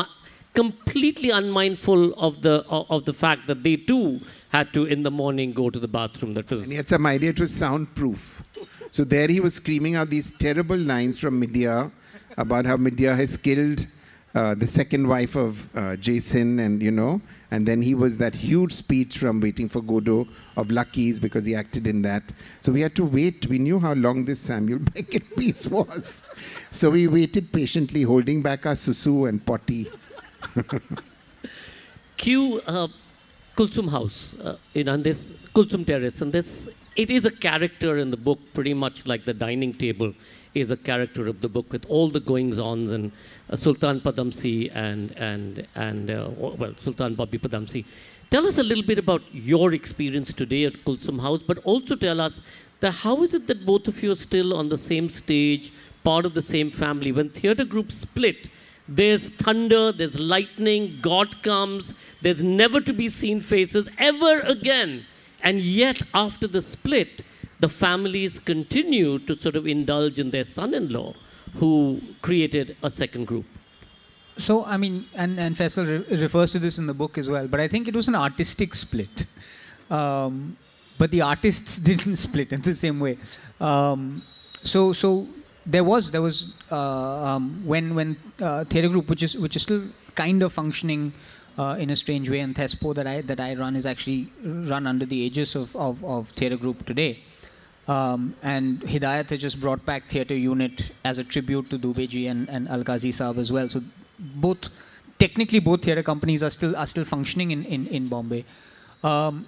completely 0.54 1.30
unmindful 1.30 2.14
of 2.14 2.42
the, 2.42 2.64
of 2.68 3.06
the 3.06 3.14
fact 3.14 3.48
that 3.48 3.64
they 3.64 3.78
too 3.78 4.22
had 4.50 4.74
to, 4.74 4.86
in 4.86 5.04
the 5.04 5.12
morning, 5.12 5.54
go 5.54 5.70
to 5.70 5.80
the 5.80 5.88
bathroom. 5.88 6.34
That 6.34 6.50
was 6.52 6.64
and 6.64 6.74
had 6.74 6.90
some 6.90 7.06
idea 7.06 7.30
it 7.30 7.40
was 7.40 7.54
soundproof. 7.54 8.44
So 8.92 9.04
there 9.04 9.28
he 9.28 9.40
was 9.40 9.56
screaming 9.56 9.96
out 9.96 10.10
these 10.10 10.34
terrible 10.34 10.78
lines 10.78 11.18
from 11.18 11.40
Medea 11.40 11.92
about 12.38 12.66
how 12.66 12.78
Medea 12.78 13.16
has 13.16 13.38
killed 13.38 13.88
uh, 14.34 14.56
the 14.56 14.68
second 14.68 15.08
wife 15.08 15.36
of 15.36 15.76
uh, 15.76 15.96
Jason, 15.98 16.60
and 16.60 16.82
you 16.82 16.92
know, 16.92 17.22
and 17.52 17.68
then 17.68 17.82
he 17.82 17.94
was 17.94 18.18
that 18.18 18.34
huge 18.34 18.72
speech 18.72 19.18
from 19.18 19.42
Waiting 19.42 19.68
for 19.68 19.82
Godot 19.82 20.26
of 20.56 20.72
Lucky's 20.72 21.20
because 21.20 21.46
he 21.46 21.54
acted 21.54 21.86
in 21.86 22.02
that. 22.04 22.24
So 22.62 22.72
we 22.72 22.80
had 22.80 22.96
to 22.96 23.04
wait. 23.04 23.48
We 23.48 23.60
knew 23.60 23.80
how 23.80 23.94
long 23.94 24.24
this 24.24 24.40
Samuel 24.40 24.80
Beckett 24.80 25.36
piece 25.38 25.68
was, 25.68 26.24
so 26.72 26.90
we 26.92 27.08
waited 27.08 27.52
patiently, 27.52 28.04
holding 28.04 28.42
back 28.42 28.66
our 28.66 28.74
susu 28.74 29.28
and 29.28 29.46
potty. 29.46 29.92
Q 32.18 32.62
uh, 32.68 32.88
Kulsum 33.56 33.90
House 33.90 34.34
uh, 34.36 34.58
in 34.74 35.02
this 35.04 35.34
Kulsum 35.54 35.86
Terrace, 35.86 36.22
and 36.22 36.32
this 36.32 36.70
it 36.96 37.10
is 37.10 37.26
a 37.26 37.32
character 37.32 37.98
in 37.98 38.12
the 38.12 38.18
book, 38.18 38.40
pretty 38.54 38.74
much 38.74 39.06
like 39.06 39.26
the 39.26 39.34
dining 39.34 39.74
table 39.74 40.14
is 40.54 40.70
a 40.70 40.78
character 40.78 41.28
of 41.28 41.42
the 41.42 41.48
book 41.48 41.72
with 41.72 41.86
all 41.88 42.10
the 42.10 42.20
goings-ons 42.20 42.92
and 42.92 43.12
uh, 43.50 43.56
Sultan 43.56 44.02
Padamsee 44.02 44.70
and 44.74 45.12
and 45.18 45.66
and 45.76 46.12
uh, 46.12 46.30
well 46.38 46.74
Sultan 46.80 47.16
Bobby 47.16 47.38
Padamsee. 47.38 47.86
Tell 48.30 48.48
us 48.48 48.58
a 48.58 48.64
little 48.64 48.84
bit 48.84 48.98
about 48.98 49.22
your 49.34 49.74
experience 49.74 50.34
today 50.34 50.66
at 50.66 50.74
Kulsum 50.86 51.22
House, 51.22 51.42
but 51.42 51.58
also 51.60 51.96
tell 51.96 52.22
us 52.22 52.42
that 52.80 52.92
how 52.92 53.24
is 53.24 53.34
it 53.34 53.48
that 53.48 53.66
both 53.66 53.88
of 53.88 54.02
you 54.02 54.12
are 54.12 54.16
still 54.16 54.54
on 54.54 54.70
the 54.70 54.78
same 54.78 55.10
stage, 55.10 55.72
part 56.04 56.26
of 56.26 56.34
the 56.34 56.42
same 56.42 56.72
family? 56.72 57.12
When 57.12 57.30
theatre 57.30 57.66
groups 57.66 57.96
split, 57.96 58.50
there's 58.96 59.30
thunder, 59.30 59.92
there's 59.94 60.20
lightning, 60.20 61.00
God 61.02 61.42
comes, 61.44 61.94
there's 62.22 62.44
never 62.44 62.82
to 62.82 62.92
be 62.92 63.08
seen 63.08 63.40
faces 63.40 63.90
ever 63.98 64.42
again. 64.42 65.06
And 65.42 65.62
yet, 65.62 66.02
after 66.14 66.46
the 66.46 66.62
split, 66.62 67.24
the 67.62 67.70
families 67.70 68.38
continue 68.38 69.18
to 69.20 69.36
sort 69.36 69.56
of 69.56 69.66
indulge 69.66 70.20
in 70.20 70.32
their 70.32 70.44
son 70.44 70.74
in 70.74 70.90
law 70.90 71.14
who 71.56 72.02
created 72.22 72.76
a 72.84 72.92
second 72.92 73.26
group. 73.26 73.46
So, 74.38 74.66
I 74.66 74.78
mean, 74.78 75.08
and, 75.14 75.40
and 75.40 75.56
Feisal 75.56 75.88
re- 75.88 76.18
refers 76.18 76.52
to 76.52 76.60
this 76.60 76.78
in 76.78 76.88
the 76.88 76.94
book 76.94 77.18
as 77.18 77.30
well, 77.30 77.48
but 77.48 77.60
I 77.60 77.68
think 77.68 77.88
it 77.88 77.96
was 77.96 78.08
an 78.08 78.16
artistic 78.16 78.74
split. 78.74 79.26
Um, 79.90 80.58
but 80.98 81.12
the 81.12 81.22
artists 81.22 81.78
didn't 81.90 82.18
split 82.18 82.52
in 82.52 82.62
the 82.62 82.74
same 82.74 83.00
way. 83.00 83.18
Um, 83.60 84.24
so, 84.64 84.94
so 84.94 85.28
there 85.66 85.84
was 85.84 86.12
there 86.12 86.22
was 86.22 86.54
uh, 86.72 86.78
um, 86.78 87.64
when 87.66 87.96
when 87.96 88.18
uh, 88.42 88.64
theatre 88.66 88.90
group, 88.90 89.10
which 89.10 89.24
is 89.24 89.38
which 89.38 89.56
is 89.56 89.62
still 89.62 89.84
kind 90.16 90.42
of 90.44 90.52
functioning 90.54 91.14
uh, 91.58 91.76
in 91.80 91.90
a 91.90 91.96
strange 91.96 92.30
way, 92.30 92.40
and 92.40 92.56
Thespo 92.56 92.96
that 92.96 93.08
I 93.08 93.22
that 93.22 93.40
I 93.40 93.54
run 93.56 93.76
is 93.76 93.86
actually 93.86 94.32
run 94.44 94.88
under 94.88 95.06
the 95.06 95.16
aegis 95.16 95.56
of 95.56 95.76
of, 95.76 96.04
of 96.04 96.30
theatre 96.30 96.58
group 96.58 96.86
today. 96.86 97.20
Um, 97.88 98.36
and 98.44 98.82
Hidayat 98.82 99.30
has 99.32 99.42
just 99.42 99.60
brought 99.60 99.86
back 99.86 100.08
theatre 100.08 100.36
unit 100.36 100.92
as 101.04 101.18
a 101.18 101.24
tribute 101.24 101.70
to 101.72 101.80
Dubeji 101.80 102.30
and, 102.30 102.48
and 102.48 102.68
Alkazi 102.68 103.10
Saab 103.10 103.40
as 103.40 103.52
well. 103.52 103.68
So 103.70 103.82
both 104.20 104.70
technically 105.20 105.60
both 105.60 105.84
theatre 105.84 106.04
companies 106.04 106.44
are 106.44 106.52
still 106.52 106.76
are 106.76 106.86
still 106.86 107.06
functioning 107.06 107.52
in 107.52 107.66
in, 107.66 107.88
in 107.88 108.08
Bombay. 108.08 108.46
Um, 109.04 109.48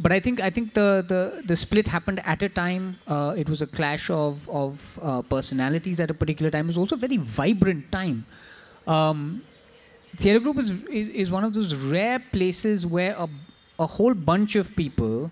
but 0.00 0.12
I 0.12 0.20
think 0.20 0.40
I 0.40 0.50
think 0.50 0.74
the, 0.74 1.04
the, 1.06 1.42
the 1.44 1.56
split 1.56 1.86
happened 1.88 2.20
at 2.24 2.42
a 2.42 2.48
time. 2.48 2.98
Uh, 3.06 3.34
it 3.36 3.48
was 3.48 3.62
a 3.62 3.66
clash 3.66 4.10
of 4.10 4.48
of 4.48 4.98
uh, 5.02 5.22
personalities 5.22 6.00
at 6.00 6.10
a 6.10 6.14
particular 6.14 6.50
time. 6.50 6.66
It 6.66 6.68
was 6.68 6.78
also 6.78 6.96
a 6.96 6.98
very 6.98 7.16
vibrant 7.16 7.92
time. 7.92 8.26
Um, 8.86 9.42
theatre 10.16 10.40
group 10.40 10.58
is, 10.58 10.70
is, 10.70 11.08
is 11.08 11.30
one 11.30 11.44
of 11.44 11.54
those 11.54 11.74
rare 11.74 12.18
places 12.18 12.86
where 12.86 13.14
a 13.18 13.28
a 13.78 13.86
whole 13.86 14.14
bunch 14.14 14.54
of 14.54 14.74
people 14.76 15.30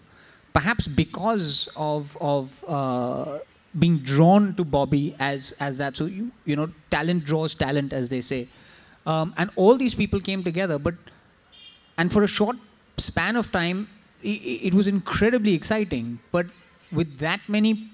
perhaps 0.53 0.87
because 0.87 1.69
of 1.77 2.17
of 2.21 2.65
uh, 2.69 3.39
being 3.79 3.99
drawn 3.99 4.55
to 4.55 4.65
Bobby 4.65 5.15
as 5.19 5.53
as 5.61 5.79
that. 5.79 5.97
So 5.97 6.07
you 6.07 6.31
you 6.45 6.57
know, 6.57 6.71
talent 6.91 7.25
draws 7.25 7.55
talent, 7.55 7.93
as 7.93 8.09
they 8.09 8.21
say, 8.21 8.49
um, 9.07 9.35
and 9.37 9.51
all 9.57 9.77
these 9.77 9.95
people 9.95 10.21
came 10.21 10.45
together. 10.45 10.79
But 10.79 10.95
and 11.97 12.13
for 12.13 12.23
a 12.23 12.27
short 12.29 12.57
span 12.99 13.37
of 13.37 13.51
time, 13.53 13.89
it, 14.23 14.75
was 14.75 14.87
incredibly 14.87 15.55
exciting. 15.55 16.21
But 16.31 16.47
with 16.91 17.19
that 17.19 17.41
many 17.49 17.91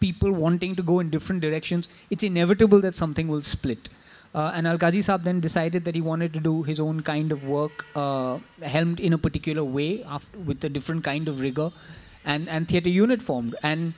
people 0.00 0.32
wanting 0.32 0.76
to 0.76 0.82
go 0.82 1.00
in 1.00 1.10
different 1.10 1.40
directions, 1.40 1.88
it's 2.10 2.22
inevitable 2.22 2.80
that 2.80 2.94
something 2.94 3.28
will 3.28 3.42
split. 3.42 3.88
Uh, 4.34 4.50
and 4.54 4.66
Alkazi 4.66 5.00
Saab 5.00 5.24
then 5.24 5.40
decided 5.40 5.84
that 5.84 5.94
he 5.94 6.00
wanted 6.00 6.32
to 6.32 6.40
do 6.40 6.62
his 6.62 6.80
own 6.80 7.02
kind 7.02 7.32
of 7.32 7.44
work, 7.44 7.84
uh, 7.94 8.38
helmed 8.62 8.98
in 8.98 9.12
a 9.12 9.18
particular 9.18 9.62
way, 9.62 10.02
after, 10.04 10.38
with 10.38 10.64
a 10.64 10.70
different 10.70 11.04
kind 11.04 11.28
of 11.28 11.40
rigor, 11.40 11.70
and 12.24 12.48
and 12.48 12.68
theatre 12.68 12.88
unit 12.88 13.20
formed. 13.20 13.54
And 13.62 13.92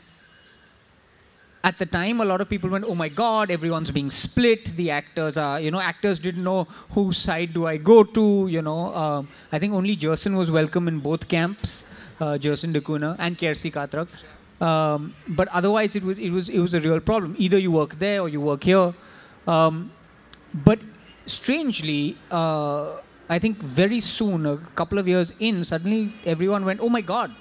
at 1.64 1.78
the 1.78 1.86
time, 1.86 2.20
a 2.20 2.24
lot 2.26 2.42
of 2.42 2.48
people 2.48 2.70
went, 2.74 2.84
"Oh 2.86 2.94
my 2.94 3.08
God, 3.08 3.50
everyone's 3.50 3.90
being 3.90 4.10
split. 4.10 4.66
The 4.80 4.90
actors 4.90 5.38
are, 5.38 5.58
you 5.66 5.70
know, 5.70 5.80
actors 5.80 6.18
didn't 6.26 6.44
know 6.44 6.64
whose 6.96 7.16
side 7.16 7.54
do 7.54 7.66
I 7.66 7.78
go 7.78 8.04
to. 8.18 8.26
You 8.56 8.62
know, 8.62 8.94
um, 8.94 9.28
I 9.50 9.58
think 9.58 9.72
only 9.80 9.96
Gerson 9.96 10.36
was 10.36 10.50
welcome 10.50 10.88
in 10.92 11.00
both 11.08 11.26
camps, 11.26 11.84
uh, 12.20 12.36
Gerson 12.36 12.74
da 12.74 12.80
Cunha 12.80 13.16
and 13.18 13.38
Kersi 13.38 13.72
Katrak. 13.78 14.08
Um, 14.70 15.14
but 15.26 15.48
otherwise, 15.48 15.96
it 15.96 16.04
was 16.04 16.18
it 16.18 16.30
was 16.30 16.50
it 16.50 16.58
was 16.66 16.74
a 16.74 16.80
real 16.80 17.00
problem. 17.00 17.34
Either 17.38 17.58
you 17.58 17.72
work 17.78 17.98
there 17.98 18.20
or 18.20 18.28
you 18.28 18.42
work 18.50 18.62
here. 18.72 18.92
Um, 19.46 19.90
but 20.68 20.80
strangely, 21.26 22.18
uh, 22.30 22.96
I 23.28 23.38
think 23.38 23.58
very 23.62 24.00
soon, 24.00 24.44
a 24.46 24.58
couple 24.80 24.98
of 24.98 25.08
years 25.08 25.32
in, 25.38 25.64
suddenly 25.64 26.12
everyone 26.24 26.64
went, 26.64 26.80
oh 26.80 26.88
my 26.88 27.00
God, 27.00 27.34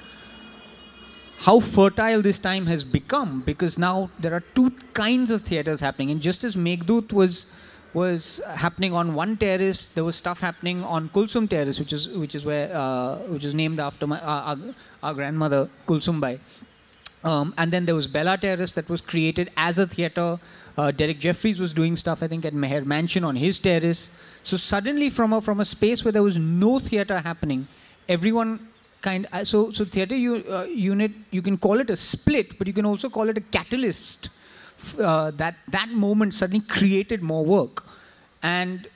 how 1.43 1.59
fertile 1.59 2.21
this 2.21 2.39
time 2.39 2.67
has 2.67 2.85
become 2.85 3.41
because 3.41 3.77
now 3.77 4.09
there 4.17 4.33
are 4.33 4.43
two 4.55 4.71
kinds 4.93 5.29
of 5.29 5.41
theatres 5.41 5.81
happening. 5.81 6.09
And 6.09 6.21
just 6.21 6.43
as 6.43 6.55
Meghdut 6.55 7.11
was 7.11 7.45
was 7.93 8.41
happening 8.55 8.93
on 8.93 9.13
one 9.13 9.35
terrace, 9.37 9.89
there 9.89 10.03
was 10.03 10.15
stuff 10.15 10.39
happening 10.39 10.83
on 10.83 11.09
Kulsum 11.09 11.47
Terrace, 11.47 11.79
which 11.79 11.93
is 11.93 12.07
which 12.07 12.33
is 12.33 12.45
where 12.45 12.71
uh, 12.73 13.17
which 13.33 13.45
is 13.45 13.53
named 13.53 13.79
after 13.79 14.07
my 14.07 14.19
uh, 14.21 14.55
our, 14.55 14.57
our 15.03 15.13
grandmother 15.13 15.69
Kulsum 15.85 16.21
Bai. 16.21 16.39
Um, 17.25 17.53
and 17.57 17.71
then 17.71 17.85
there 17.85 17.95
was 17.95 18.07
Bella 18.07 18.37
Terrace 18.37 18.71
that 18.73 18.89
was 18.89 19.01
created 19.01 19.51
as 19.55 19.79
a 19.79 19.87
theatre. 19.87 20.39
Uh, 20.77 20.91
Derek 20.91 21.19
Jeffries 21.19 21.59
was 21.59 21.73
doing 21.73 21.95
stuff, 21.95 22.23
I 22.23 22.27
think, 22.27 22.43
at 22.45 22.53
Meher 22.53 22.85
Mansion 22.85 23.23
on 23.23 23.35
his 23.35 23.59
terrace. 23.59 24.09
So 24.43 24.57
suddenly, 24.57 25.09
from 25.09 25.33
a 25.33 25.41
from 25.41 25.59
a 25.59 25.65
space 25.65 26.05
where 26.05 26.13
there 26.13 26.23
was 26.23 26.37
no 26.37 26.79
theatre 26.79 27.19
happening, 27.19 27.67
everyone 28.07 28.69
kind. 29.07 29.27
Uh, 29.31 29.43
so 29.43 29.59
so 29.71 29.85
theatre 29.85 30.15
u- 30.15 30.45
uh, 30.57 30.63
unit, 30.63 31.11
you 31.31 31.41
can 31.47 31.57
call 31.65 31.79
it 31.83 31.89
a 31.89 31.95
split, 31.95 32.57
but 32.57 32.67
you 32.67 32.73
can 32.79 32.85
also 32.93 33.09
call 33.17 33.29
it 33.35 33.37
a 33.37 33.45
catalyst. 33.57 34.29
Uh, 34.99 35.31
that 35.41 35.55
that 35.75 35.89
moment 35.89 36.33
suddenly 36.33 36.63
created 36.77 37.21
more 37.21 37.45
work, 37.45 37.83
and 38.41 38.87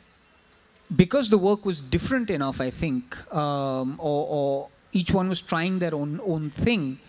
because 1.04 1.30
the 1.30 1.38
work 1.38 1.66
was 1.70 1.80
different 1.96 2.30
enough, 2.30 2.60
I 2.62 2.70
think, 2.70 3.16
um, 3.34 3.96
or, 4.00 4.28
or 4.38 4.70
each 4.92 5.12
one 5.20 5.30
was 5.30 5.42
trying 5.42 5.80
their 5.80 5.96
own 5.96 6.20
own 6.34 6.50
thing. 6.66 7.00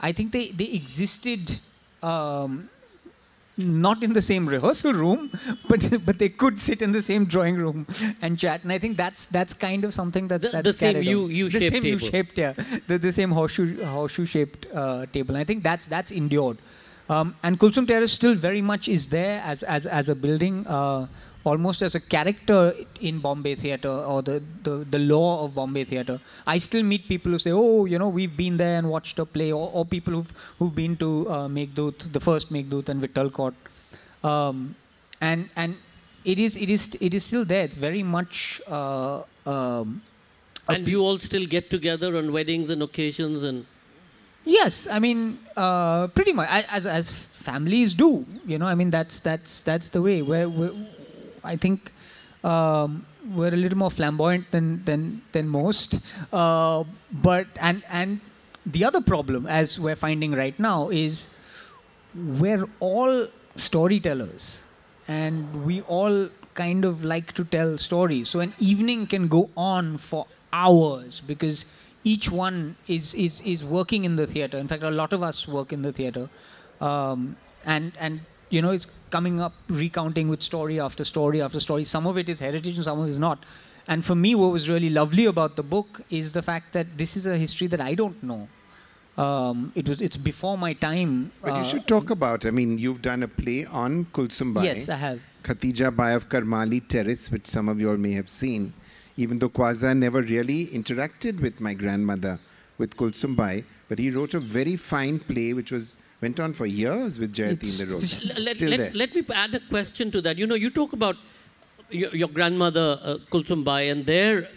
I 0.00 0.12
think 0.12 0.32
they 0.36 0.44
they 0.60 0.68
existed 0.80 1.58
um, 2.02 2.68
not 3.56 4.02
in 4.02 4.12
the 4.14 4.22
same 4.22 4.46
rehearsal 4.48 4.92
room, 4.92 5.30
but 5.68 5.86
but 6.06 6.18
they 6.18 6.28
could 6.28 6.58
sit 6.58 6.82
in 6.82 6.92
the 6.92 7.02
same 7.02 7.24
drawing 7.26 7.56
room 7.56 7.86
and 8.22 8.38
chat. 8.38 8.62
And 8.62 8.72
I 8.72 8.78
think 8.78 8.96
that's 8.96 9.26
that's 9.26 9.54
kind 9.54 9.84
of 9.84 9.92
something 9.94 10.28
that's 10.28 10.44
The- 10.44 10.50
that's 10.50 10.72
the 10.72 10.72
same 10.72 11.02
U- 11.02 11.24
on. 11.24 11.30
U-shaped 11.30 11.60
the 11.60 11.68
same 11.68 11.82
table. 11.82 12.00
U-shaped, 12.04 12.38
yeah, 12.38 12.52
the, 12.86 12.98
the 12.98 13.12
same 13.12 13.30
horseshoe 13.30 13.84
horseshoe 13.84 14.26
shaped 14.26 14.66
uh, 14.72 15.06
table. 15.06 15.34
And 15.34 15.38
I 15.42 15.44
think 15.44 15.62
that's 15.62 15.88
that's 15.88 16.10
endured. 16.10 16.58
Um, 17.08 17.34
and 17.42 17.58
Kulsum 17.58 17.86
Terrace 17.88 18.12
still 18.12 18.34
very 18.36 18.62
much 18.62 18.88
is 18.88 19.08
there 19.08 19.42
as 19.44 19.62
as 19.64 19.84
as 19.86 20.08
a 20.08 20.14
building. 20.14 20.66
Uh, 20.66 21.06
almost 21.44 21.82
as 21.82 21.94
a 21.94 22.00
character 22.00 22.74
in 23.00 23.18
Bombay 23.18 23.54
theatre 23.54 23.88
or 23.88 24.22
the, 24.22 24.42
the, 24.62 24.86
the 24.90 24.98
law 24.98 25.44
of 25.44 25.54
Bombay 25.54 25.84
theatre. 25.84 26.20
I 26.46 26.58
still 26.58 26.82
meet 26.82 27.08
people 27.08 27.32
who 27.32 27.38
say, 27.38 27.52
oh, 27.52 27.86
you 27.86 27.98
know, 27.98 28.08
we've 28.08 28.36
been 28.36 28.56
there 28.56 28.78
and 28.78 28.90
watched 28.90 29.18
a 29.18 29.24
play, 29.24 29.52
or, 29.52 29.70
or 29.72 29.84
people 29.84 30.14
who've, 30.14 30.32
who've 30.58 30.74
been 30.74 30.96
to 30.98 31.28
uh, 31.30 31.48
Meghdut, 31.48 32.12
the 32.12 32.20
first 32.20 32.52
Meghdut 32.52 32.88
and 32.88 33.02
Vittal 33.02 33.32
Court. 33.32 33.54
Um, 34.22 34.74
and 35.20 35.48
and 35.56 35.76
it 36.24 36.38
is 36.38 36.56
it 36.56 36.70
is 36.70 36.96
it 37.00 37.14
is 37.14 37.24
still 37.24 37.44
there. 37.44 37.62
It's 37.62 37.74
very 37.74 38.02
much. 38.02 38.60
Uh, 38.66 39.22
um, 39.46 40.02
And 40.68 40.86
you 40.86 41.00
all 41.00 41.18
still 41.18 41.46
get 41.46 41.70
together 41.70 42.16
on 42.16 42.32
weddings 42.32 42.70
and 42.70 42.82
occasions 42.82 43.42
and 43.42 43.66
Yes, 44.44 44.86
I 44.90 44.98
mean, 44.98 45.38
uh, 45.56 46.06
pretty 46.08 46.32
much 46.32 46.48
as 46.50 46.86
as 46.86 47.10
families 47.10 47.92
do. 47.92 48.24
You 48.46 48.58
know, 48.58 48.66
I 48.66 48.74
mean 48.74 48.90
that's 48.90 49.20
that's 49.20 49.60
that's 49.62 49.90
the 49.90 50.00
way. 50.00 50.22
Where, 50.22 50.48
where 50.48 50.72
I 51.44 51.56
think 51.56 51.92
um, 52.44 53.06
we're 53.34 53.52
a 53.54 53.56
little 53.56 53.78
more 53.78 53.90
flamboyant 53.90 54.50
than 54.50 54.84
than 54.84 55.22
than 55.32 55.48
most. 55.48 56.00
Uh, 56.32 56.84
but 57.12 57.46
and 57.56 57.82
and 57.88 58.20
the 58.66 58.84
other 58.84 59.00
problem, 59.00 59.46
as 59.46 59.78
we're 59.78 59.96
finding 59.96 60.32
right 60.32 60.58
now, 60.58 60.88
is 60.90 61.28
we're 62.14 62.66
all 62.80 63.28
storytellers, 63.56 64.64
and 65.08 65.64
we 65.64 65.80
all 65.82 66.28
kind 66.54 66.84
of 66.84 67.04
like 67.04 67.32
to 67.34 67.44
tell 67.44 67.78
stories. 67.78 68.28
So 68.28 68.40
an 68.40 68.54
evening 68.58 69.06
can 69.06 69.28
go 69.28 69.50
on 69.56 69.96
for 69.98 70.26
hours 70.52 71.20
because 71.20 71.64
each 72.04 72.30
one 72.30 72.76
is 72.88 73.14
is 73.14 73.40
is 73.42 73.64
working 73.64 74.04
in 74.04 74.16
the 74.16 74.26
theater. 74.26 74.58
In 74.58 74.68
fact, 74.68 74.82
a 74.82 74.90
lot 74.90 75.12
of 75.12 75.22
us 75.22 75.46
work 75.46 75.72
in 75.72 75.82
the 75.82 75.92
theater, 75.92 76.28
um, 76.80 77.36
and 77.64 77.92
and 77.98 78.20
you 78.50 78.60
know 78.60 78.70
it's 78.70 78.86
coming 79.10 79.40
up 79.40 79.54
recounting 79.68 80.28
with 80.28 80.42
story 80.42 80.78
after 80.80 81.04
story 81.04 81.40
after 81.40 81.60
story. 81.60 81.84
Some 81.84 82.06
of 82.06 82.18
it 82.18 82.28
is 82.28 82.40
heritage 82.40 82.76
and 82.76 82.84
some 82.84 83.00
of 83.00 83.06
it 83.06 83.10
is 83.10 83.18
not. 83.18 83.44
And 83.88 84.04
for 84.04 84.14
me, 84.14 84.34
what 84.34 84.52
was 84.52 84.68
really 84.68 84.90
lovely 84.90 85.26
about 85.26 85.56
the 85.56 85.62
book 85.62 86.02
is 86.10 86.32
the 86.32 86.42
fact 86.42 86.72
that 86.74 86.98
this 86.98 87.16
is 87.16 87.26
a 87.26 87.36
history 87.36 87.66
that 87.68 87.80
I 87.80 87.94
don't 87.94 88.22
know. 88.22 88.48
Um, 89.16 89.72
it 89.74 89.88
was 89.88 90.00
it's 90.00 90.16
before 90.16 90.56
my 90.56 90.72
time. 90.72 91.32
But 91.42 91.54
you 91.54 91.60
uh, 91.60 91.64
should 91.64 91.86
talk 91.86 92.10
about, 92.10 92.46
I 92.46 92.50
mean, 92.50 92.78
you've 92.78 93.02
done 93.02 93.22
a 93.22 93.28
play 93.28 93.64
on 93.64 94.06
Kulsum 94.06 94.54
Bai. 94.54 94.64
Yes, 94.64 94.88
I 94.88 94.96
have. 94.96 95.22
Khatija 95.42 95.94
Bai 95.94 96.12
of 96.12 96.28
Karmali 96.28 96.86
Terrace, 96.86 97.30
which 97.30 97.46
some 97.46 97.68
of 97.68 97.80
you 97.80 97.90
all 97.90 97.96
may 97.96 98.12
have 98.12 98.28
seen. 98.28 98.72
Even 99.16 99.38
though 99.38 99.48
Quasar 99.48 99.96
never 99.96 100.22
really 100.22 100.66
interacted 100.68 101.40
with 101.40 101.60
my 101.60 101.74
grandmother, 101.74 102.38
with 102.78 102.96
Kulsum 102.96 103.36
Bai, 103.36 103.64
but 103.88 103.98
he 103.98 104.10
wrote 104.10 104.34
a 104.34 104.38
very 104.38 104.76
fine 104.76 105.18
play 105.18 105.52
which 105.52 105.70
was 105.70 105.96
went 106.20 106.38
on 106.40 106.52
for 106.52 106.66
years 106.66 107.18
with 107.18 107.34
Jayati 107.34 107.80
in 107.80 107.88
the 107.88 107.92
road. 107.94 108.36
L- 108.36 108.42
let, 108.44 108.60
let- 108.60 108.94
let 108.94 109.14
me 109.14 109.24
add 109.32 109.54
a 109.54 109.60
question 109.60 110.10
to 110.10 110.20
that. 110.22 110.36
You 110.38 110.46
know, 110.46 110.54
you 110.54 110.70
talk 110.70 110.92
about 110.92 111.16
your, 111.90 112.14
your 112.14 112.28
grandmother, 112.28 112.98
uh, 113.02 113.16
Kulsum 113.32 113.64
Bai, 113.64 113.82
and 113.82 114.06
there 114.06 114.48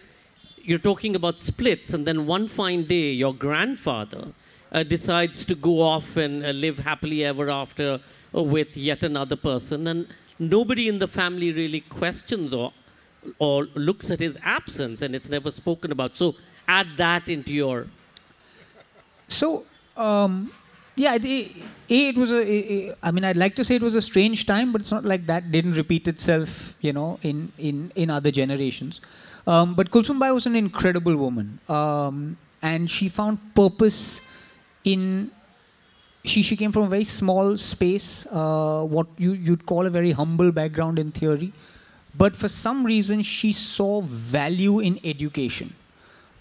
you're 0.66 0.80
talking 0.80 1.16
about 1.16 1.40
splits, 1.40 1.94
and 1.94 2.06
then 2.08 2.26
one 2.26 2.48
fine 2.48 2.86
day, 2.86 3.12
your 3.12 3.34
grandfather 3.34 4.28
uh, 4.72 4.84
decides 4.84 5.46
to 5.46 5.56
go 5.56 5.82
off 5.82 6.16
and 6.18 6.46
uh, 6.46 6.50
live 6.52 6.80
happily 6.80 7.24
ever 7.26 7.50
after 7.50 8.00
uh, 8.36 8.42
with 8.42 8.78
yet 8.78 9.04
another 9.04 9.36
person, 9.36 9.88
and 9.88 10.08
nobody 10.40 10.88
in 10.88 11.00
the 11.00 11.08
family 11.08 11.52
really 11.52 11.82
questions 11.82 12.54
or 12.54 12.72
or 13.40 13.68
looks 13.76 14.12
at 14.12 14.20
his 14.20 14.38
absence, 14.44 15.02
and 15.02 15.16
it's 15.16 15.30
never 15.30 15.50
spoken 15.52 15.92
about. 15.92 16.16
So 16.18 16.36
add 16.68 16.88
that 16.98 17.30
into 17.30 17.54
your 17.54 17.88
So, 19.28 19.66
um, 19.98 20.52
yeah, 20.96 21.18
the, 21.18 21.52
it 21.90 22.16
was 22.16 22.32
a, 22.32 22.94
I 23.02 23.12
mean, 23.12 23.24
I'd 23.24 23.38
like 23.38 23.56
to 23.56 23.64
say 23.64 23.76
it 23.76 23.82
was 23.82 23.96
a 23.96 24.02
strange 24.02 24.46
time, 24.46 24.72
but 24.72 24.82
it's 24.82 24.92
not 24.92 25.04
like 25.04 25.26
that 25.26 25.52
didn't 25.52 25.74
repeat 25.74 26.08
itself, 26.08 26.76
you 26.82 26.94
know, 26.94 27.20
in 27.24 27.52
in 27.58 27.92
in 27.96 28.10
other 28.10 28.32
generations. 28.32 29.02
Um, 29.48 29.74
but 29.74 29.90
Kulsum 29.90 30.20
Bai 30.20 30.32
was 30.32 30.46
an 30.46 30.56
incredible 30.56 31.16
woman, 31.16 31.60
um, 31.68 32.38
and 32.62 32.90
she 32.90 33.10
found 33.10 33.40
purpose 33.56 34.22
in. 34.84 35.32
She 36.26 36.42
she 36.42 36.56
came 36.56 36.72
from 36.72 36.84
a 36.84 36.90
very 36.90 37.04
small 37.04 37.58
space, 37.58 38.26
uh, 38.32 38.84
what 38.84 39.08
you 39.18 39.34
you'd 39.34 39.66
call 39.66 39.86
a 39.86 39.90
very 39.90 40.12
humble 40.12 40.52
background 40.52 41.00
in 41.00 41.12
theory, 41.12 41.52
but 42.16 42.36
for 42.36 42.48
some 42.48 42.86
reason 42.86 43.22
she 43.22 43.52
saw 43.52 44.00
value 44.02 44.80
in 44.80 45.00
education. 45.04 45.74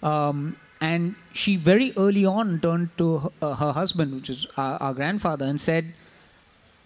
Um, 0.01 0.55
and 0.83 1.15
she 1.31 1.55
very 1.55 1.93
early 1.95 2.25
on 2.25 2.59
turned 2.59 2.89
to 2.97 3.19
her, 3.19 3.29
uh, 3.41 3.55
her 3.55 3.71
husband, 3.71 4.13
which 4.13 4.29
is 4.29 4.45
our, 4.57 4.73
our 4.85 4.93
grandfather, 4.93 5.45
and 5.45 5.59
said, 5.59 5.93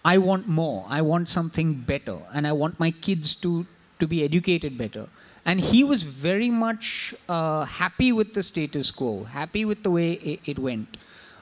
I 0.04 0.18
want 0.18 0.46
more. 0.46 0.86
I 0.88 1.02
want 1.02 1.28
something 1.28 1.74
better. 1.74 2.18
And 2.32 2.46
I 2.46 2.52
want 2.52 2.78
my 2.78 2.92
kids 2.92 3.34
to, 3.46 3.66
to 3.98 4.06
be 4.06 4.22
educated 4.22 4.78
better. 4.78 5.08
And 5.44 5.60
he 5.60 5.82
was 5.82 6.02
very 6.02 6.48
much 6.48 7.12
uh, 7.28 7.64
happy 7.64 8.12
with 8.12 8.34
the 8.34 8.42
status 8.44 8.92
quo, 8.92 9.24
happy 9.24 9.64
with 9.64 9.82
the 9.82 9.90
way 9.90 10.12
it, 10.12 10.40
it 10.46 10.58
went. 10.60 10.96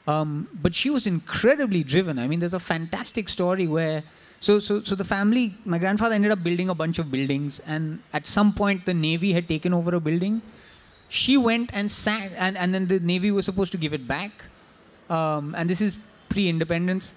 Um, 0.06 0.48
but 0.62 0.74
she 0.74 0.88
was 0.88 1.06
incredibly 1.06 1.84
driven. 1.84 2.18
I 2.18 2.26
mean, 2.26 2.40
there's 2.40 2.54
a 2.54 2.66
fantastic 2.74 3.28
story 3.28 3.66
where, 3.66 4.02
so, 4.40 4.60
so, 4.60 4.82
so 4.82 4.94
the 4.94 5.04
family, 5.04 5.54
my 5.66 5.76
grandfather 5.76 6.14
ended 6.14 6.32
up 6.32 6.42
building 6.42 6.70
a 6.70 6.74
bunch 6.74 6.98
of 6.98 7.10
buildings, 7.10 7.60
and 7.66 7.98
at 8.14 8.26
some 8.26 8.54
point 8.54 8.86
the 8.86 8.94
Navy 8.94 9.32
had 9.34 9.46
taken 9.46 9.74
over 9.74 9.94
a 9.94 10.00
building. 10.00 10.40
She 11.08 11.36
went 11.36 11.70
and 11.72 11.90
sat, 11.90 12.32
and, 12.36 12.56
and 12.56 12.74
then 12.74 12.86
the 12.86 13.00
Navy 13.00 13.30
was 13.30 13.44
supposed 13.44 13.72
to 13.72 13.78
give 13.78 13.92
it 13.92 14.06
back. 14.08 14.32
Um, 15.08 15.54
and 15.56 15.70
this 15.70 15.80
is 15.80 15.98
pre 16.28 16.48
independence, 16.48 17.14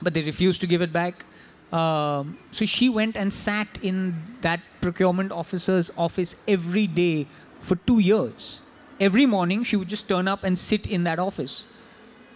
but 0.00 0.14
they 0.14 0.22
refused 0.22 0.60
to 0.62 0.66
give 0.66 0.80
it 0.80 0.92
back. 0.92 1.24
Um, 1.72 2.38
so 2.50 2.66
she 2.66 2.88
went 2.88 3.16
and 3.16 3.32
sat 3.32 3.68
in 3.82 4.14
that 4.40 4.60
procurement 4.80 5.30
officer's 5.30 5.92
office 5.96 6.36
every 6.48 6.86
day 6.86 7.26
for 7.60 7.76
two 7.76 8.00
years. 8.00 8.60
Every 8.98 9.26
morning, 9.26 9.62
she 9.62 9.76
would 9.76 9.88
just 9.88 10.08
turn 10.08 10.26
up 10.26 10.44
and 10.44 10.58
sit 10.58 10.86
in 10.86 11.04
that 11.04 11.18
office. 11.18 11.66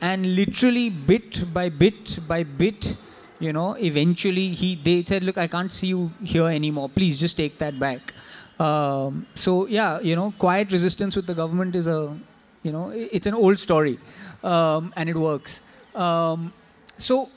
And 0.00 0.36
literally, 0.36 0.90
bit 0.90 1.52
by 1.52 1.68
bit 1.68 2.18
by 2.28 2.42
bit, 2.42 2.96
you 3.40 3.52
know, 3.52 3.72
eventually 3.74 4.54
he 4.54 4.76
they 4.76 5.04
said, 5.04 5.24
"Look, 5.24 5.38
I 5.38 5.46
can't 5.46 5.72
see 5.72 5.88
you 5.88 6.12
here 6.22 6.48
anymore. 6.48 6.88
Please 6.88 7.18
just 7.18 7.36
take 7.36 7.58
that 7.58 7.78
back." 7.78 8.12
Um, 8.58 9.26
so 9.34 9.66
yeah, 9.66 10.00
you 10.00 10.16
know, 10.16 10.32
quiet 10.38 10.72
resistance 10.72 11.16
with 11.16 11.26
the 11.26 11.34
government 11.34 11.74
is 11.74 11.86
a, 11.86 12.16
you 12.62 12.72
know, 12.72 12.90
it's 12.90 13.26
an 13.26 13.34
old 13.34 13.58
story, 13.58 13.98
um, 14.42 14.92
and 14.96 15.08
it 15.08 15.16
works. 15.16 15.62
Um, 15.94 16.52
so 16.96 17.30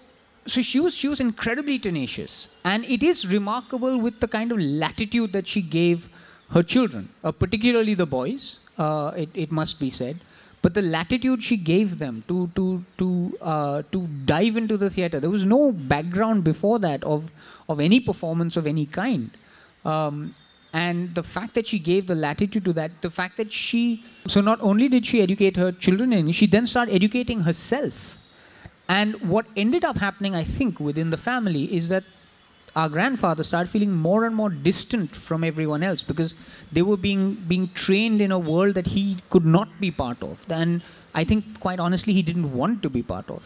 so 0.45 0.61
she 0.61 0.79
was 0.79 0.95
she 0.95 1.07
was 1.07 1.19
incredibly 1.19 1.77
tenacious 1.77 2.47
and 2.63 2.85
it 2.85 3.03
is 3.03 3.27
remarkable 3.27 3.97
with 3.99 4.19
the 4.21 4.27
kind 4.27 4.51
of 4.51 4.59
latitude 4.59 5.33
that 5.33 5.47
she 5.47 5.61
gave 5.61 6.09
her 6.51 6.63
children 6.63 7.09
uh, 7.23 7.31
particularly 7.31 7.93
the 7.93 8.05
boys 8.05 8.59
uh, 8.77 9.11
it, 9.15 9.29
it 9.33 9.51
must 9.51 9.79
be 9.79 9.89
said 9.89 10.19
but 10.61 10.73
the 10.73 10.81
latitude 10.81 11.43
she 11.43 11.57
gave 11.57 11.99
them 11.99 12.23
to 12.27 12.49
to 12.55 12.83
to 12.97 13.37
uh, 13.41 13.81
to 13.91 14.07
dive 14.25 14.55
into 14.55 14.77
the 14.77 14.89
theater 14.89 15.19
there 15.19 15.29
was 15.29 15.45
no 15.45 15.71
background 15.71 16.43
before 16.43 16.79
that 16.79 17.03
of 17.03 17.29
of 17.67 17.79
any 17.79 17.99
performance 17.99 18.55
of 18.55 18.65
any 18.65 18.85
kind 18.85 19.31
um, 19.83 20.33
and 20.73 21.15
the 21.15 21.23
fact 21.23 21.53
that 21.53 21.65
she 21.65 21.79
gave 21.79 22.07
the 22.07 22.15
latitude 22.15 22.65
to 22.65 22.73
that 22.73 23.01
the 23.01 23.09
fact 23.09 23.37
that 23.37 23.51
she 23.51 24.03
so 24.27 24.41
not 24.41 24.59
only 24.61 24.87
did 24.89 25.05
she 25.05 25.21
educate 25.21 25.55
her 25.55 25.71
children 25.71 26.11
in 26.11 26.31
she 26.31 26.45
then 26.45 26.67
started 26.67 26.93
educating 26.93 27.41
herself 27.41 28.17
and 28.87 29.15
what 29.21 29.45
ended 29.55 29.83
up 29.83 29.97
happening, 29.97 30.35
I 30.35 30.43
think, 30.43 30.79
within 30.79 31.09
the 31.09 31.17
family 31.17 31.75
is 31.75 31.89
that 31.89 32.03
our 32.75 32.89
grandfather 32.89 33.43
started 33.43 33.69
feeling 33.69 33.91
more 33.91 34.25
and 34.25 34.35
more 34.35 34.49
distant 34.49 35.15
from 35.15 35.43
everyone 35.43 35.83
else 35.83 36.03
because 36.03 36.35
they 36.71 36.81
were 36.81 36.97
being 36.97 37.33
being 37.47 37.69
trained 37.73 38.21
in 38.21 38.31
a 38.31 38.39
world 38.39 38.75
that 38.75 38.87
he 38.87 39.17
could 39.29 39.45
not 39.45 39.67
be 39.79 39.91
part 39.91 40.21
of. 40.21 40.45
And 40.49 40.81
I 41.13 41.23
think, 41.23 41.59
quite 41.59 41.79
honestly, 41.79 42.13
he 42.13 42.21
didn't 42.21 42.53
want 42.53 42.83
to 42.83 42.89
be 42.89 43.01
part 43.01 43.29
of. 43.29 43.43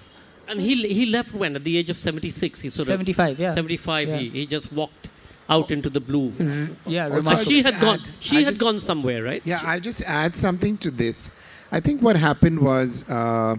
And 0.47 0.59
he, 0.59 0.75
he 0.93 1.05
left 1.05 1.33
when? 1.33 1.55
At 1.55 1.63
the 1.63 1.77
age 1.77 1.89
of 1.89 1.97
76? 1.97 2.61
He 2.61 2.69
sort 2.69 2.87
75, 2.87 3.31
of, 3.33 3.39
yeah. 3.39 3.53
75, 3.53 4.09
Yeah. 4.09 4.17
He, 4.17 4.29
he 4.29 4.45
just 4.45 4.71
walked 4.73 5.07
out 5.51 5.69
into 5.71 5.89
the 5.89 5.99
blue. 5.99 6.31
R- 6.39 6.69
yeah, 6.85 7.07
Also, 7.09 7.35
So 7.35 7.43
she 7.43 7.61
just 7.61 7.73
had 7.73 7.81
gone. 7.81 8.01
She 8.19 8.37
I 8.37 8.39
had 8.41 8.47
just- 8.49 8.59
gone 8.61 8.79
somewhere, 8.79 9.21
right? 9.23 9.41
Yeah, 9.45 9.61
I'll 9.63 9.79
just 9.91 10.01
add 10.03 10.35
something 10.35 10.77
to 10.79 10.91
this. 10.91 11.29
I 11.71 11.79
think 11.79 12.01
what 12.01 12.15
happened 12.15 12.59
was 12.59 13.07
uh, 13.09 13.55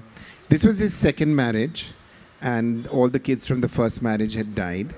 this 0.49 0.65
was 0.65 0.79
his 0.79 0.95
second 0.95 1.35
marriage, 1.37 1.93
and 2.41 2.87
all 2.89 3.09
the 3.09 3.21
kids 3.29 3.47
from 3.47 3.61
the 3.61 3.69
first 3.69 4.03
marriage 4.03 4.35
had 4.35 4.55
died. 4.55 4.95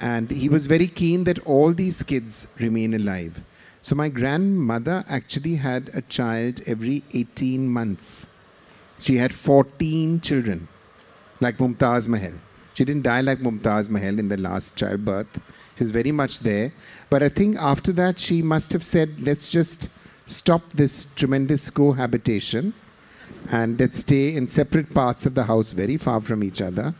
And 0.00 0.30
he 0.30 0.48
was 0.48 0.66
very 0.66 0.88
keen 0.88 1.24
that 1.24 1.38
all 1.46 1.72
these 1.72 2.02
kids 2.02 2.46
remain 2.58 2.92
alive. 2.94 3.40
So 3.82 3.94
my 3.94 4.08
grandmother 4.08 5.04
actually 5.08 5.56
had 5.56 5.90
a 5.94 6.02
child 6.02 6.60
every 6.66 7.04
18 7.14 7.68
months. 7.68 8.26
She 8.98 9.16
had 9.18 9.32
14 9.34 10.20
children, 10.20 10.66
like 11.40 11.58
Mumtaz 11.58 12.08
Mahal. 12.08 12.34
She 12.74 12.84
didn't 12.84 13.02
die 13.02 13.20
like 13.20 13.38
Mumtaz 13.40 13.88
Mahal 13.88 14.18
in 14.18 14.28
the 14.28 14.36
last 14.36 14.76
childbirth. 14.76 15.40
She 15.76 15.84
was 15.84 15.90
very 15.90 16.12
much 16.12 16.40
there. 16.40 16.72
But 17.10 17.22
I 17.22 17.28
think 17.28 17.56
after 17.56 17.92
that, 17.92 18.18
she 18.18 18.42
must 18.42 18.72
have 18.72 18.84
said, 18.84 19.20
let's 19.20 19.50
just 19.50 19.88
stop 20.26 20.62
this 20.72 21.06
tremendous 21.16 21.68
cohabitation 21.70 22.74
and 23.50 23.78
let's 23.78 23.98
stay 23.98 24.34
in 24.34 24.46
separate 24.46 24.94
parts 24.94 25.26
of 25.26 25.34
the 25.34 25.44
house, 25.44 25.72
very 25.72 25.96
far 25.96 26.20
from 26.20 26.42
each 26.42 26.60
other. 26.62 26.94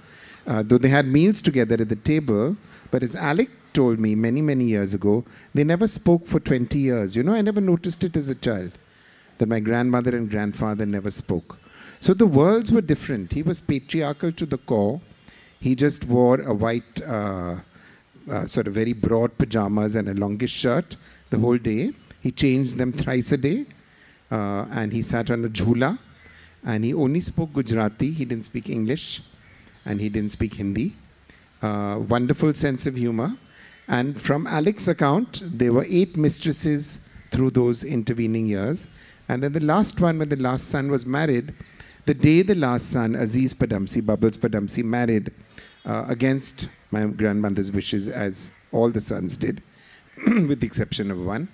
Uh, 0.46 0.62
though 0.62 0.78
they 0.78 0.88
had 0.88 1.06
meals 1.06 1.40
together 1.40 1.76
at 1.80 1.88
the 1.88 1.96
table, 1.96 2.56
but 2.90 3.02
as 3.02 3.14
Alyque 3.14 3.50
told 3.72 3.98
me 3.98 4.14
many, 4.14 4.42
many 4.42 4.64
years 4.64 4.92
ago, 4.92 5.24
they 5.54 5.64
never 5.64 5.86
spoke 5.86 6.26
for 6.26 6.40
20 6.40 6.78
years. 6.78 7.16
You 7.16 7.22
know, 7.22 7.32
I 7.32 7.42
never 7.42 7.60
noticed 7.60 8.02
it 8.04 8.16
as 8.16 8.28
a 8.28 8.34
child 8.34 8.72
that 9.38 9.48
my 9.48 9.60
grandmother 9.60 10.16
and 10.16 10.28
grandfather 10.28 10.84
never 10.84 11.10
spoke. 11.10 11.58
So 12.00 12.12
the 12.12 12.26
worlds 12.26 12.72
were 12.72 12.80
different. 12.80 13.32
He 13.32 13.42
was 13.42 13.60
patriarchal 13.60 14.32
to 14.32 14.46
the 14.46 14.58
core. 14.58 15.00
He 15.62 15.76
just 15.76 16.04
wore 16.06 16.40
a 16.40 16.52
white, 16.52 17.00
uh, 17.02 17.54
uh, 18.28 18.46
sort 18.48 18.66
of 18.66 18.74
very 18.74 18.92
broad 18.92 19.38
pajamas 19.38 19.94
and 19.94 20.08
a 20.08 20.14
longish 20.14 20.50
shirt 20.50 20.96
the 21.30 21.38
whole 21.38 21.56
day. 21.56 21.92
He 22.20 22.32
changed 22.32 22.78
them 22.78 22.92
thrice 22.92 23.30
a 23.30 23.36
day. 23.36 23.66
Uh, 24.28 24.66
and 24.72 24.92
he 24.92 25.02
sat 25.02 25.30
on 25.30 25.44
a 25.44 25.48
jhula. 25.48 26.00
And 26.64 26.84
he 26.84 26.92
only 26.92 27.20
spoke 27.20 27.52
Gujarati. 27.52 28.10
He 28.10 28.24
didn't 28.24 28.46
speak 28.46 28.68
English. 28.68 29.22
And 29.84 30.00
he 30.00 30.08
didn't 30.08 30.32
speak 30.32 30.54
Hindi. 30.54 30.96
Uh, 31.62 32.00
wonderful 32.08 32.52
sense 32.54 32.86
of 32.86 32.96
humor. 32.96 33.36
And 33.86 34.20
from 34.20 34.46
Alyque's 34.46 34.88
account, 34.88 35.42
there 35.44 35.72
were 35.72 35.86
eight 35.88 36.16
mistresses 36.16 36.98
through 37.30 37.50
those 37.50 37.84
intervening 37.84 38.46
years. 38.48 38.88
And 39.28 39.44
then 39.44 39.52
the 39.52 39.60
last 39.60 40.00
one, 40.00 40.18
when 40.18 40.28
the 40.28 40.42
last 40.48 40.70
son 40.70 40.90
was 40.90 41.06
married, 41.06 41.54
the 42.04 42.14
day 42.14 42.42
the 42.42 42.56
last 42.56 42.90
son, 42.90 43.14
Aziz 43.14 43.54
Padamsee, 43.54 44.04
Bubbles 44.04 44.36
Padamsee, 44.36 44.82
married 44.82 45.32
uh, 45.84 46.04
against 46.08 46.68
my 46.90 47.04
grandmother's 47.06 47.72
wishes, 47.72 48.08
as 48.08 48.52
all 48.70 48.90
the 48.90 49.00
sons 49.00 49.36
did, 49.36 49.62
with 50.26 50.60
the 50.60 50.66
exception 50.66 51.10
of 51.10 51.24
one, 51.24 51.48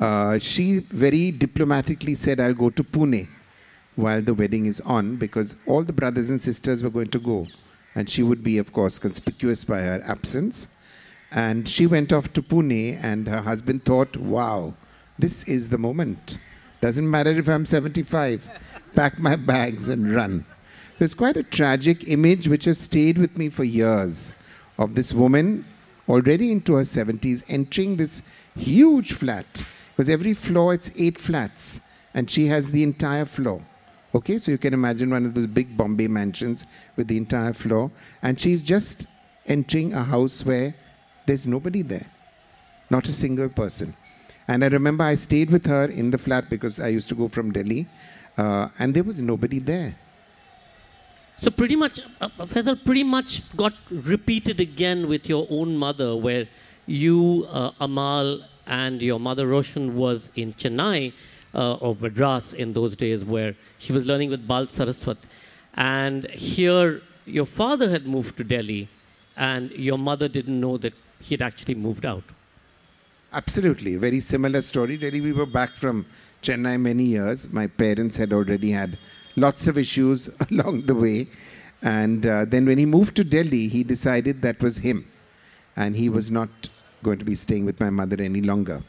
uh, 0.00 0.38
she 0.38 0.80
very 0.80 1.30
diplomatically 1.30 2.14
said, 2.14 2.40
I'll 2.40 2.54
go 2.54 2.70
to 2.70 2.84
Pune 2.84 3.28
while 3.96 4.20
the 4.20 4.34
wedding 4.34 4.66
is 4.66 4.80
on 4.80 5.16
because 5.16 5.54
all 5.66 5.84
the 5.84 5.92
brothers 5.92 6.30
and 6.30 6.40
sisters 6.40 6.82
were 6.82 6.90
going 6.90 7.10
to 7.10 7.18
go. 7.18 7.46
And 7.94 8.10
she 8.10 8.22
would 8.22 8.42
be, 8.42 8.58
of 8.58 8.72
course, 8.72 8.98
conspicuous 8.98 9.64
by 9.64 9.80
her 9.82 10.02
absence. 10.04 10.68
And 11.30 11.68
she 11.68 11.86
went 11.86 12.12
off 12.12 12.32
to 12.32 12.42
Pune, 12.42 13.02
and 13.02 13.28
her 13.28 13.42
husband 13.42 13.84
thought, 13.84 14.16
wow, 14.16 14.74
this 15.18 15.44
is 15.44 15.68
the 15.68 15.78
moment. 15.78 16.38
Doesn't 16.80 17.08
matter 17.08 17.30
if 17.30 17.48
I'm 17.48 17.66
75, 17.66 18.82
pack 18.94 19.18
my 19.18 19.36
bags 19.36 19.88
and 19.88 20.12
run. 20.12 20.44
It's 21.00 21.14
quite 21.14 21.36
a 21.36 21.42
tragic 21.42 22.08
image 22.08 22.48
which 22.48 22.66
has 22.66 22.78
stayed 22.78 23.18
with 23.18 23.36
me 23.36 23.48
for 23.48 23.64
years 23.64 24.34
of 24.78 24.94
this 24.94 25.12
woman 25.12 25.64
already 26.08 26.52
into 26.52 26.74
her 26.74 26.82
70s 26.82 27.42
entering 27.48 27.96
this 27.96 28.22
huge 28.56 29.12
flat. 29.12 29.64
Because 29.90 30.08
every 30.08 30.34
floor 30.34 30.74
it's 30.74 30.90
eight 30.96 31.18
flats 31.18 31.80
and 32.14 32.30
she 32.30 32.46
has 32.46 32.70
the 32.70 32.82
entire 32.82 33.24
floor. 33.24 33.62
Okay 34.14 34.38
so 34.38 34.52
you 34.52 34.58
can 34.58 34.72
imagine 34.72 35.10
one 35.10 35.24
of 35.24 35.34
those 35.34 35.48
big 35.48 35.76
bombay 35.76 36.06
mansions 36.06 36.66
with 36.96 37.08
the 37.08 37.16
entire 37.16 37.52
floor. 37.52 37.90
And 38.22 38.38
she's 38.38 38.62
just 38.62 39.06
entering 39.46 39.92
a 39.92 40.04
house 40.04 40.44
where 40.44 40.74
there's 41.26 41.46
nobody 41.46 41.82
there 41.82 42.06
not 42.90 43.08
a 43.08 43.12
single 43.12 43.48
person. 43.48 43.96
And 44.46 44.62
i 44.62 44.68
remember 44.68 45.04
i 45.04 45.14
stayed 45.14 45.50
with 45.50 45.66
her 45.66 45.84
in 45.86 46.10
the 46.10 46.18
flat 46.18 46.50
because 46.50 46.78
i 46.78 46.88
used 46.88 47.08
to 47.08 47.14
go 47.14 47.28
from 47.28 47.50
delhi 47.50 47.86
uh, 48.36 48.68
and 48.78 48.92
there 48.94 49.02
was 49.02 49.20
nobody 49.20 49.58
there 49.58 49.96
So 51.40 51.50
pretty 51.50 51.76
much, 51.76 52.00
uh, 52.20 52.28
uh, 52.38 52.46
Feisal, 52.46 52.82
pretty 52.84 53.04
much 53.04 53.42
got 53.56 53.74
repeated 53.90 54.60
again 54.60 55.08
with 55.08 55.28
your 55.28 55.46
own 55.50 55.76
mother, 55.76 56.16
where 56.16 56.48
you, 56.86 57.46
uh, 57.50 57.72
Amal, 57.80 58.40
and 58.66 59.02
your 59.02 59.20
mother 59.20 59.46
Roshen 59.46 59.94
was 59.94 60.30
in 60.36 60.54
Chennai 60.54 61.12
uh, 61.54 61.74
or 61.74 61.96
Madras 62.00 62.54
in 62.54 62.72
those 62.72 62.96
days, 62.96 63.24
where 63.24 63.54
she 63.78 63.92
was 63.92 64.06
learning 64.06 64.30
with 64.30 64.46
Bal 64.46 64.66
Saraswat, 64.66 65.18
and 65.74 66.30
here 66.30 67.02
your 67.26 67.46
father 67.46 67.90
had 67.90 68.06
moved 68.06 68.36
to 68.36 68.44
Delhi, 68.44 68.88
and 69.36 69.70
your 69.72 69.98
mother 69.98 70.28
didn't 70.28 70.58
know 70.58 70.76
that 70.78 70.94
he 71.20 71.34
had 71.34 71.42
actually 71.42 71.74
moved 71.74 72.06
out. 72.06 72.24
Absolutely. 73.32 73.96
Very 73.96 74.20
similar 74.20 74.62
story. 74.62 74.96
Really, 74.96 75.20
we 75.20 75.32
were 75.32 75.46
back 75.46 75.70
from 75.70 76.06
Chennai 76.42 76.80
many 76.80 77.04
years. 77.04 77.52
My 77.52 77.66
parents 77.66 78.16
had 78.16 78.32
already 78.32 78.70
had 78.70 78.96
lots 79.36 79.66
of 79.66 79.78
issues 79.78 80.28
along 80.50 80.82
the 80.82 80.94
way. 80.94 81.28
And 81.82 82.26
uh, 82.26 82.44
then 82.46 82.66
when 82.66 82.78
he 82.78 82.86
moved 82.86 83.16
to 83.16 83.24
Delhi, 83.24 83.68
he 83.68 83.84
decided 83.84 84.42
that 84.42 84.62
was 84.62 84.78
him. 84.78 85.10
And 85.76 85.96
he 85.96 86.08
was 86.08 86.30
not 86.30 86.48
going 87.02 87.18
to 87.18 87.24
be 87.24 87.34
staying 87.34 87.64
with 87.64 87.78
my 87.80 87.90
mother 87.90 88.16
any 88.20 88.40
longer. 88.40 88.82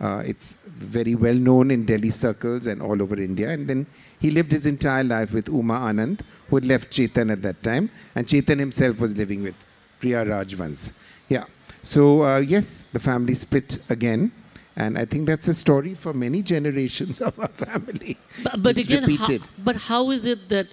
Uh, 0.00 0.22
it's 0.26 0.54
very 0.66 1.14
well 1.14 1.34
known 1.34 1.70
in 1.70 1.86
Delhi 1.86 2.10
circles 2.10 2.66
and 2.66 2.82
all 2.82 3.00
over 3.00 3.20
India. 3.20 3.50
And 3.50 3.68
then 3.68 3.86
he 4.18 4.30
lived 4.30 4.50
his 4.50 4.66
entire 4.66 5.04
life 5.04 5.32
with 5.32 5.48
Uma 5.48 5.74
Anand, 5.74 6.20
who 6.48 6.56
had 6.56 6.64
left 6.64 6.90
Chetan 6.90 7.30
at 7.30 7.42
that 7.42 7.62
time. 7.62 7.88
And 8.14 8.26
Chetan 8.26 8.58
himself 8.58 8.98
was 8.98 9.16
living 9.16 9.42
with 9.42 9.54
Priya 10.00 10.24
Raj. 10.24 10.56
Yeah. 11.28 11.44
So, 11.84 12.24
uh, 12.24 12.38
yes, 12.38 12.84
the 12.92 13.00
family 13.00 13.34
split 13.34 13.78
again. 13.88 14.32
And 14.74 14.98
I 14.98 15.04
think 15.04 15.26
that's 15.26 15.48
a 15.48 15.54
story 15.54 15.94
for 15.94 16.14
many 16.14 16.42
generations 16.42 17.20
of 17.20 17.38
our 17.38 17.48
family. 17.48 18.16
But, 18.42 18.62
but 18.62 18.76
again, 18.78 19.02
how, 19.02 19.38
but 19.58 19.76
how 19.76 20.10
is 20.10 20.24
it 20.24 20.48
that 20.48 20.68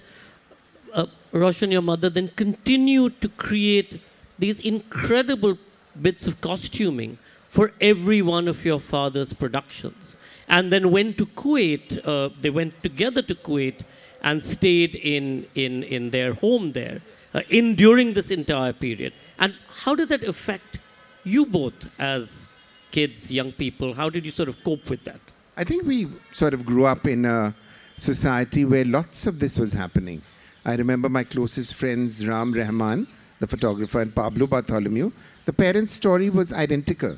uh, 0.94 1.08
Roshen, 1.34 1.72
your 1.72 1.82
mother, 1.82 2.10
then 2.10 2.30
continued 2.36 3.22
to 3.22 3.30
create 3.30 4.02
these 4.38 4.60
incredible 4.62 5.58
bits 6.02 6.28
of 6.28 6.40
costuming 6.40 7.18
for 7.50 7.74
every 7.82 8.22
one 8.22 8.48
of 8.48 8.64
your 8.64 8.80
father's 8.80 9.34
productions? 9.34 10.18
And 10.48 10.72
then 10.72 10.92
went 10.92 11.18
to 11.18 11.26
Kuwait, 11.26 12.02
uh, 12.06 12.30
they 12.42 12.50
went 12.50 12.82
together 12.82 13.22
to 13.22 13.36
Kuwait 13.36 13.82
and 14.24 14.44
stayed 14.44 14.96
in, 14.96 15.46
in, 15.56 15.84
in 15.84 16.10
their 16.10 16.34
home 16.34 16.72
there 16.72 17.02
uh, 17.34 17.42
in, 17.50 17.76
during 17.76 18.14
this 18.14 18.32
entire 18.32 18.74
period. 18.74 19.14
And 19.38 19.56
how 19.70 19.94
did 19.94 20.10
that 20.10 20.24
affect 20.24 20.80
you 21.24 21.46
both 21.46 21.88
as 22.00 22.48
kids, 22.92 23.32
young 23.32 23.52
people? 23.52 23.94
How 23.94 24.10
did 24.10 24.26
you 24.26 24.32
sort 24.32 24.50
of 24.50 24.64
cope 24.64 24.90
with 24.90 25.04
that? 25.06 25.20
I 25.56 25.64
think 25.64 25.86
we 25.86 26.08
sort 26.32 26.54
of 26.54 26.66
grew 26.66 26.86
up 26.86 27.06
in 27.06 27.26
a 27.26 27.54
society 27.98 28.66
where 28.66 28.86
lots 28.86 29.28
of 29.28 29.40
this 29.40 29.58
was 29.58 29.74
happening. 29.74 30.22
I 30.66 30.76
remember 30.76 31.10
my 31.10 31.24
closest 31.24 31.74
friends, 31.74 32.26
Ram 32.26 32.54
Rahman, 32.54 33.08
the 33.40 33.48
photographer, 33.48 34.02
and 34.02 34.14
Pablo 34.14 34.48
Bartholomew. 34.48 35.12
The 35.46 35.54
parents' 35.54 35.94
story 35.94 36.30
was 36.30 36.54
identical. 36.54 37.18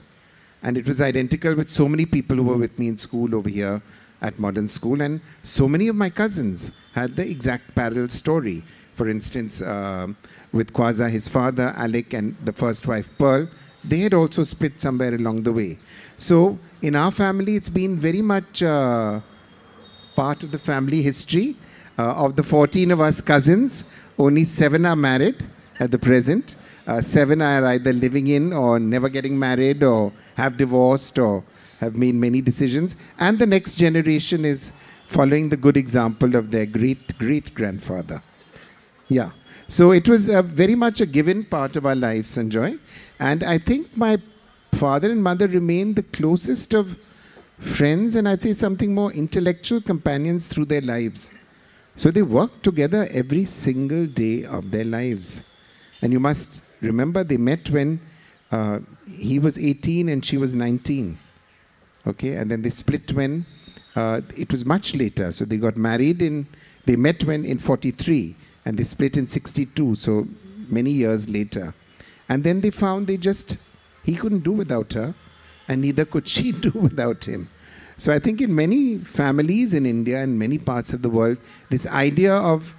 And 0.63 0.77
it 0.77 0.85
was 0.85 1.01
identical 1.01 1.55
with 1.55 1.69
so 1.69 1.89
many 1.89 2.05
people 2.05 2.37
who 2.37 2.43
were 2.43 2.57
with 2.57 2.77
me 2.77 2.87
in 2.87 2.97
school 2.97 3.33
over 3.35 3.49
here 3.49 3.81
at 4.21 4.37
Modern 4.37 4.67
School. 4.67 5.01
And 5.01 5.19
so 5.41 5.67
many 5.67 5.87
of 5.87 5.95
my 5.95 6.09
cousins 6.09 6.71
had 6.93 7.15
the 7.15 7.27
exact 7.27 7.73
parallel 7.73 8.09
story. 8.09 8.63
For 8.95 9.09
instance, 9.09 9.61
uh, 9.61 10.07
with 10.51 10.71
Quasar, 10.73 11.09
his 11.09 11.27
father, 11.27 11.73
Alyque, 11.77 12.13
and 12.13 12.37
the 12.45 12.53
first 12.53 12.85
wife, 12.85 13.09
Pearl, 13.17 13.47
they 13.83 13.99
had 13.99 14.13
also 14.13 14.43
split 14.43 14.79
somewhere 14.79 15.15
along 15.15 15.43
the 15.43 15.51
way. 15.51 15.79
So 16.17 16.57
in 16.81 16.95
our 16.95 17.11
family, 17.11 17.55
it's 17.55 17.69
been 17.69 17.99
very 17.99 18.21
much 18.21 18.61
uh, 18.63 19.21
part 20.15 20.43
of 20.43 20.51
the 20.51 20.59
family 20.59 21.01
history. 21.01 21.55
Uh, 21.97 22.25
of 22.25 22.35
the 22.35 22.41
14 22.41 22.89
of 22.91 23.01
us 23.01 23.19
cousins, 23.21 23.83
only 24.17 24.43
seven 24.43 24.85
are 24.85 24.95
married 24.95 25.45
at 25.79 25.91
the 25.91 25.99
present. 25.99 26.55
Uh, 26.87 27.01
seven 27.01 27.41
are 27.41 27.65
either 27.65 27.93
living 27.93 28.27
in 28.27 28.53
or 28.53 28.79
never 28.79 29.09
getting 29.09 29.37
married 29.37 29.83
or 29.83 30.11
have 30.35 30.57
divorced 30.57 31.19
or 31.19 31.43
have 31.79 31.95
made 31.95 32.15
many 32.15 32.41
decisions. 32.41 32.95
And 33.19 33.37
the 33.37 33.45
next 33.45 33.75
generation 33.75 34.45
is 34.45 34.71
following 35.05 35.49
the 35.49 35.57
good 35.57 35.77
example 35.77 36.35
of 36.35 36.49
their 36.51 36.65
great 36.65 37.17
great 37.17 37.53
grandfather. 37.53 38.23
Yeah. 39.07 39.31
So 39.67 39.91
it 39.91 40.07
was 40.07 40.27
uh, 40.29 40.41
very 40.41 40.75
much 40.75 41.01
a 41.01 41.05
given 41.05 41.43
part 41.45 41.75
of 41.75 41.85
our 41.85 41.95
lives, 41.95 42.35
Sanjoy. 42.35 42.79
And 43.21 43.43
I 43.43 43.59
think 43.59 43.95
my 43.95 44.19
father 44.73 45.11
and 45.11 45.23
mother 45.23 45.47
remained 45.47 45.95
the 45.95 46.01
closest 46.01 46.73
of 46.73 46.97
friends 47.59 48.15
and 48.15 48.27
I'd 48.27 48.41
say 48.41 48.53
something 48.53 48.95
more 48.95 49.11
intellectual 49.13 49.79
companions 49.79 50.47
through 50.47 50.65
their 50.65 50.81
lives. 50.81 51.29
So 51.95 52.09
they 52.09 52.23
worked 52.23 52.63
together 52.63 53.07
every 53.11 53.45
single 53.45 54.07
day 54.07 54.43
of 54.43 54.71
their 54.71 54.85
lives. 54.85 55.43
And 56.01 56.11
you 56.11 56.19
must 56.19 56.61
remember 56.81 57.23
they 57.23 57.37
met 57.37 57.69
when 57.69 58.01
uh, 58.51 58.79
he 59.07 59.37
was 59.37 59.59
18 59.59 60.09
and 60.09 60.25
she 60.25 60.37
was 60.37 60.55
19. 60.55 61.15
Okay, 62.07 62.33
and 62.33 62.49
then 62.49 62.63
they 62.63 62.71
split 62.71 63.13
when 63.13 63.45
uh, 63.95 64.21
it 64.35 64.51
was 64.51 64.65
much 64.65 64.95
later. 64.95 65.31
So 65.31 65.45
they 65.45 65.57
got 65.57 65.77
married 65.77 66.23
in, 66.23 66.47
they 66.85 66.95
met 66.95 67.23
when 67.23 67.45
in 67.45 67.59
43 67.59 68.35
and 68.65 68.79
they 68.79 68.83
split 68.83 69.15
in 69.15 69.27
62. 69.27 69.93
So 69.93 70.27
many 70.67 70.89
years 70.89 71.29
later. 71.29 71.75
And 72.31 72.45
then 72.45 72.61
they 72.61 72.69
found 72.69 73.07
they 73.07 73.17
just, 73.17 73.57
he 74.05 74.15
couldn't 74.15 74.45
do 74.45 74.53
without 74.53 74.93
her 74.93 75.13
and 75.67 75.81
neither 75.81 76.05
could 76.05 76.29
she 76.29 76.51
do 76.65 76.71
without 76.71 77.25
him. 77.25 77.49
So 77.97 78.13
I 78.13 78.19
think 78.19 78.39
in 78.39 78.55
many 78.55 78.99
families 78.99 79.73
in 79.73 79.85
India 79.85 80.23
and 80.23 80.39
many 80.39 80.57
parts 80.57 80.93
of 80.93 81.01
the 81.01 81.09
world, 81.09 81.39
this 81.69 81.85
idea 81.87 82.33
of 82.33 82.73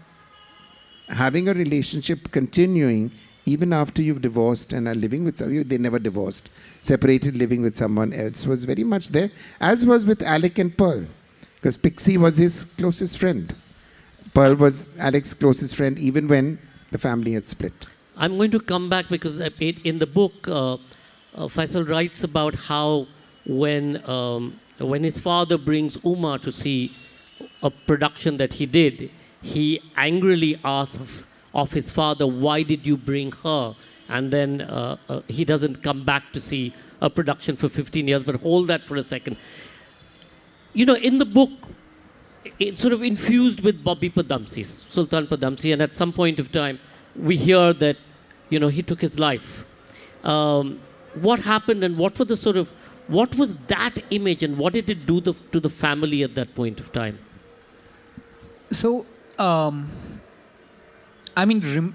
having 1.09 1.48
a 1.48 1.55
relationship 1.55 2.30
continuing 2.30 3.11
even 3.44 3.74
after 3.74 4.00
you've 4.00 4.22
divorced 4.22 4.72
and 4.72 4.88
are 4.88 4.94
living 4.94 5.22
with 5.22 5.36
someone, 5.36 5.68
they 5.68 5.76
never 5.76 5.98
divorced, 5.98 6.48
separated 6.80 7.36
living 7.36 7.61
with 7.61 7.76
someone 7.76 8.14
else 8.14 8.46
was 8.46 8.64
very 8.64 8.84
much 8.84 9.09
there, 9.09 9.30
as 9.61 9.84
was 9.84 10.07
with 10.07 10.22
Alyque 10.22 10.61
and 10.61 10.78
Pearl, 10.78 11.05
because 11.57 11.76
Pixie 11.76 12.16
was 12.16 12.38
his 12.38 12.64
closest 12.64 13.18
friend. 13.18 13.55
Pearl 14.32 14.55
was 14.55 14.88
Alyque's 14.98 15.34
closest 15.34 15.74
friend 15.74 15.98
even 15.98 16.26
when 16.26 16.59
the 16.90 16.98
family 16.98 17.34
had 17.34 17.44
split. 17.44 17.88
I'm 18.17 18.37
going 18.37 18.51
to 18.51 18.61
come 18.61 18.89
back 18.89 19.09
because 19.09 19.39
in 19.39 19.99
the 19.99 20.07
book, 20.07 20.47
uh, 20.47 20.75
uh, 20.75 20.79
Feisal 21.49 21.89
writes 21.89 22.23
about 22.23 22.55
how 22.55 23.07
when 23.47 24.09
um, 24.09 24.61
when 24.79 25.03
his 25.05 25.19
father 25.19 25.57
brings 25.57 25.97
Uma 26.05 26.39
to 26.41 26.53
see 26.53 26.95
a 27.63 27.71
production 27.71 28.37
that 28.37 28.55
he 28.55 28.67
did, 28.67 29.11
he 29.41 29.81
angrily 29.97 30.61
asks 30.65 31.25
of 31.55 31.73
his 31.73 31.91
father, 31.91 32.27
Why 32.27 32.63
did 32.63 32.87
you 32.87 32.97
bring 32.97 33.33
her? 33.33 33.75
And 34.09 34.31
then 34.31 34.61
uh, 34.63 34.97
uh, 35.09 35.21
he 35.29 35.45
doesn't 35.45 35.83
come 35.83 36.05
back 36.05 36.33
to 36.33 36.41
see 36.41 36.75
a 37.01 37.09
production 37.09 37.57
for 37.57 37.69
15 37.69 38.09
years, 38.09 38.25
but 38.25 38.37
hold 38.37 38.69
that 38.69 38.85
for 38.85 38.97
a 38.97 39.03
second. 39.03 39.37
You 40.75 40.87
know, 40.87 40.95
in 40.95 41.19
the 41.19 41.25
book, 41.25 41.51
it's 42.59 42.81
sort 42.81 42.93
of 42.93 43.03
infused 43.03 43.61
with 43.61 43.83
Bobby 43.83 44.11
Padamsee, 44.11 44.65
Sultan 44.65 45.27
Padamsee, 45.27 45.73
and 45.73 45.81
at 45.81 45.95
some 45.95 46.13
point 46.13 46.39
of 46.39 46.53
time, 46.53 46.79
we 47.17 47.37
hear 47.37 47.73
that, 47.73 47.97
you 48.49 48.59
know, 48.59 48.69
he 48.69 48.83
took 48.83 49.01
his 49.01 49.19
life. 49.19 49.65
Um, 50.25 50.81
what 51.15 51.41
happened 51.41 51.85
and 51.85 51.99
what 51.99 52.19
was 52.19 52.29
the 52.29 52.37
sort 52.37 52.57
of 52.57 52.73
what 53.09 53.35
was 53.37 53.55
that 53.67 53.99
image 54.11 54.43
and 54.43 54.57
what 54.57 54.73
did 54.73 54.89
it 54.89 55.07
do 55.07 55.21
the, 55.21 55.35
to 55.53 55.61
the 55.61 55.69
family 55.69 56.23
at 56.23 56.35
that 56.35 56.55
point 56.55 56.81
of 56.81 56.93
time? 56.93 57.19
So, 58.71 59.05
um, 59.39 59.91
I 61.37 61.45
mean, 61.45 61.95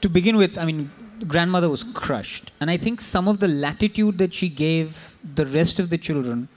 to 0.00 0.08
begin 0.08 0.36
with, 0.36 0.56
I 0.56 0.64
mean, 0.64 0.90
grandmother 1.26 1.68
was 1.68 1.84
crushed. 1.84 2.52
And 2.60 2.70
I 2.70 2.76
think 2.76 3.00
some 3.00 3.28
of 3.28 3.40
the 3.40 3.48
latitude 3.48 4.18
that 4.18 4.32
she 4.32 4.48
gave 4.48 5.18
the 5.34 5.44
rest 5.46 5.78
of 5.78 5.90
the 5.90 5.98
children 5.98 6.48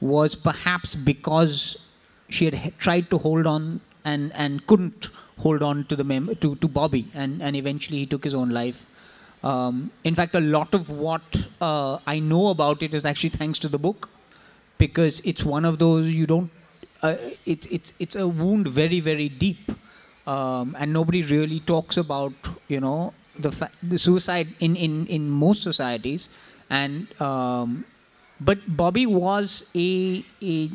was 0.00 0.34
perhaps 0.34 0.94
because 0.94 1.76
she 2.28 2.44
had 2.46 2.78
tried 2.78 3.10
to 3.10 3.18
hold 3.18 3.46
on 3.46 3.80
and, 4.04 4.32
and 4.34 4.66
couldn't 4.66 5.10
hold 5.38 5.62
on 5.62 5.84
to 5.84 5.96
the 5.96 6.04
mem- 6.04 6.34
to, 6.36 6.56
to 6.56 6.68
Bobby 6.68 7.08
and, 7.14 7.42
and 7.42 7.56
eventually 7.56 7.98
he 7.98 8.06
took 8.06 8.24
his 8.24 8.34
own 8.34 8.50
life. 8.50 8.86
Um, 9.44 9.90
in 10.02 10.14
fact, 10.14 10.34
a 10.34 10.40
lot 10.40 10.74
of 10.74 10.90
what 10.90 11.22
uh, 11.60 11.98
I 12.06 12.18
know 12.18 12.48
about 12.48 12.82
it 12.82 12.94
is 12.94 13.04
actually 13.04 13.30
thanks 13.30 13.58
to 13.60 13.68
the 13.68 13.78
book, 13.78 14.08
because 14.78 15.20
it's 15.24 15.44
one 15.44 15.64
of 15.64 15.78
those 15.78 16.08
you 16.08 16.26
don't. 16.26 16.50
Uh, 17.02 17.16
it's 17.44 17.66
it's 17.66 17.92
it's 17.98 18.16
a 18.16 18.26
wound 18.26 18.66
very 18.66 18.98
very 19.00 19.28
deep, 19.28 19.70
um, 20.26 20.74
and 20.78 20.92
nobody 20.92 21.22
really 21.22 21.60
talks 21.60 21.96
about 21.96 22.32
you 22.68 22.80
know 22.80 23.12
the 23.38 23.52
fa- 23.52 23.70
the 23.82 23.98
suicide 23.98 24.48
in 24.58 24.74
in 24.74 25.06
in 25.06 25.30
most 25.30 25.62
societies, 25.62 26.30
and 26.70 27.20
um, 27.20 27.84
but 28.40 28.58
Bobby 28.66 29.06
was 29.06 29.64
a 29.74 30.24
a 30.42 30.70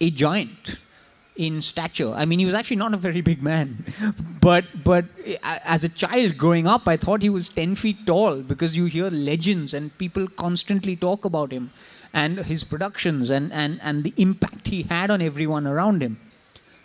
a 0.00 0.10
giant 0.10 0.76
in 1.36 1.62
stature. 1.62 2.12
I 2.12 2.24
mean, 2.24 2.38
he 2.38 2.44
was 2.44 2.54
actually 2.54 2.76
not 2.76 2.92
a 2.92 2.96
very 2.96 3.20
big 3.20 3.42
man, 3.42 3.84
but 4.40 4.64
but 4.84 5.06
as 5.42 5.84
a 5.84 5.88
child 5.88 6.36
growing 6.36 6.66
up, 6.66 6.86
I 6.86 6.96
thought 6.96 7.22
he 7.22 7.30
was 7.30 7.48
ten 7.48 7.74
feet 7.74 8.06
tall 8.06 8.36
because 8.36 8.76
you 8.76 8.84
hear 8.86 9.08
legends 9.10 9.74
and 9.74 9.96
people 9.98 10.28
constantly 10.28 10.96
talk 10.96 11.24
about 11.24 11.52
him 11.52 11.70
and 12.12 12.38
his 12.38 12.64
productions 12.64 13.30
and 13.30 13.52
and 13.52 13.80
and 13.82 14.04
the 14.04 14.12
impact 14.16 14.68
he 14.68 14.82
had 14.82 15.10
on 15.10 15.22
everyone 15.22 15.66
around 15.66 16.02
him. 16.02 16.18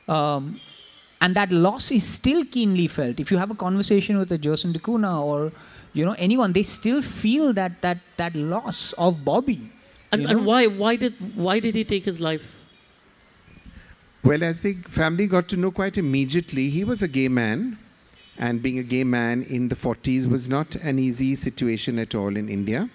Um, 0.07 0.59
and 1.19 1.35
that 1.35 1.51
loss 1.51 1.91
is 1.91 2.03
still 2.07 2.45
keenly 2.45 2.87
felt. 2.87 3.19
If 3.19 3.31
you 3.31 3.37
have 3.37 3.51
a 3.51 3.55
conversation 3.55 4.17
with 4.17 4.31
a 4.31 4.37
Gerson 4.37 4.71
da 4.71 4.79
Cunha 4.79 5.21
or 5.21 5.51
you 5.93 6.05
know 6.05 6.15
anyone, 6.17 6.53
they 6.53 6.63
still 6.63 7.01
feel 7.01 7.53
that 7.53 7.81
that 7.81 7.97
that 8.17 8.35
loss 8.35 8.93
of 8.93 9.25
Bobby. 9.25 9.71
And, 10.11 10.25
and 10.25 10.45
why 10.45 10.67
why 10.67 10.95
did 10.95 11.15
why 11.35 11.59
did 11.59 11.75
he 11.75 11.83
take 11.83 12.05
his 12.05 12.21
life? 12.21 12.56
Well, 14.23 14.43
as 14.43 14.61
the 14.61 14.73
family 14.73 15.27
got 15.27 15.47
to 15.49 15.57
know 15.57 15.71
quite 15.71 15.97
immediately, 15.97 16.69
he 16.69 16.83
was 16.83 17.01
a 17.01 17.07
gay 17.07 17.27
man. 17.27 17.77
And 18.39 18.61
being 18.61 18.77
a 18.77 18.83
gay 18.83 19.03
man 19.03 19.43
in 19.43 19.69
the 19.69 19.75
40s 19.75 20.29
was 20.29 20.47
not 20.47 20.75
an 20.75 20.99
easy 20.99 21.35
situation 21.35 21.97
at 21.97 22.13
all 22.13 22.35
in 22.35 22.49
India. 22.49 22.89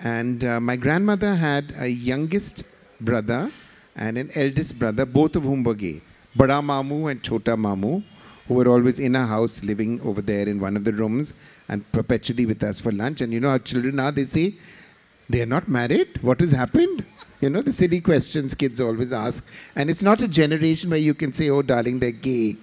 And 0.00 0.44
uh, 0.44 0.58
my 0.60 0.76
grandmother 0.76 1.36
had 1.36 1.74
a 1.78 1.86
youngest 1.88 2.64
brother 3.00 3.50
and 3.94 4.18
an 4.18 4.30
eldest 4.34 4.78
brother, 4.78 5.04
both 5.04 5.36
of 5.36 5.44
whom 5.44 5.62
were 5.62 5.74
gay. 5.74 6.00
Bada 6.36 6.60
Mamu 6.62 7.10
and 7.10 7.22
Chota 7.22 7.56
Mamu, 7.56 8.02
who 8.48 8.54
were 8.54 8.66
always 8.68 8.98
in 8.98 9.14
a 9.14 9.26
house 9.26 9.62
living 9.62 10.00
over 10.00 10.22
there 10.22 10.48
in 10.48 10.58
one 10.58 10.76
of 10.76 10.84
the 10.84 10.92
rooms 10.92 11.34
and 11.68 11.90
perpetually 11.92 12.46
with 12.46 12.62
us 12.62 12.80
for 12.80 12.90
lunch. 12.90 13.20
And 13.20 13.32
you 13.32 13.38
know 13.40 13.50
how 13.50 13.58
children 13.58 14.00
are, 14.00 14.10
they 14.10 14.24
say, 14.24 14.54
they 15.28 15.42
are 15.42 15.46
not 15.46 15.68
married? 15.68 16.20
What 16.22 16.40
has 16.40 16.50
happened? 16.50 17.04
You 17.42 17.50
know, 17.50 17.60
the 17.60 17.72
silly 17.72 18.00
questions 18.00 18.54
kids 18.54 18.80
always 18.80 19.12
ask. 19.12 19.44
And 19.74 19.90
it's 19.90 20.02
not 20.02 20.22
a 20.22 20.28
generation 20.28 20.90
where 20.90 20.98
you 21.00 21.12
can 21.12 21.32
say, 21.32 21.50
oh, 21.50 21.60
darling, 21.60 21.98
they're 21.98 22.12
gay. 22.12 22.56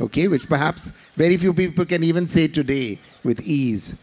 Okay, 0.00 0.28
which 0.28 0.48
perhaps 0.48 0.92
very 1.14 1.36
few 1.36 1.52
people 1.52 1.84
can 1.84 2.02
even 2.02 2.26
say 2.26 2.48
today 2.48 2.98
with 3.22 3.42
ease. 3.42 3.96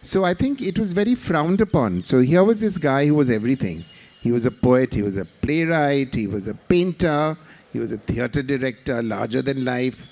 So 0.00 0.24
I 0.24 0.32
think 0.32 0.62
it 0.62 0.78
was 0.78 0.94
very 0.94 1.14
frowned 1.14 1.60
upon. 1.60 2.04
So 2.04 2.20
here 2.20 2.42
was 2.42 2.58
this 2.58 2.78
guy 2.78 3.06
who 3.06 3.14
was 3.14 3.28
everything. 3.28 3.84
He 4.22 4.32
was 4.32 4.46
a 4.46 4.50
poet, 4.50 4.94
he 4.94 5.02
was 5.02 5.18
a 5.18 5.26
playwright, 5.26 6.14
he 6.14 6.26
was 6.26 6.48
a 6.48 6.54
painter, 6.54 7.36
he 7.72 7.78
was 7.78 7.92
a 7.92 7.98
theatre 7.98 8.42
director, 8.42 9.02
larger 9.02 9.42
than 9.42 9.64
life. 9.64 10.08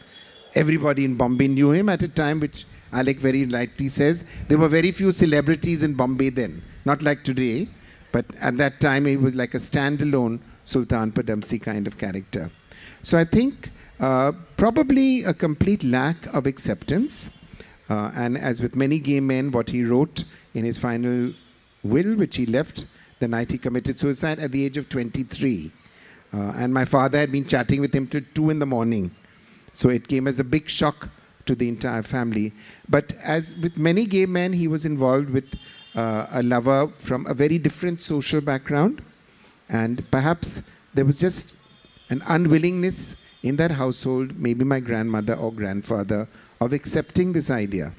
Everybody 0.54 1.06
in 1.06 1.16
Bombay 1.16 1.48
knew 1.48 1.70
him 1.70 1.88
at 1.88 2.02
a 2.02 2.08
time 2.08 2.38
which 2.38 2.66
Alyque 2.92 3.18
very 3.18 3.46
rightly 3.46 3.88
says. 3.88 4.24
There 4.48 4.58
were 4.58 4.68
very 4.68 4.92
few 4.92 5.10
celebrities 5.10 5.82
in 5.82 5.94
Bombay 5.94 6.30
then, 6.30 6.62
not 6.84 7.02
like 7.02 7.24
today. 7.24 7.68
But 8.14 8.26
at 8.40 8.58
that 8.58 8.78
time, 8.78 9.06
he 9.06 9.16
was 9.16 9.34
like 9.34 9.54
a 9.54 9.58
standalone 9.58 10.38
Sultan 10.64 11.10
Padamsee 11.10 11.60
kind 11.60 11.88
of 11.88 11.98
character. 11.98 12.48
So 13.02 13.18
I 13.18 13.24
think 13.24 13.70
uh, 13.98 14.30
probably 14.56 15.24
a 15.24 15.34
complete 15.34 15.82
lack 15.82 16.32
of 16.32 16.46
acceptance. 16.46 17.30
Uh, 17.90 18.12
and 18.14 18.38
as 18.38 18.60
with 18.60 18.76
many 18.76 19.00
gay 19.00 19.18
men, 19.18 19.50
what 19.50 19.70
he 19.70 19.84
wrote 19.84 20.22
in 20.54 20.64
his 20.64 20.78
final 20.78 21.32
will, 21.82 22.14
which 22.14 22.36
he 22.36 22.46
left 22.46 22.86
the 23.18 23.26
night 23.26 23.50
he 23.50 23.58
committed 23.58 23.98
suicide 23.98 24.38
at 24.38 24.52
the 24.52 24.64
age 24.64 24.76
of 24.76 24.88
23. 24.88 25.72
Uh, 26.32 26.36
and 26.54 26.72
my 26.72 26.84
father 26.84 27.18
had 27.18 27.32
been 27.32 27.44
chatting 27.44 27.80
with 27.80 27.92
him 27.92 28.06
till 28.06 28.22
2 28.32 28.50
in 28.50 28.60
the 28.60 28.66
morning. 28.66 29.10
So 29.72 29.88
it 29.88 30.06
came 30.06 30.28
as 30.28 30.38
a 30.38 30.44
big 30.44 30.68
shock 30.68 31.08
to 31.46 31.54
the 31.54 31.68
entire 31.68 32.02
family. 32.02 32.52
But 32.88 33.12
as 33.22 33.56
with 33.56 33.76
many 33.76 34.06
gay 34.06 34.26
men, 34.26 34.52
he 34.52 34.68
was 34.68 34.84
involved 34.84 35.30
with 35.30 35.44
uh, 35.94 36.26
a 36.30 36.42
lover 36.42 36.88
from 36.94 37.26
a 37.26 37.34
very 37.34 37.58
different 37.58 38.02
social 38.02 38.40
background. 38.40 39.02
And 39.68 40.08
perhaps 40.10 40.62
there 40.92 41.04
was 41.04 41.18
just 41.18 41.48
an 42.10 42.22
unwillingness 42.28 43.16
in 43.42 43.56
that 43.56 43.70
household, 43.70 44.38
maybe 44.38 44.64
my 44.64 44.80
grandmother 44.80 45.34
or 45.34 45.52
grandfather, 45.52 46.28
of 46.60 46.72
accepting 46.72 47.32
this 47.32 47.50
idea. 47.50 47.92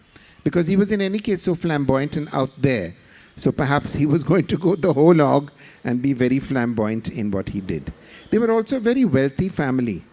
Because 0.43 0.67
he 0.67 0.75
was, 0.75 0.91
in 0.91 1.01
any 1.01 1.19
case, 1.19 1.43
so 1.43 1.55
flamboyant 1.55 2.17
and 2.17 2.29
out 2.33 2.51
there. 2.61 2.95
So 3.37 3.51
perhaps 3.51 3.93
he 3.93 4.05
was 4.05 4.23
going 4.31 4.47
to 4.47 4.57
go 4.57 4.75
the 4.75 4.93
whole 4.93 5.15
hog 5.15 5.51
and 5.83 6.01
be 6.01 6.13
very 6.13 6.39
flamboyant 6.39 7.09
in 7.09 7.31
what 7.31 7.49
he 7.49 7.61
did. 7.61 7.91
They 8.31 8.37
were 8.37 8.51
also 8.51 8.77
a 8.77 8.79
very 8.79 9.05
wealthy 9.05 9.49
family 9.49 10.03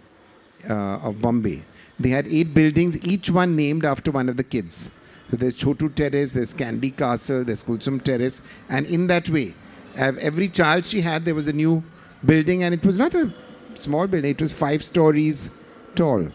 uh, 0.69 0.99
of 1.03 1.21
Bombay. 1.21 1.63
They 1.99 2.11
had 2.11 2.27
eight 2.27 2.55
buildings, 2.55 3.07
each 3.07 3.31
one 3.31 3.55
named 3.55 3.85
after 3.85 4.11
one 4.11 4.29
of 4.29 4.37
the 4.37 4.45
kids. 4.45 4.91
So 5.31 5.37
there's 5.37 5.59
Chotu 5.59 5.95
Terrace, 5.95 6.33
there's 6.33 6.53
Candy 6.53 6.91
Castle, 6.91 7.45
there's 7.45 7.63
Kulsum 7.63 8.03
Terrace, 8.03 8.43
and 8.69 8.85
in 8.87 9.07
that 9.07 9.29
way, 9.29 9.55
every 9.97 10.49
child 10.49 10.85
she 10.85 11.01
had, 11.01 11.25
there 11.25 11.35
was 11.35 11.49
a 11.49 11.53
new 11.53 11.83
building, 12.25 12.63
and 12.63 12.75
it 12.75 12.85
was 12.85 12.99
not 12.99 13.15
a 13.15 13.33
small 13.75 14.07
building, 14.07 14.31
it 14.31 14.43
was 14.43 14.53
five 14.53 14.85
stories 14.85 15.51
tall, 15.95 16.29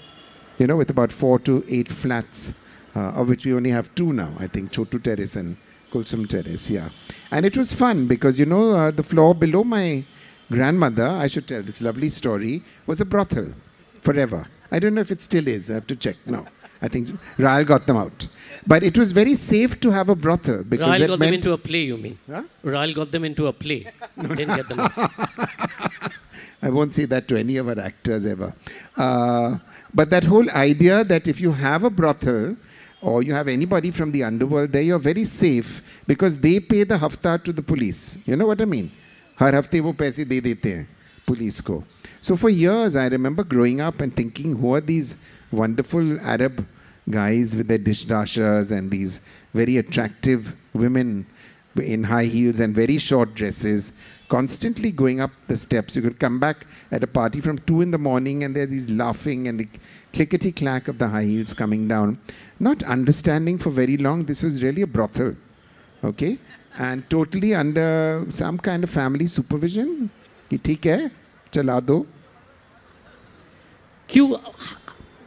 you 0.58 0.68
know, 0.68 0.76
with 0.76 0.90
about 0.90 1.12
four 1.12 1.38
to 1.40 1.64
eight 1.68 1.92
flats, 1.92 2.54
uh, 2.96 3.10
of 3.10 3.30
which 3.30 3.46
we 3.46 3.54
only 3.54 3.70
have 3.70 3.94
two 3.94 4.14
now, 4.14 4.34
I 4.40 4.48
think, 4.48 4.72
Chotu 4.72 5.04
Terrace 5.04 5.36
and 5.36 5.58
Kulsum 5.92 6.28
Terrace, 6.28 6.70
yeah. 6.70 6.90
And 7.30 7.46
it 7.46 7.56
was 7.56 7.72
fun 7.72 8.08
because, 8.08 8.40
you 8.40 8.46
know, 8.46 8.72
uh, 8.72 8.92
the 8.92 9.04
floor 9.04 9.36
below 9.36 9.64
my 9.64 10.06
grandmother, 10.52 11.08
I 11.08 11.28
should 11.28 11.48
tell 11.48 11.62
this 11.62 11.82
lovely 11.82 12.10
story, 12.10 12.64
was 12.86 13.00
a 13.00 13.06
brothel 13.06 13.54
forever. 14.02 14.48
I 14.72 14.80
don't 14.80 14.94
know 14.94 15.02
if 15.02 15.12
it 15.12 15.22
still 15.22 15.48
is. 15.48 15.70
I 15.70 15.76
have 15.76 15.88
to 15.88 15.96
check 15.96 16.18
now. 16.26 16.46
I 16.82 16.88
think 16.88 17.08
Raell 17.38 17.66
got 17.66 17.88
them 17.88 17.98
out. 17.98 18.28
But 18.66 18.84
it 18.84 18.98
was 18.98 19.12
very 19.12 19.36
safe 19.36 19.80
to 19.80 19.92
have 19.92 20.10
a 20.10 20.16
brothel 20.16 20.64
because 20.64 21.00
Raell 21.00 21.08
got 21.08 21.20
them 21.20 21.34
into 21.34 21.54
a 21.54 21.58
play, 21.58 21.84
you 21.84 21.98
mean? 21.98 22.20
Huh? 22.30 22.44
Raell 22.64 22.94
got 22.94 23.12
them 23.12 23.24
into 23.26 23.48
a 23.48 23.54
play. 23.54 23.88
Didn't 24.22 24.56
get 24.56 24.68
them 24.70 24.80
out. 24.82 24.92
I 26.62 26.70
won't 26.70 26.94
say 26.94 27.06
that 27.06 27.28
to 27.30 27.38
any 27.38 27.58
of 27.58 27.68
our 27.68 27.80
actors 27.80 28.26
ever. 28.26 28.54
Uh, 28.96 29.58
but 29.94 30.10
that 30.10 30.24
whole 30.24 30.50
idea 30.52 31.04
that 31.04 31.28
if 31.28 31.40
you 31.40 31.52
have 31.52 31.84
a 31.84 31.90
brothel 31.90 32.58
or 33.02 33.24
you 33.24 33.34
have 33.34 33.48
anybody 33.48 33.92
from 33.92 34.12
the 34.12 34.24
underworld 34.24 34.72
there, 34.72 34.82
you're 34.82 35.00
very 35.00 35.24
safe 35.26 36.04
because 36.08 36.38
they 36.38 36.60
pay 36.60 36.84
the 36.84 36.98
hafta 36.98 37.40
to 37.44 37.54
the 37.54 37.62
police. 37.62 38.18
You 38.26 38.36
know 38.36 38.48
what 38.48 38.62
I 38.62 38.66
mean? 38.66 38.92
हर 39.40 39.56
हफ्ते 39.56 39.80
वो 39.86 39.92
पैसे 39.94 40.26
दे 40.26 40.40
देते 40.42 40.72
हैं 40.74 40.88
police 41.28 41.60
को 41.62 41.84
so 42.22 42.36
for 42.36 42.50
years, 42.50 42.96
I 42.96 43.08
remember 43.08 43.44
growing 43.44 43.80
up 43.82 44.02
and 44.02 44.16
thinking, 44.16 44.58
who 44.58 44.74
are 44.76 44.82
these 44.82 45.16
wonderful 45.52 46.20
Arab 46.20 46.66
guys 47.10 47.56
with 47.56 47.68
their 47.68 47.80
dishdashas 47.80 48.72
and 48.72 48.92
these 48.92 49.22
very 49.54 49.78
attractive 49.78 50.56
women 50.74 51.26
in 51.76 52.04
high 52.04 52.26
heels 52.26 52.60
and 52.60 52.74
very 52.76 52.98
short 52.98 53.36
dresses, 53.36 53.94
constantly 54.30 54.92
going 54.92 55.22
up 55.22 55.32
the 55.48 55.56
steps. 55.56 55.96
You 55.96 56.02
could 56.02 56.20
come 56.20 56.40
back 56.40 56.66
at 56.92 57.04
a 57.04 57.08
party 57.08 57.40
from 57.40 57.60
2 57.60 57.82
in 57.82 57.92
the 57.92 57.98
morning 57.98 58.44
and 58.44 58.56
there 58.56 58.64
are 58.64 58.68
these 58.68 58.90
laughing 58.90 59.48
and 59.48 59.60
the 59.60 59.68
clickety-clack 60.12 60.88
of 60.88 60.98
the 60.98 61.08
high 61.08 61.24
heels 61.24 61.54
coming 61.54 61.88
down. 61.88 62.20
Not 62.60 62.84
understanding 62.84 63.58
for 63.58 63.70
very 63.70 63.96
long, 63.96 64.26
this 64.26 64.42
was 64.42 64.64
really 64.64 64.82
a 64.82 64.88
brothel, 64.88 65.36
okay? 66.04 66.40
And 66.78 67.08
totally 67.10 67.54
under 67.54 68.26
some 68.30 68.58
kind 68.58 68.84
of 68.84 68.90
family 68.90 69.28
supervision. 69.28 70.10
You 70.50 70.58
take 70.58 70.82
care. 70.82 71.12
चला 71.55 71.81
दो 71.81 72.07
Q, 74.09 74.39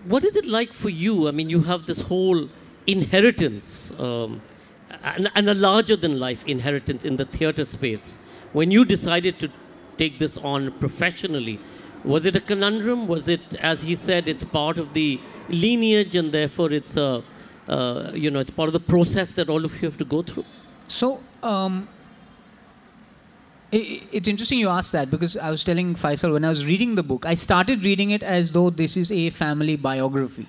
what 0.05 0.23
is 0.23 0.35
it 0.35 0.45
like 0.45 0.73
for 0.73 0.89
you? 0.89 1.27
I 1.27 1.31
mean, 1.31 1.49
you 1.49 1.61
have 1.63 1.85
this 1.87 2.01
whole 2.01 2.49
inheritance 2.85 3.91
um, 3.97 4.41
and, 5.03 5.31
and 5.33 5.49
a 5.49 5.55
larger 5.55 5.95
than 5.95 6.19
life 6.19 6.43
inheritance 6.45 7.03
in 7.03 7.15
the 7.15 7.25
theatre 7.25 7.65
space. 7.65 8.19
When 8.53 8.69
you 8.69 8.85
decided 8.85 9.39
to 9.39 9.49
take 9.97 10.19
this 10.19 10.37
on 10.37 10.71
professionally, 10.73 11.59
was 12.03 12.27
it 12.27 12.35
a 12.35 12.39
conundrum? 12.39 13.07
Was 13.07 13.27
it, 13.27 13.55
as 13.55 13.81
he 13.81 13.95
said, 13.95 14.27
it's 14.27 14.43
part 14.45 14.77
of 14.77 14.93
the 14.93 15.19
lineage 15.49 16.15
and 16.15 16.31
therefore 16.31 16.71
it's 16.71 16.95
a, 16.95 17.23
uh, 17.67 18.11
you 18.13 18.29
know, 18.29 18.39
it's 18.39 18.51
part 18.51 18.67
of 18.67 18.73
the 18.73 18.79
process 18.79 19.31
that 19.31 19.49
all 19.49 19.65
of 19.65 19.73
you 19.81 19.87
have 19.89 19.97
to 19.97 20.05
go 20.05 20.21
through? 20.21 20.45
So, 20.87 21.23
um, 21.41 21.73
i- 21.73 21.81
i- 21.81 21.87
it's 23.72 24.26
interesting 24.26 24.58
you 24.58 24.68
asked 24.68 24.92
that 24.92 25.10
because 25.10 25.36
I 25.36 25.50
was 25.50 25.62
telling 25.62 25.94
Feisal 25.94 26.32
when 26.32 26.44
I 26.44 26.48
was 26.48 26.66
reading 26.66 26.96
the 26.96 27.02
book, 27.02 27.24
I 27.24 27.34
started 27.34 27.84
reading 27.84 28.10
it 28.10 28.22
as 28.22 28.52
though 28.52 28.70
this 28.70 28.96
is 28.96 29.12
a 29.12 29.30
family 29.30 29.76
biography. 29.76 30.48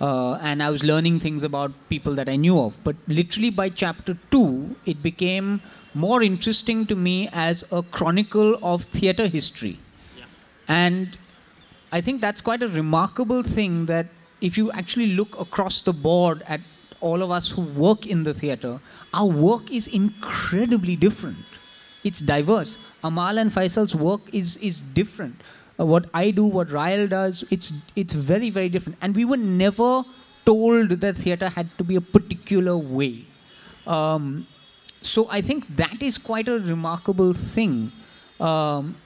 Uh, 0.00 0.34
and 0.34 0.62
I 0.62 0.70
was 0.70 0.84
learning 0.84 1.20
things 1.20 1.42
about 1.42 1.72
people 1.88 2.14
that 2.14 2.28
I 2.28 2.36
knew 2.36 2.58
of. 2.58 2.82
But 2.84 2.96
literally 3.08 3.50
by 3.50 3.68
chapter 3.70 4.18
two, 4.30 4.76
it 4.84 5.02
became 5.02 5.62
more 5.94 6.22
interesting 6.22 6.86
to 6.86 6.96
me 6.96 7.28
as 7.32 7.64
a 7.72 7.82
chronicle 7.82 8.58
of 8.62 8.84
theatre 8.84 9.26
history. 9.26 9.78
And 10.68 11.16
I 11.92 12.00
think 12.00 12.20
that's 12.20 12.40
quite 12.40 12.62
a 12.62 12.68
remarkable 12.68 13.42
thing 13.42 13.86
that 13.86 14.08
if 14.40 14.58
you 14.58 14.70
actually 14.72 15.08
look 15.08 15.38
across 15.40 15.80
the 15.80 15.92
board 15.92 16.42
at 16.46 16.60
all 17.00 17.22
of 17.22 17.30
us 17.30 17.48
who 17.48 17.62
work 17.62 18.06
in 18.06 18.24
the 18.24 18.34
theatre, 18.34 18.80
our 19.14 19.26
work 19.26 19.70
is 19.70 19.86
incredibly 19.86 20.96
different. 20.96 21.38
It's 22.06 22.20
diverse. 22.20 22.78
Amal 23.04 23.38
and 23.38 23.52
Feisal's 23.52 23.94
work 23.94 24.20
is, 24.32 24.56
is 24.58 24.80
different. 24.80 25.42
Uh, 25.78 25.86
what 25.86 26.06
I 26.14 26.30
do, 26.30 26.44
what 26.44 26.68
Raell 26.68 27.08
does, 27.08 27.44
it's, 27.50 27.72
it's 27.94 28.14
very, 28.14 28.50
very 28.50 28.68
different. 28.68 28.98
And 29.02 29.14
we 29.14 29.24
were 29.24 29.36
never 29.36 30.04
told 30.44 30.90
that 30.90 31.16
theatre 31.16 31.48
had 31.48 31.76
to 31.78 31.84
be 31.84 31.96
a 31.96 32.00
particular 32.00 32.76
way. 32.78 33.24
Um, 33.86 34.46
so 35.02 35.28
I 35.30 35.40
think 35.40 35.76
that 35.76 36.02
is 36.02 36.18
quite 36.18 36.48
a 36.48 36.58
remarkable 36.58 37.32
thing. 37.32 37.92
Um, 38.40 38.96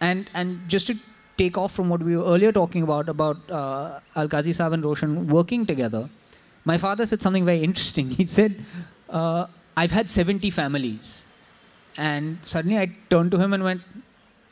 and 0.00 0.30
and 0.34 0.68
just 0.68 0.86
to 0.88 0.96
take 1.38 1.56
off 1.56 1.72
from 1.72 1.88
what 1.88 2.02
we 2.02 2.16
were 2.16 2.24
earlier 2.24 2.52
talking 2.52 2.82
about 2.82 3.08
about 3.08 3.38
uh, 3.50 4.00
Alkazi 4.16 4.54
Saab 4.60 4.74
and 4.74 4.84
Roshen 4.84 5.26
working 5.26 5.64
together, 5.66 6.08
my 6.64 6.78
father 6.78 7.06
said 7.06 7.22
something 7.22 7.44
very 7.44 7.62
interesting. 7.62 8.10
He 8.22 8.26
said, 8.26 8.64
uh, 9.08 9.46
"I've 9.76 9.92
had 9.92 10.08
70 10.08 10.50
families," 10.50 11.23
and 11.96 12.38
suddenly 12.42 12.78
I 12.78 12.90
turned 13.10 13.30
to 13.32 13.38
him 13.38 13.52
and 13.52 13.62
went, 13.62 13.82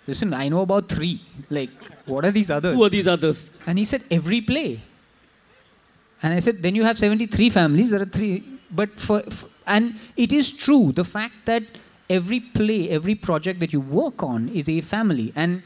"Listen, 0.07 0.33
I 0.35 0.49
know 0.49 0.63
about 0.63 0.89
three. 0.89 1.21
Like, 1.51 1.71
what 2.07 2.25
are 2.25 2.31
these 2.31 2.51
others?" 2.51 2.77
Who 2.77 2.85
are 2.85 2.89
these 2.89 3.07
others? 3.07 3.51
And 3.67 3.79
he 3.79 3.85
said, 3.85 4.03
every 4.11 4.41
play. 4.41 4.81
And 6.23 6.33
I 6.33 6.41
said, 6.41 6.63
then 6.63 6.75
you 6.75 6.85
have 6.85 6.99
73 6.99 7.51
families. 7.51 7.91
There 7.91 8.03
are 8.03 8.07
three. 8.07 8.45
But 8.71 8.99
for, 8.99 9.23
f 9.27 9.45
and 9.67 9.99
it 10.17 10.33
is 10.33 10.51
true, 10.53 10.93
the 10.93 11.05
fact 11.05 11.35
that 11.47 11.65
every 12.09 12.41
play, 12.41 12.91
every 12.91 13.15
project 13.15 13.61
that 13.61 13.73
you 13.73 13.81
work 13.81 14.23
on 14.23 14.49
is 14.49 14.69
a 14.69 14.81
family. 14.81 15.33
And 15.35 15.63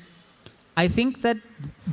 I 0.77 0.89
think 0.89 1.22
that 1.22 1.39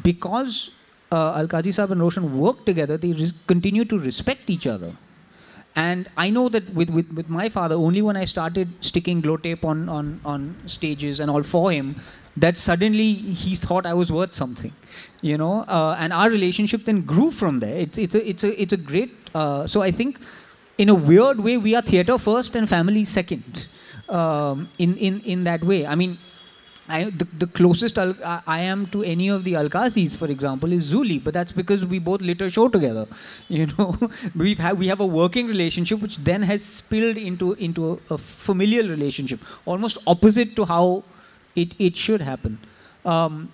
because 0.01 0.71
uh, 1.11 1.39
Alkazi 1.41 1.71
Saab 1.77 1.91
and 1.91 2.01
Roshen 2.01 2.38
work 2.38 2.65
together, 2.65 2.97
they 2.97 3.31
continue 3.47 3.86
to 3.86 3.97
respect 3.99 4.49
each 4.49 4.67
other. 4.67 4.95
And 5.76 6.07
I 6.17 6.30
know 6.30 6.49
that 6.49 6.71
with, 6.74 6.89
with, 6.89 7.11
with 7.13 7.30
my 7.30 7.49
father, 7.49 7.76
only 7.76 8.01
when 8.01 8.15
I 8.15 8.26
started 8.26 8.69
sticking 8.82 9.21
glow 9.21 9.38
tape 9.38 9.65
on, 9.65 9.89
on, 9.89 10.21
on 10.24 10.55
stages 10.67 11.19
and 11.19 11.32
all 11.32 11.41
for 11.41 11.71
him, 11.71 11.95
that 12.38 12.57
suddenly 12.57 13.13
he 13.13 13.55
thought 13.55 13.86
I 13.86 13.93
was 13.93 14.11
worth 14.11 14.34
something, 14.34 14.74
you 15.21 15.38
know. 15.38 15.61
Uh, 15.67 15.95
and 15.99 16.13
our 16.13 16.30
relationship 16.30 16.86
then 16.86 17.01
grew 17.01 17.32
from 17.32 17.59
there. 17.59 17.76
It's, 17.76 17.97
it's, 17.97 18.15
a, 18.15 18.30
it's, 18.30 18.43
a, 18.43 18.61
it's 18.61 18.74
a 18.74 18.78
great. 18.78 19.15
Uh, 19.34 19.65
so 19.65 19.82
I 19.82 19.91
think, 19.91 20.19
in 20.78 20.89
a 20.89 20.95
weird 20.95 21.39
way, 21.39 21.57
we 21.57 21.76
are 21.76 21.82
theatre 21.82 22.17
first 22.17 22.55
and 22.55 22.69
family 22.69 23.03
second. 23.03 23.67
Um, 24.09 24.69
in, 24.78 24.97
in, 24.97 25.21
in 25.21 25.43
that 25.45 25.63
way, 25.63 25.88
I 25.88 25.95
mean, 25.95 26.19
I, 26.89 27.05
the, 27.05 27.25
the 27.39 27.47
closest 27.47 27.97
Al, 27.97 28.13
I, 28.45 28.59
am 28.59 28.88
to 28.88 29.03
any 29.03 29.29
of 29.29 29.45
the 29.45 29.53
Alkazis, 29.53 30.17
for 30.17 30.27
example, 30.27 30.73
is 30.73 30.93
Zuli, 30.93 31.23
but 31.23 31.34
that's 31.34 31.53
because 31.53 31.86
we 31.86 31.97
both 31.97 32.19
lit 32.21 32.41
a 32.41 32.49
show 32.49 32.67
together. 32.67 33.07
You 33.47 33.67
know, 33.67 33.97
we've 34.36 34.59
had, 34.59 34.77
we 34.77 34.88
have 34.88 34.99
a 34.99 35.05
working 35.05 35.47
relationship 35.47 36.01
which 36.01 36.17
then 36.17 36.41
has 36.41 36.63
spilled 36.63 37.17
into 37.17 37.53
into 37.53 37.93
a, 38.09 38.15
a 38.15 38.17
familial 38.17 38.89
relationship, 38.89 39.39
almost 39.65 39.97
opposite 40.07 40.55
to 40.57 40.65
how 40.65 41.03
it, 41.55 41.73
it 41.79 41.95
should 41.95 42.21
happen. 42.21 42.57
Um, 43.05 43.51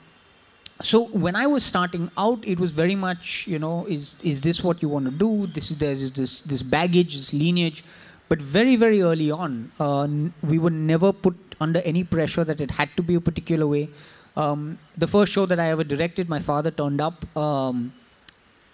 so 0.82 1.07
when 1.07 1.36
I 1.36 1.45
was 1.45 1.63
starting 1.63 2.09
out, 2.17 2.47
it 2.47 2.59
was 2.59 2.71
very 2.71 2.95
much, 2.95 3.45
you 3.47 3.59
know, 3.59 3.86
is 3.88 4.15
is 4.23 4.41
this 4.41 4.63
what 4.63 4.82
you 4.82 4.89
want 4.89 5.05
to 5.05 5.11
do? 5.11 5.47
This 5.47 5.69
is 5.71 5.77
there 5.77 5.91
is 5.93 6.11
this 6.13 6.39
this 6.41 6.63
baggage, 6.63 7.15
this 7.17 7.34
lineage, 7.34 7.84
but 8.30 8.41
very 8.41 8.75
very 8.75 9.01
early 9.01 9.30
on, 9.30 9.71
uh, 9.80 10.07
we 10.41 10.57
were 10.57 10.71
never 10.71 11.11
put 11.11 11.49
under 11.60 11.80
any 11.82 12.03
pressure 12.03 12.43
that 12.43 12.62
it 12.62 12.72
had 12.72 12.89
to 12.97 13.03
be 13.03 13.16
a 13.16 13.22
particular 13.22 13.68
way. 13.68 13.89
Um, 14.36 14.80
the 14.97 15.07
first 15.07 15.34
show 15.34 15.45
that 15.45 15.60
I 15.60 15.70
ever 15.70 15.84
directed, 15.84 16.30
my 16.30 16.39
father 16.39 16.72
turned 16.72 17.01
up 17.01 17.26
um, 17.38 17.91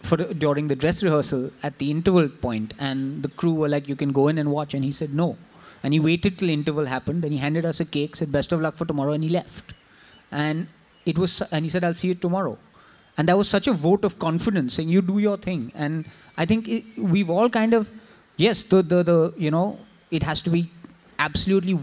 for 0.03 0.17
during 0.17 0.67
the 0.67 0.75
dress 0.75 1.01
rehearsal 1.01 1.51
at 1.63 1.77
the 1.79 1.89
interval 1.89 2.29
point, 2.29 2.73
and 2.77 3.23
the 3.23 3.29
crew 3.29 3.53
were 3.53 3.69
like, 3.69 3.87
"You 3.87 3.95
can 3.95 4.11
go 4.11 4.27
in 4.27 4.37
and 4.37 4.51
watch," 4.51 4.73
and 4.73 4.83
he 4.83 4.91
said 4.91 5.13
no, 5.13 5.37
and 5.81 5.93
he 5.93 5.99
waited 5.99 6.37
till 6.37 6.49
interval 6.49 6.85
happened. 6.85 7.23
Then 7.23 7.31
he 7.31 7.39
handed 7.39 7.65
us 7.65 7.79
a 7.79 7.85
cake, 7.85 8.15
said, 8.15 8.31
"Best 8.31 8.51
of 8.51 8.61
luck 8.61 8.77
for 8.77 8.85
tomorrow," 8.85 9.13
and 9.13 9.23
he 9.23 9.29
left. 9.29 9.73
And 10.31 10.67
it 11.05 11.17
was, 11.17 11.41
and 11.51 11.65
he 11.65 11.69
said, 11.69 11.83
"I'll 11.83 11.95
see 11.95 12.09
you 12.09 12.15
tomorrow." 12.15 12.57
And 13.17 13.29
that 13.29 13.37
was 13.37 13.47
such 13.47 13.67
a 13.67 13.73
vote 13.73 14.03
of 14.03 14.19
confidence, 14.19 14.75
saying, 14.75 14.89
"You 14.89 15.01
do 15.01 15.17
your 15.19 15.37
thing." 15.37 15.71
And 15.73 16.05
I 16.37 16.45
think 16.45 16.67
it, 16.67 16.83
we've 16.97 17.29
all 17.29 17.49
kind 17.49 17.73
of, 17.73 17.89
yes, 18.35 18.63
the 18.63 18.83
the 18.83 19.03
the 19.03 19.33
you 19.37 19.49
know, 19.49 19.79
it 20.11 20.23
has 20.23 20.41
to 20.43 20.49
be 20.49 20.69
absolutely 21.17 21.79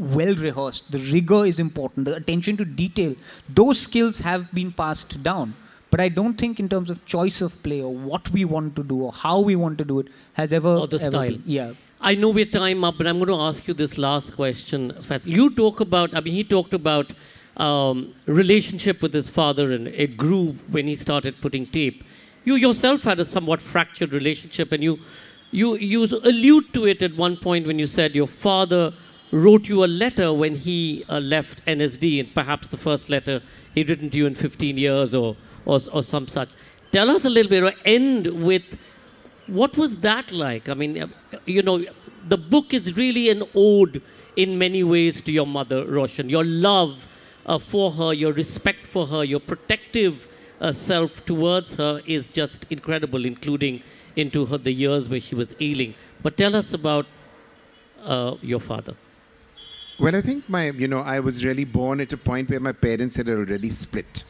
well 0.00 0.34
rehearsed. 0.34 0.90
The 0.92 0.98
rigor 1.12 1.44
is 1.46 1.58
important. 1.60 2.06
The 2.06 2.16
attention 2.16 2.56
to 2.58 2.64
detail. 2.64 3.14
Those 3.48 3.80
skills 3.80 4.20
have 4.20 4.52
been 4.52 4.72
passed 4.72 5.22
down. 5.22 5.54
But 5.90 6.00
I 6.00 6.08
don't 6.08 6.38
think, 6.38 6.60
in 6.60 6.68
terms 6.68 6.88
of 6.88 7.04
choice 7.04 7.40
of 7.40 7.60
play 7.64 7.80
or 7.82 7.92
what 7.92 8.30
we 8.30 8.44
want 8.44 8.76
to 8.76 8.84
do 8.84 9.02
or 9.02 9.12
how 9.12 9.40
we 9.40 9.56
want 9.56 9.76
to 9.78 9.84
do 9.84 9.98
it, 10.00 10.06
has 10.34 10.52
ever. 10.52 10.68
Or 10.68 10.86
the 10.86 11.00
ever 11.00 11.10
style. 11.10 11.30
been- 11.30 11.42
Yeah. 11.46 11.72
I 12.00 12.14
know 12.14 12.30
we're 12.30 12.46
time 12.46 12.84
up, 12.84 12.96
but 12.98 13.06
I'm 13.06 13.18
going 13.18 13.28
to 13.28 13.34
ask 13.46 13.66
you 13.68 13.74
this 13.74 13.98
last 13.98 14.34
question. 14.34 14.92
You 15.24 15.50
talk 15.54 15.80
about, 15.80 16.14
I 16.16 16.20
mean, 16.20 16.32
he 16.32 16.44
talked 16.44 16.72
about 16.72 17.12
um, 17.58 18.14
relationship 18.26 19.02
with 19.02 19.12
his 19.12 19.28
father 19.28 19.70
and 19.72 19.88
it 19.88 20.16
grew 20.16 20.56
when 20.70 20.86
he 20.86 20.94
started 20.96 21.40
putting 21.42 21.66
tape. 21.66 22.02
You 22.44 22.54
yourself 22.54 23.02
had 23.02 23.20
a 23.20 23.26
somewhat 23.26 23.60
fractured 23.60 24.14
relationship 24.14 24.72
and 24.72 24.82
you, 24.82 25.00
you, 25.50 25.76
you 25.76 26.04
allude 26.04 26.72
to 26.72 26.86
it 26.86 27.02
at 27.02 27.16
one 27.16 27.36
point 27.36 27.66
when 27.66 27.78
you 27.78 27.86
said 27.86 28.14
your 28.14 28.28
father 28.28 28.94
wrote 29.32 29.68
you 29.68 29.84
a 29.84 29.86
letter 29.86 30.32
when 30.32 30.56
he 30.56 31.04
uh, 31.08 31.20
left 31.20 31.64
NSD 31.66 32.20
and 32.20 32.34
perhaps 32.34 32.68
the 32.68 32.76
first 32.76 33.08
letter 33.08 33.42
he'd 33.74 33.88
written 33.88 34.10
to 34.10 34.18
you 34.18 34.26
in 34.26 34.34
15 34.34 34.76
years 34.76 35.14
or, 35.14 35.36
or, 35.64 35.80
or 35.92 36.02
some 36.02 36.26
such. 36.26 36.48
Tell 36.92 37.10
us 37.10 37.24
a 37.24 37.30
little 37.30 37.50
bit 37.50 37.62
or 37.62 37.72
end 37.84 38.26
with 38.44 38.64
what 39.46 39.76
was 39.76 39.98
that 39.98 40.32
like? 40.32 40.68
I 40.68 40.74
mean, 40.74 41.02
uh, 41.02 41.08
you 41.46 41.62
know, 41.62 41.84
the 42.26 42.38
book 42.38 42.72
is 42.74 42.96
really 42.96 43.28
an 43.30 43.44
ode 43.54 44.02
in 44.36 44.58
many 44.58 44.82
ways 44.82 45.20
to 45.22 45.32
your 45.32 45.46
mother, 45.46 45.84
Roshen. 45.84 46.28
Your 46.30 46.44
love 46.44 47.08
uh, 47.46 47.58
for 47.58 47.92
her, 47.92 48.12
your 48.12 48.32
respect 48.32 48.86
for 48.86 49.06
her, 49.06 49.24
your 49.24 49.40
protective 49.40 50.28
uh, 50.60 50.72
self 50.72 51.24
towards 51.24 51.76
her 51.76 52.00
is 52.06 52.28
just 52.28 52.66
incredible, 52.70 53.24
including 53.24 53.82
into 54.16 54.46
her, 54.46 54.58
the 54.58 54.72
years 54.72 55.08
where 55.08 55.20
she 55.20 55.34
was 55.34 55.54
ailing. 55.60 55.94
But 56.22 56.36
tell 56.36 56.54
us 56.54 56.72
about 56.72 57.06
uh, 58.02 58.36
your 58.42 58.60
father. 58.60 58.94
Well, 60.00 60.16
I 60.16 60.22
think 60.22 60.48
my, 60.48 60.70
you 60.70 60.88
know, 60.88 61.00
I 61.00 61.20
was 61.20 61.44
really 61.44 61.66
born 61.66 62.00
at 62.00 62.10
a 62.14 62.16
point 62.16 62.48
where 62.48 62.58
my 62.58 62.72
parents 62.72 63.16
had 63.16 63.28
already 63.28 63.68
split. 63.68 64.24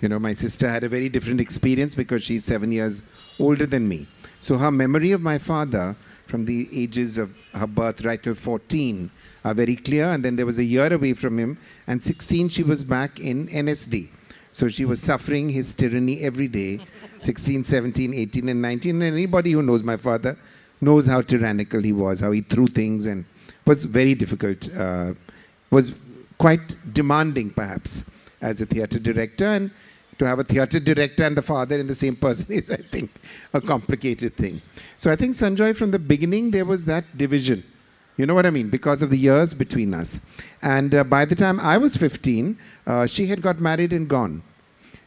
You 0.00 0.08
know, 0.08 0.20
my 0.20 0.34
sister 0.34 0.68
had 0.68 0.84
a 0.84 0.88
very 0.88 1.08
different 1.08 1.40
experience 1.40 1.96
because 1.96 2.22
she's 2.22 2.44
seven 2.44 2.70
years 2.70 3.02
older 3.40 3.66
than 3.66 3.88
me. 3.88 4.06
So 4.40 4.56
her 4.58 4.70
memory 4.70 5.10
of 5.10 5.20
my 5.20 5.38
father 5.38 5.96
from 6.28 6.44
the 6.44 6.68
ages 6.72 7.18
of 7.18 7.36
her 7.54 7.66
birth 7.66 8.04
right 8.04 8.22
till 8.22 8.36
14 8.36 9.10
are 9.44 9.52
very 9.52 9.74
clear. 9.74 10.12
And 10.12 10.24
then 10.24 10.36
there 10.36 10.46
was 10.46 10.58
a 10.58 10.64
year 10.64 10.92
away 10.92 11.14
from 11.14 11.40
him. 11.40 11.58
And 11.88 12.04
16, 12.04 12.50
she 12.50 12.62
was 12.62 12.84
back 12.84 13.18
in 13.18 13.48
NSD. 13.48 14.10
So 14.52 14.68
she 14.68 14.84
was 14.84 15.02
suffering 15.02 15.48
his 15.48 15.74
tyranny 15.74 16.20
every 16.20 16.46
day 16.46 16.86
16, 17.22 17.64
17, 17.64 18.14
18, 18.14 18.48
and 18.48 18.62
19. 18.62 19.02
And 19.02 19.12
anybody 19.12 19.50
who 19.50 19.62
knows 19.62 19.82
my 19.82 19.96
father 19.96 20.38
knows 20.80 21.06
how 21.06 21.22
tyrannical 21.22 21.82
he 21.82 21.92
was, 21.92 22.20
how 22.20 22.30
he 22.30 22.42
threw 22.42 22.68
things 22.68 23.06
and 23.06 23.24
was 23.66 23.84
very 23.84 24.14
difficult, 24.14 24.74
uh, 24.74 25.14
was 25.70 25.94
quite 26.38 26.76
demanding 26.92 27.50
perhaps 27.50 28.04
as 28.40 28.60
a 28.60 28.66
theatre 28.66 28.98
director. 28.98 29.46
And 29.46 29.70
to 30.18 30.26
have 30.26 30.38
a 30.38 30.44
theatre 30.44 30.80
director 30.80 31.24
and 31.24 31.36
the 31.36 31.42
father 31.42 31.78
in 31.78 31.86
the 31.86 31.94
same 31.94 32.16
person 32.16 32.46
is, 32.50 32.70
I 32.70 32.76
think, 32.76 33.10
a 33.52 33.60
complicated 33.60 34.36
thing. 34.36 34.62
So 34.98 35.10
I 35.10 35.16
think 35.16 35.36
Sanjoy, 35.36 35.76
from 35.76 35.90
the 35.90 35.98
beginning, 35.98 36.50
there 36.50 36.64
was 36.64 36.84
that 36.86 37.16
division. 37.16 37.64
You 38.16 38.24
know 38.24 38.34
what 38.34 38.46
I 38.46 38.50
mean? 38.50 38.70
Because 38.70 39.02
of 39.02 39.10
the 39.10 39.18
years 39.18 39.52
between 39.52 39.92
us. 39.92 40.20
And 40.62 40.94
uh, 40.94 41.04
by 41.04 41.26
the 41.26 41.34
time 41.34 41.60
I 41.60 41.76
was 41.76 41.96
15, 41.96 42.58
uh, 42.86 43.06
she 43.06 43.26
had 43.26 43.42
got 43.42 43.60
married 43.60 43.92
and 43.92 44.08
gone. 44.08 44.42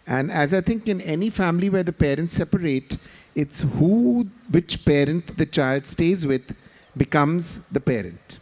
And 0.05 0.31
as 0.31 0.53
I 0.53 0.61
think 0.61 0.87
in 0.87 1.01
any 1.01 1.29
family 1.29 1.69
where 1.69 1.83
the 1.83 1.93
parents 1.93 2.35
separate, 2.35 2.97
it's 3.35 3.61
who, 3.61 4.27
which 4.49 4.85
parent 4.85 5.37
the 5.37 5.45
child 5.45 5.87
stays 5.87 6.25
with 6.25 6.55
becomes 6.95 7.61
the 7.71 7.79
parent. 7.79 8.39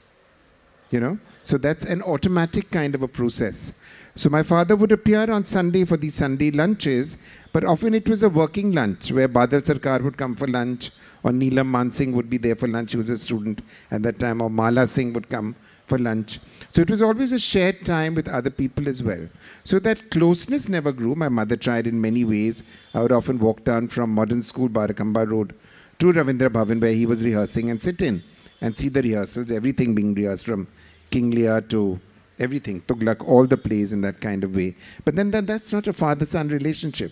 You 0.92 1.00
know? 1.00 1.18
So 1.44 1.58
that's 1.58 1.86
an 1.86 2.02
automatic 2.02 2.72
kind 2.72 2.94
of 2.94 3.04
a 3.04 3.08
process. 3.08 3.74
So 4.16 4.30
my 4.30 4.44
father 4.44 4.76
would 4.76 4.92
appear 4.92 5.32
on 5.32 5.46
Sunday 5.46 5.86
for 5.86 5.96
the 5.96 6.10
Sunday 6.10 6.52
lunches, 6.52 7.18
but 7.54 7.64
often 7.64 7.94
it 7.94 8.10
was 8.10 8.24
a 8.24 8.30
working 8.30 8.72
lunch 8.72 9.12
where 9.12 9.30
Badal 9.30 9.62
Sarkar 9.62 10.04
would 10.04 10.18
come 10.18 10.36
for 10.36 10.48
lunch, 10.48 10.90
or 11.24 11.32
Neelam 11.32 11.70
Mansingh 11.70 12.14
would 12.14 12.30
be 12.30 12.38
there 12.38 12.56
for 12.56 12.68
lunch. 12.68 12.92
He 12.92 12.98
was 12.98 13.10
a 13.10 13.18
student 13.18 13.62
at 13.92 14.04
that 14.04 14.20
time, 14.20 14.42
or 14.42 14.50
Mala 14.50 14.88
Singh 14.88 15.14
would 15.14 15.30
come 15.30 15.56
for 15.86 15.98
lunch. 15.98 16.40
So 16.72 16.82
it 16.82 16.90
was 16.90 17.02
always 17.02 17.32
a 17.32 17.40
shared 17.40 17.86
time 17.86 18.16
with 18.16 18.28
other 18.28 18.50
people 18.50 18.90
as 18.90 19.02
well. 19.02 19.30
So 19.64 19.80
that 19.80 20.12
closeness 20.12 20.68
never 20.68 20.92
grew. 20.92 21.16
My 21.16 21.30
mother 21.30 21.56
tried 21.56 21.88
in 21.88 22.02
many 22.02 22.26
ways. 22.26 22.64
I 22.94 23.02
would 23.02 23.12
often 23.12 23.40
walk 23.40 23.64
down 23.64 23.88
from 23.88 24.14
modern 24.14 24.42
school, 24.42 24.68
Barakhamba 24.68 25.30
Road, 25.30 25.54
to 26.00 26.12
Rabindra 26.12 26.50
Bhavan 26.50 26.82
where 26.82 26.92
he 26.92 27.06
was 27.06 27.24
rehearsing 27.24 27.70
and 27.70 27.82
sit 27.82 28.02
in 28.02 28.24
and 28.62 28.78
see 28.78 28.90
the 28.90 29.02
rehearsals, 29.02 29.52
everything 29.52 29.94
being 29.96 30.14
rehearsed 30.14 30.46
from 30.46 30.68
King 31.10 31.32
Lear 31.32 31.62
to 31.62 32.00
everything, 32.40 32.82
Tughlaq, 32.82 33.28
all 33.28 33.46
the 33.46 33.58
plays 33.58 33.94
in 33.94 34.02
that 34.02 34.22
kind 34.22 34.44
of 34.44 34.56
way. 34.56 34.76
But 35.06 35.16
then 35.16 35.32
that, 35.32 35.48
that's 35.48 35.74
not 35.74 35.88
a 35.88 35.94
father-son 35.94 36.50
relationship. 36.50 37.12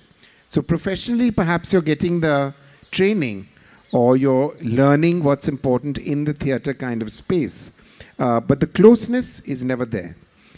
So 0.50 0.62
professionally, 0.62 1.32
perhaps 1.32 1.74
you're 1.74 1.82
getting 1.82 2.22
the 2.22 2.54
training 2.92 3.48
or 3.92 4.18
you're 4.18 4.56
learning 4.62 5.24
what's 5.24 5.48
important 5.48 5.98
in 5.98 6.26
the 6.26 6.34
theatre 6.34 6.74
kind 6.74 7.02
of 7.02 7.12
space. 7.12 7.74
Uh, 8.18 8.40
but 8.40 8.60
the 8.60 8.68
closeness 8.68 9.40
is 9.42 9.64
never 9.64 9.86
there. 9.86 10.16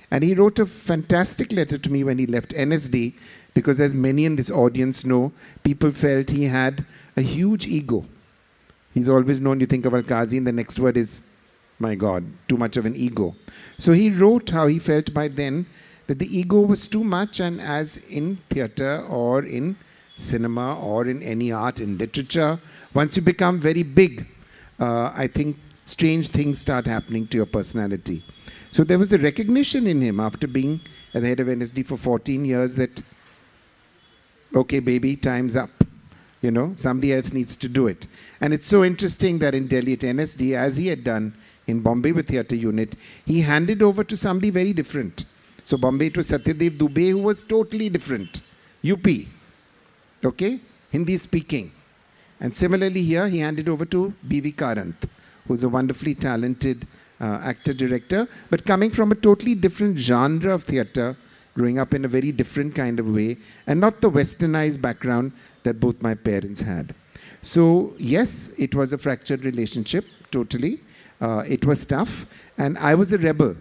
And 0.10 0.24
he 0.24 0.34
wrote 0.34 0.60
a 0.60 0.66
fantastic 0.66 1.52
letter 1.52 1.78
to 1.78 1.92
me 1.92 2.04
when 2.04 2.18
he 2.18 2.26
left 2.26 2.52
NSD 2.52 3.14
because, 3.54 3.82
as 3.82 3.94
many 3.94 4.24
in 4.24 4.38
this 4.38 4.50
audience 4.50 5.04
know, 5.04 5.34
people 5.64 5.92
felt 5.92 6.30
he 6.30 6.46
had 6.46 6.86
a 7.18 7.22
huge 7.22 7.66
ego. 7.66 8.06
He's 8.98 9.10
always 9.10 9.40
known, 9.40 9.60
you 9.60 9.68
think 9.68 9.86
of 9.86 9.94
Alkazi, 9.94 10.40
and 10.40 10.48
the 10.48 10.52
next 10.52 10.80
word 10.80 10.98
is 10.98 11.22
my 11.78 11.94
God, 11.94 12.26
too 12.48 12.58
much 12.58 12.78
of 12.78 12.88
an 12.88 12.96
ego. 12.96 13.36
So 13.78 13.92
he 13.92 14.10
wrote 14.10 14.50
how 14.50 14.66
he 14.66 14.80
felt 14.80 15.14
by 15.14 15.28
then 15.28 15.68
that 16.08 16.18
the 16.18 16.26
ego 16.26 16.62
was 16.62 16.88
too 16.88 17.04
much, 17.04 17.40
and 17.40 17.62
as 17.62 17.98
in 18.10 18.38
theatre 18.50 19.06
or 19.08 19.44
in 19.44 19.78
cinema 20.16 20.80
or 20.80 21.06
in 21.06 21.22
any 21.22 21.52
art, 21.52 21.80
in 21.80 22.00
literature, 22.00 22.60
once 22.96 23.16
you 23.16 23.22
become 23.22 23.60
very 23.60 23.84
big, 23.84 24.26
uh, 24.80 25.12
I 25.16 25.28
think 25.28 25.60
strange 25.84 26.30
things 26.30 26.60
start 26.60 26.88
happening 26.88 27.28
to 27.28 27.38
your 27.38 27.46
personality. 27.46 28.24
So 28.72 28.84
there 28.84 28.98
was 28.98 29.14
a 29.14 29.20
recognition 29.20 29.86
in 29.86 30.02
him 30.02 30.20
after 30.20 30.48
being 30.48 30.82
at 31.14 31.22
the 31.22 31.28
head 31.28 31.40
of 31.40 31.46
NSD 31.46 31.86
for 31.86 31.98
14 31.98 32.44
years 32.46 32.76
that, 32.78 33.04
okay, 34.56 34.80
baby, 34.80 35.16
time's 35.16 35.56
up. 35.56 35.77
You 36.42 36.52
know, 36.52 36.74
somebody 36.76 37.14
else 37.14 37.34
needs 37.34 37.56
to 37.58 37.68
do 37.68 37.88
it. 37.88 38.06
And 38.40 38.54
it's 38.54 38.68
so 38.68 38.84
interesting 38.84 39.40
that 39.40 39.56
in 39.56 39.68
Delhi 39.68 39.94
at 39.94 40.00
NSD, 40.00 40.56
as 40.56 40.78
he 40.78 40.88
had 40.88 41.04
done 41.04 41.34
in 41.66 41.82
Bombay 41.82 42.12
with 42.12 42.28
theatre 42.28 42.56
unit, 42.56 42.96
he 43.26 43.42
handed 43.42 43.82
over 43.82 44.04
to 44.04 44.16
somebody 44.16 44.52
very 44.52 44.74
different. 44.74 45.26
So 45.66 45.78
Bombay 45.78 46.12
was 46.16 46.30
Satyadev 46.30 46.78
Dubey 46.78 47.10
who 47.10 47.18
was 47.20 47.44
totally 47.44 47.90
different. 47.90 48.42
UP. 48.90 49.08
Okay? 50.24 50.60
Hindi 50.92 51.18
speaking. 51.18 51.72
And 52.40 52.56
similarly 52.56 53.02
here 53.02 53.28
he 53.28 53.40
handed 53.40 53.68
over 53.68 53.86
to 53.86 54.14
B.V. 54.28 54.54
Karanth, 54.54 55.10
who's 55.48 55.64
a 55.64 55.70
wonderfully 55.70 56.14
talented 56.14 56.88
uh, 57.20 57.40
actor 57.44 57.74
director, 57.74 58.28
but 58.50 58.66
coming 58.66 58.92
from 58.92 59.12
a 59.12 59.16
totally 59.16 59.56
different 59.56 59.98
genre 59.98 60.54
of 60.54 60.64
theatre, 60.64 61.18
growing 61.58 61.78
up 61.84 61.94
in 61.98 62.06
a 62.06 62.08
very 62.18 62.32
different 62.32 62.76
kind 62.76 63.00
of 63.00 63.08
way, 63.20 63.38
and 63.68 63.80
not 63.86 64.02
the 64.02 64.12
westernized 64.20 64.80
background 64.88 65.32
that 65.64 65.80
both 65.86 66.02
my 66.02 66.14
parents 66.30 66.62
had. 66.62 66.94
So, 67.42 67.94
yes, 67.98 68.50
it 68.58 68.76
was 68.76 68.94
a 68.94 68.98
fractured 68.98 69.44
relationship, 69.44 70.06
totally. 70.32 70.82
Uh, 71.20 71.44
it 71.56 71.66
was 71.66 71.86
tough, 71.86 72.26
and 72.58 72.78
I 72.78 72.94
was 72.96 73.12
a 73.14 73.18
rebel. 73.18 73.56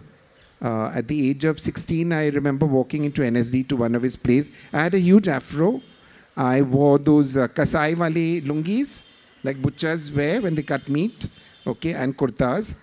Uh, 0.61 0.91
at 0.93 1.07
the 1.07 1.29
age 1.29 1.45
of 1.45 1.59
16, 1.59 2.11
I 2.11 2.27
remember 2.27 2.65
walking 2.65 3.05
into 3.05 3.21
NSD 3.21 3.67
to 3.69 3.75
one 3.75 3.93
of 3.95 4.01
his 4.01 4.15
plays. 4.15 4.49
I 4.73 4.83
had 4.83 4.93
a 4.93 4.99
huge 4.99 5.27
afro. 5.27 5.81
I 6.35 6.61
wore 6.61 6.99
those 6.99 7.37
uh, 7.37 7.47
kasai 7.47 7.93
wale 7.93 8.41
lungis, 8.41 9.03
like 9.43 9.61
butchers 9.61 10.11
wear 10.11 10.41
when 10.41 10.55
they 10.55 10.63
cut 10.63 10.87
meat, 10.89 11.27
okay, 11.65 11.93
and 11.93 12.17
kurtas. 12.17 12.75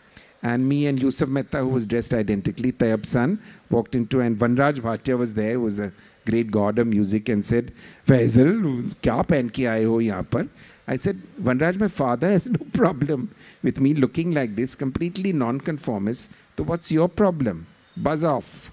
And 0.45 0.69
me 0.69 0.87
and 0.87 1.01
Yusuf 1.01 1.31
Mehta, 1.31 1.61
who 1.61 1.69
was 1.69 1.87
dressed 1.87 2.13
identically, 2.13 2.71
Tyeb's 2.71 3.09
son, 3.09 3.41
walked 3.71 3.95
into, 3.95 4.21
and 4.21 4.39
Vanraj 4.39 4.79
Bhatia 4.79 5.17
was 5.17 5.33
there, 5.33 5.55
who 5.55 5.63
was 5.63 5.81
a 5.81 5.91
great 6.27 6.51
god 6.51 6.79
of 6.79 6.87
music, 6.87 7.31
and 7.31 7.45
said, 7.47 7.73
Feisal, 8.07 8.95
kya 9.07 9.27
pehen 9.27 9.51
ki 9.51 9.63
aaye 9.63 9.87
ho 9.87 9.97
yahan 10.01 10.31
par? 10.31 10.47
I 10.87 10.97
said, 10.97 11.23
Vanraj, 11.41 11.79
my 11.79 11.89
father 11.89 12.29
has 12.29 12.47
no 12.47 12.61
problem 12.75 13.35
with 13.63 13.81
me 13.81 13.95
looking 13.95 14.33
like 14.33 14.55
this, 14.55 14.75
completely 14.75 15.33
non-conformist. 15.33 16.31
So 16.59 16.65
what's 16.65 16.93
your 16.93 17.09
problem? 17.09 17.67
Buzz 17.97 18.23
off. 18.23 18.71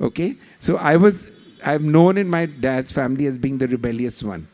Okay? 0.00 0.36
So 0.60 0.78
I 0.78 0.96
was, 0.96 1.30
I'm 1.62 1.92
known 1.92 2.16
in 2.16 2.30
my 2.30 2.46
dad's 2.46 2.90
family 2.90 3.26
as 3.26 3.36
being 3.36 3.58
the 3.58 3.68
rebellious 3.68 4.22
one. 4.22 4.48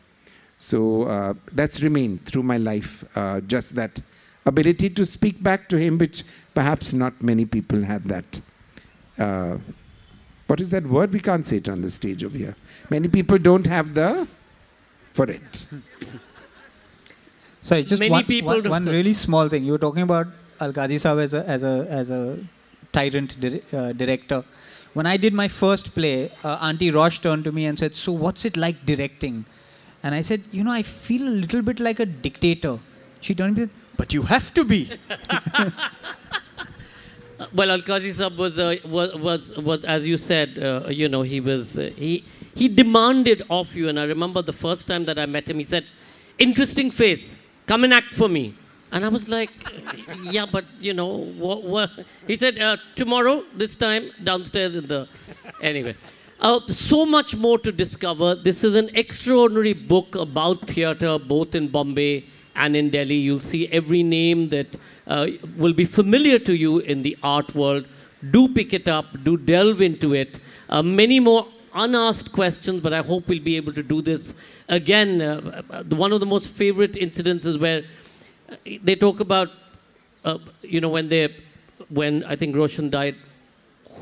So 0.57 1.03
uh, 1.03 1.35
that's 1.53 1.81
remained 1.81 2.25
through 2.25 2.43
my 2.43 2.57
life, 2.57 3.05
uh, 3.15 3.39
just 3.39 3.75
that 3.75 4.01
ability 4.45 4.89
to 4.89 5.05
speak 5.05 5.41
back 5.41 5.69
to 5.69 5.77
him, 5.77 5.97
which 5.97 6.23
perhaps 6.53 6.93
not 6.93 7.21
many 7.21 7.45
people 7.45 7.83
had 7.83 8.03
that. 8.05 8.41
Uh, 9.17 9.57
what 10.47 10.59
is 10.59 10.69
that 10.71 10.85
word? 10.85 11.13
We 11.13 11.19
can't 11.19 11.45
say 11.45 11.57
it 11.57 11.69
on 11.69 11.81
the 11.81 11.89
stage 11.89 12.23
over 12.23 12.37
here. 12.37 12.55
Many 12.89 13.07
people 13.07 13.37
don't 13.37 13.65
have 13.65 13.93
the 13.93 14.27
for 15.13 15.29
it. 15.29 15.65
Sorry, 17.61 17.83
just 17.85 17.99
Many 17.99 18.11
one, 18.11 18.25
people 18.25 18.49
one, 18.49 18.69
one 18.69 18.85
really 18.85 19.13
small 19.13 19.47
thing. 19.47 19.63
You 19.63 19.71
were 19.71 19.77
talking 19.77 20.03
about 20.03 20.27
Alkazi 20.59 20.95
Saab 21.03 21.23
as 21.23 21.33
a, 21.33 21.45
as 21.47 21.63
a, 21.63 21.87
as 21.89 22.09
a 22.09 22.37
tyrant 22.91 23.39
dir- 23.39 23.61
uh, 23.71 23.93
director. 23.93 24.43
When 24.93 25.05
I 25.07 25.17
did 25.17 25.33
my 25.33 25.47
first 25.47 25.95
play, 25.95 26.31
uh, 26.43 26.57
Auntie 26.61 26.91
Roche 26.91 27.19
turned 27.19 27.45
to 27.45 27.51
me 27.51 27.65
and 27.65 27.79
said, 27.79 27.95
So, 27.95 28.11
what's 28.11 28.45
it 28.45 28.57
like 28.57 28.85
directing? 28.85 29.45
And 30.03 30.13
I 30.13 30.21
said, 30.21 30.43
You 30.51 30.63
know, 30.63 30.71
I 30.71 30.83
feel 30.83 31.27
a 31.27 31.35
little 31.43 31.61
bit 31.61 31.79
like 31.79 31.99
a 31.99 32.05
dictator. 32.05 32.79
She 33.21 33.33
turned 33.33 33.55
to 33.55 33.61
me, 33.67 33.69
But 33.97 34.13
you 34.13 34.23
have 34.23 34.53
to 34.53 34.63
be. 34.63 34.89
Well, 37.51 37.69
Alkazi 37.69 38.13
Sahib 38.13 38.37
was, 38.37 38.57
uh, 38.57 38.77
was, 38.85 39.15
was, 39.15 39.57
was, 39.57 39.83
as 39.83 40.05
you 40.05 40.17
said, 40.17 40.57
uh, 40.57 40.87
you 40.89 41.09
know, 41.09 41.23
he 41.23 41.39
was, 41.39 41.77
uh, 41.77 41.91
he, 41.95 42.23
he 42.55 42.67
demanded 42.67 43.43
of 43.49 43.75
you. 43.75 43.89
And 43.89 43.99
I 43.99 44.03
remember 44.05 44.41
the 44.41 44.53
first 44.53 44.87
time 44.87 45.05
that 45.05 45.19
I 45.19 45.25
met 45.25 45.49
him, 45.49 45.59
he 45.59 45.65
said, 45.65 45.85
interesting 46.37 46.91
face, 46.91 47.35
come 47.65 47.83
and 47.83 47.93
act 47.93 48.13
for 48.13 48.29
me. 48.29 48.55
And 48.91 49.03
I 49.03 49.09
was 49.09 49.27
like, 49.27 49.49
yeah, 50.23 50.45
but, 50.45 50.65
you 50.79 50.93
know, 50.93 51.07
what, 51.07 51.63
what? 51.63 51.91
He 52.27 52.35
said, 52.35 52.59
uh, 52.59 52.77
tomorrow, 52.95 53.43
this 53.55 53.75
time, 53.75 54.11
downstairs 54.23 54.75
in 54.75 54.87
the, 54.87 55.07
anyway. 55.61 55.95
Uh, 56.39 56.59
so 56.67 57.05
much 57.05 57.35
more 57.35 57.57
to 57.57 57.71
discover. 57.71 58.35
This 58.35 58.63
is 58.63 58.75
an 58.75 58.89
extraordinary 58.93 59.73
book 59.73 60.15
about 60.15 60.67
theatre, 60.67 61.17
both 61.17 61.55
in 61.55 61.69
Bombay 61.69 62.25
and 62.55 62.75
in 62.75 62.89
Delhi. 62.89 63.15
You'll 63.15 63.39
see 63.39 63.67
every 63.69 64.03
name 64.03 64.49
that 64.49 64.67
uh, 65.07 65.27
will 65.57 65.73
be 65.73 65.85
familiar 65.85 66.39
to 66.39 66.53
you 66.53 66.79
in 66.79 67.01
the 67.01 67.17
art 67.23 67.53
world. 67.55 67.85
Do 68.31 68.47
pick 68.47 68.73
it 68.73 68.87
up, 68.87 69.05
do 69.23 69.37
delve 69.37 69.81
into 69.81 70.13
it. 70.13 70.39
Uh, 70.69 70.81
many 70.81 71.19
more 71.19 71.47
unasked 71.73 72.31
questions, 72.31 72.81
but 72.81 72.93
I 72.93 73.01
hope 73.01 73.27
we'll 73.27 73.43
be 73.43 73.57
able 73.57 73.73
to 73.73 73.83
do 73.83 74.01
this 74.01 74.33
again. 74.69 75.21
Uh, 75.21 75.63
uh 75.69 75.83
one 75.95 76.13
of 76.13 76.19
the 76.19 76.25
most 76.25 76.47
favorite 76.47 76.93
incidences 76.93 77.59
where 77.59 77.83
uh, 78.49 78.55
they 78.81 78.95
talk 78.95 79.19
about, 79.19 79.49
uh, 80.23 80.37
you 80.61 80.79
know, 80.79 80.89
when 80.89 81.09
they, 81.09 81.35
when 81.89 82.23
I 82.23 82.35
think 82.35 82.55
Roshen 82.55 82.89
died, 82.89 83.15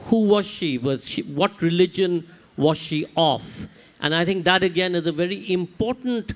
who 0.05 0.23
was 0.25 0.45
she? 0.45 0.77
Was 0.77 1.05
she 1.05 1.21
what 1.23 1.61
religion 1.61 2.27
was 2.57 2.77
she 2.77 3.05
of? 3.15 3.67
And 3.99 4.15
I 4.15 4.25
think 4.25 4.45
that 4.45 4.63
again 4.63 4.95
is 4.95 5.07
a 5.07 5.11
very 5.11 5.51
important 5.51 6.33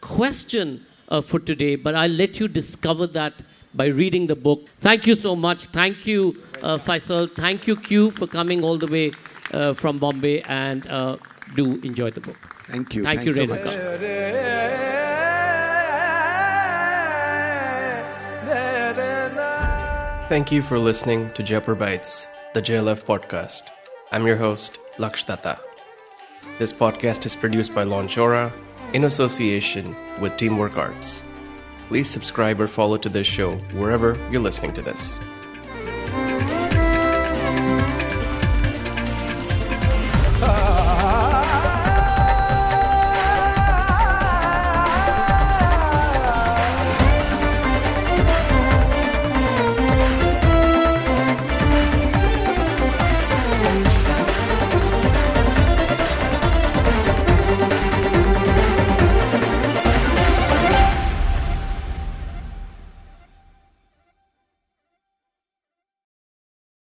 question 0.00 0.84
uh, 1.08 1.20
for 1.20 1.38
today. 1.40 1.76
But 1.76 1.94
I'll 1.94 2.10
let 2.10 2.40
you 2.40 2.48
discover 2.48 3.06
that 3.08 3.34
by 3.74 3.86
reading 3.86 4.26
the 4.26 4.36
book. 4.36 4.66
Thank 4.78 5.06
you 5.06 5.16
so 5.16 5.34
much. 5.34 5.66
Thank 5.66 6.06
you, 6.06 6.42
uh, 6.62 6.78
Feisal. 6.78 7.30
Thank 7.30 7.66
you, 7.66 7.76
Q, 7.76 8.10
for 8.10 8.26
coming 8.26 8.62
all 8.62 8.78
the 8.78 8.86
way 8.86 9.12
uh, 9.52 9.74
from 9.74 9.96
Bombay. 9.96 10.42
And 10.42 10.86
uh, 10.86 11.16
do 11.54 11.80
enjoy 11.82 12.10
the 12.10 12.20
book. 12.20 12.36
Thank 12.66 12.94
you. 12.94 13.02
Thank 13.02 13.20
Thanks 13.22 13.38
you, 13.38 13.46
so 13.46 13.54
Renuka. 13.54 14.94
Thank 20.28 20.50
you 20.50 20.62
for 20.62 20.78
listening 20.78 21.30
to 21.32 21.42
Jaipur 21.42 21.74
Bites, 21.74 22.26
the 22.54 22.62
JLF 22.62 23.04
podcast. 23.04 23.70
I'm 24.10 24.26
your 24.26 24.36
host, 24.36 24.78
Laksh 24.96 25.26
Datta. 25.26 25.60
This 26.58 26.72
podcast 26.72 27.26
is 27.26 27.36
produced 27.36 27.74
by 27.74 27.84
Launchora 27.84 28.50
in 28.94 29.04
association 29.04 29.94
with 30.20 30.36
Teamwork 30.38 30.78
Arts. 30.78 31.24
Please 31.88 32.08
subscribe 32.08 32.60
or 32.60 32.68
follow 32.68 32.96
to 32.96 33.08
this 33.10 33.26
show 33.26 33.56
wherever 33.74 34.16
you're 34.30 34.40
listening 34.40 34.72
to 34.72 34.82
this. 34.82 35.18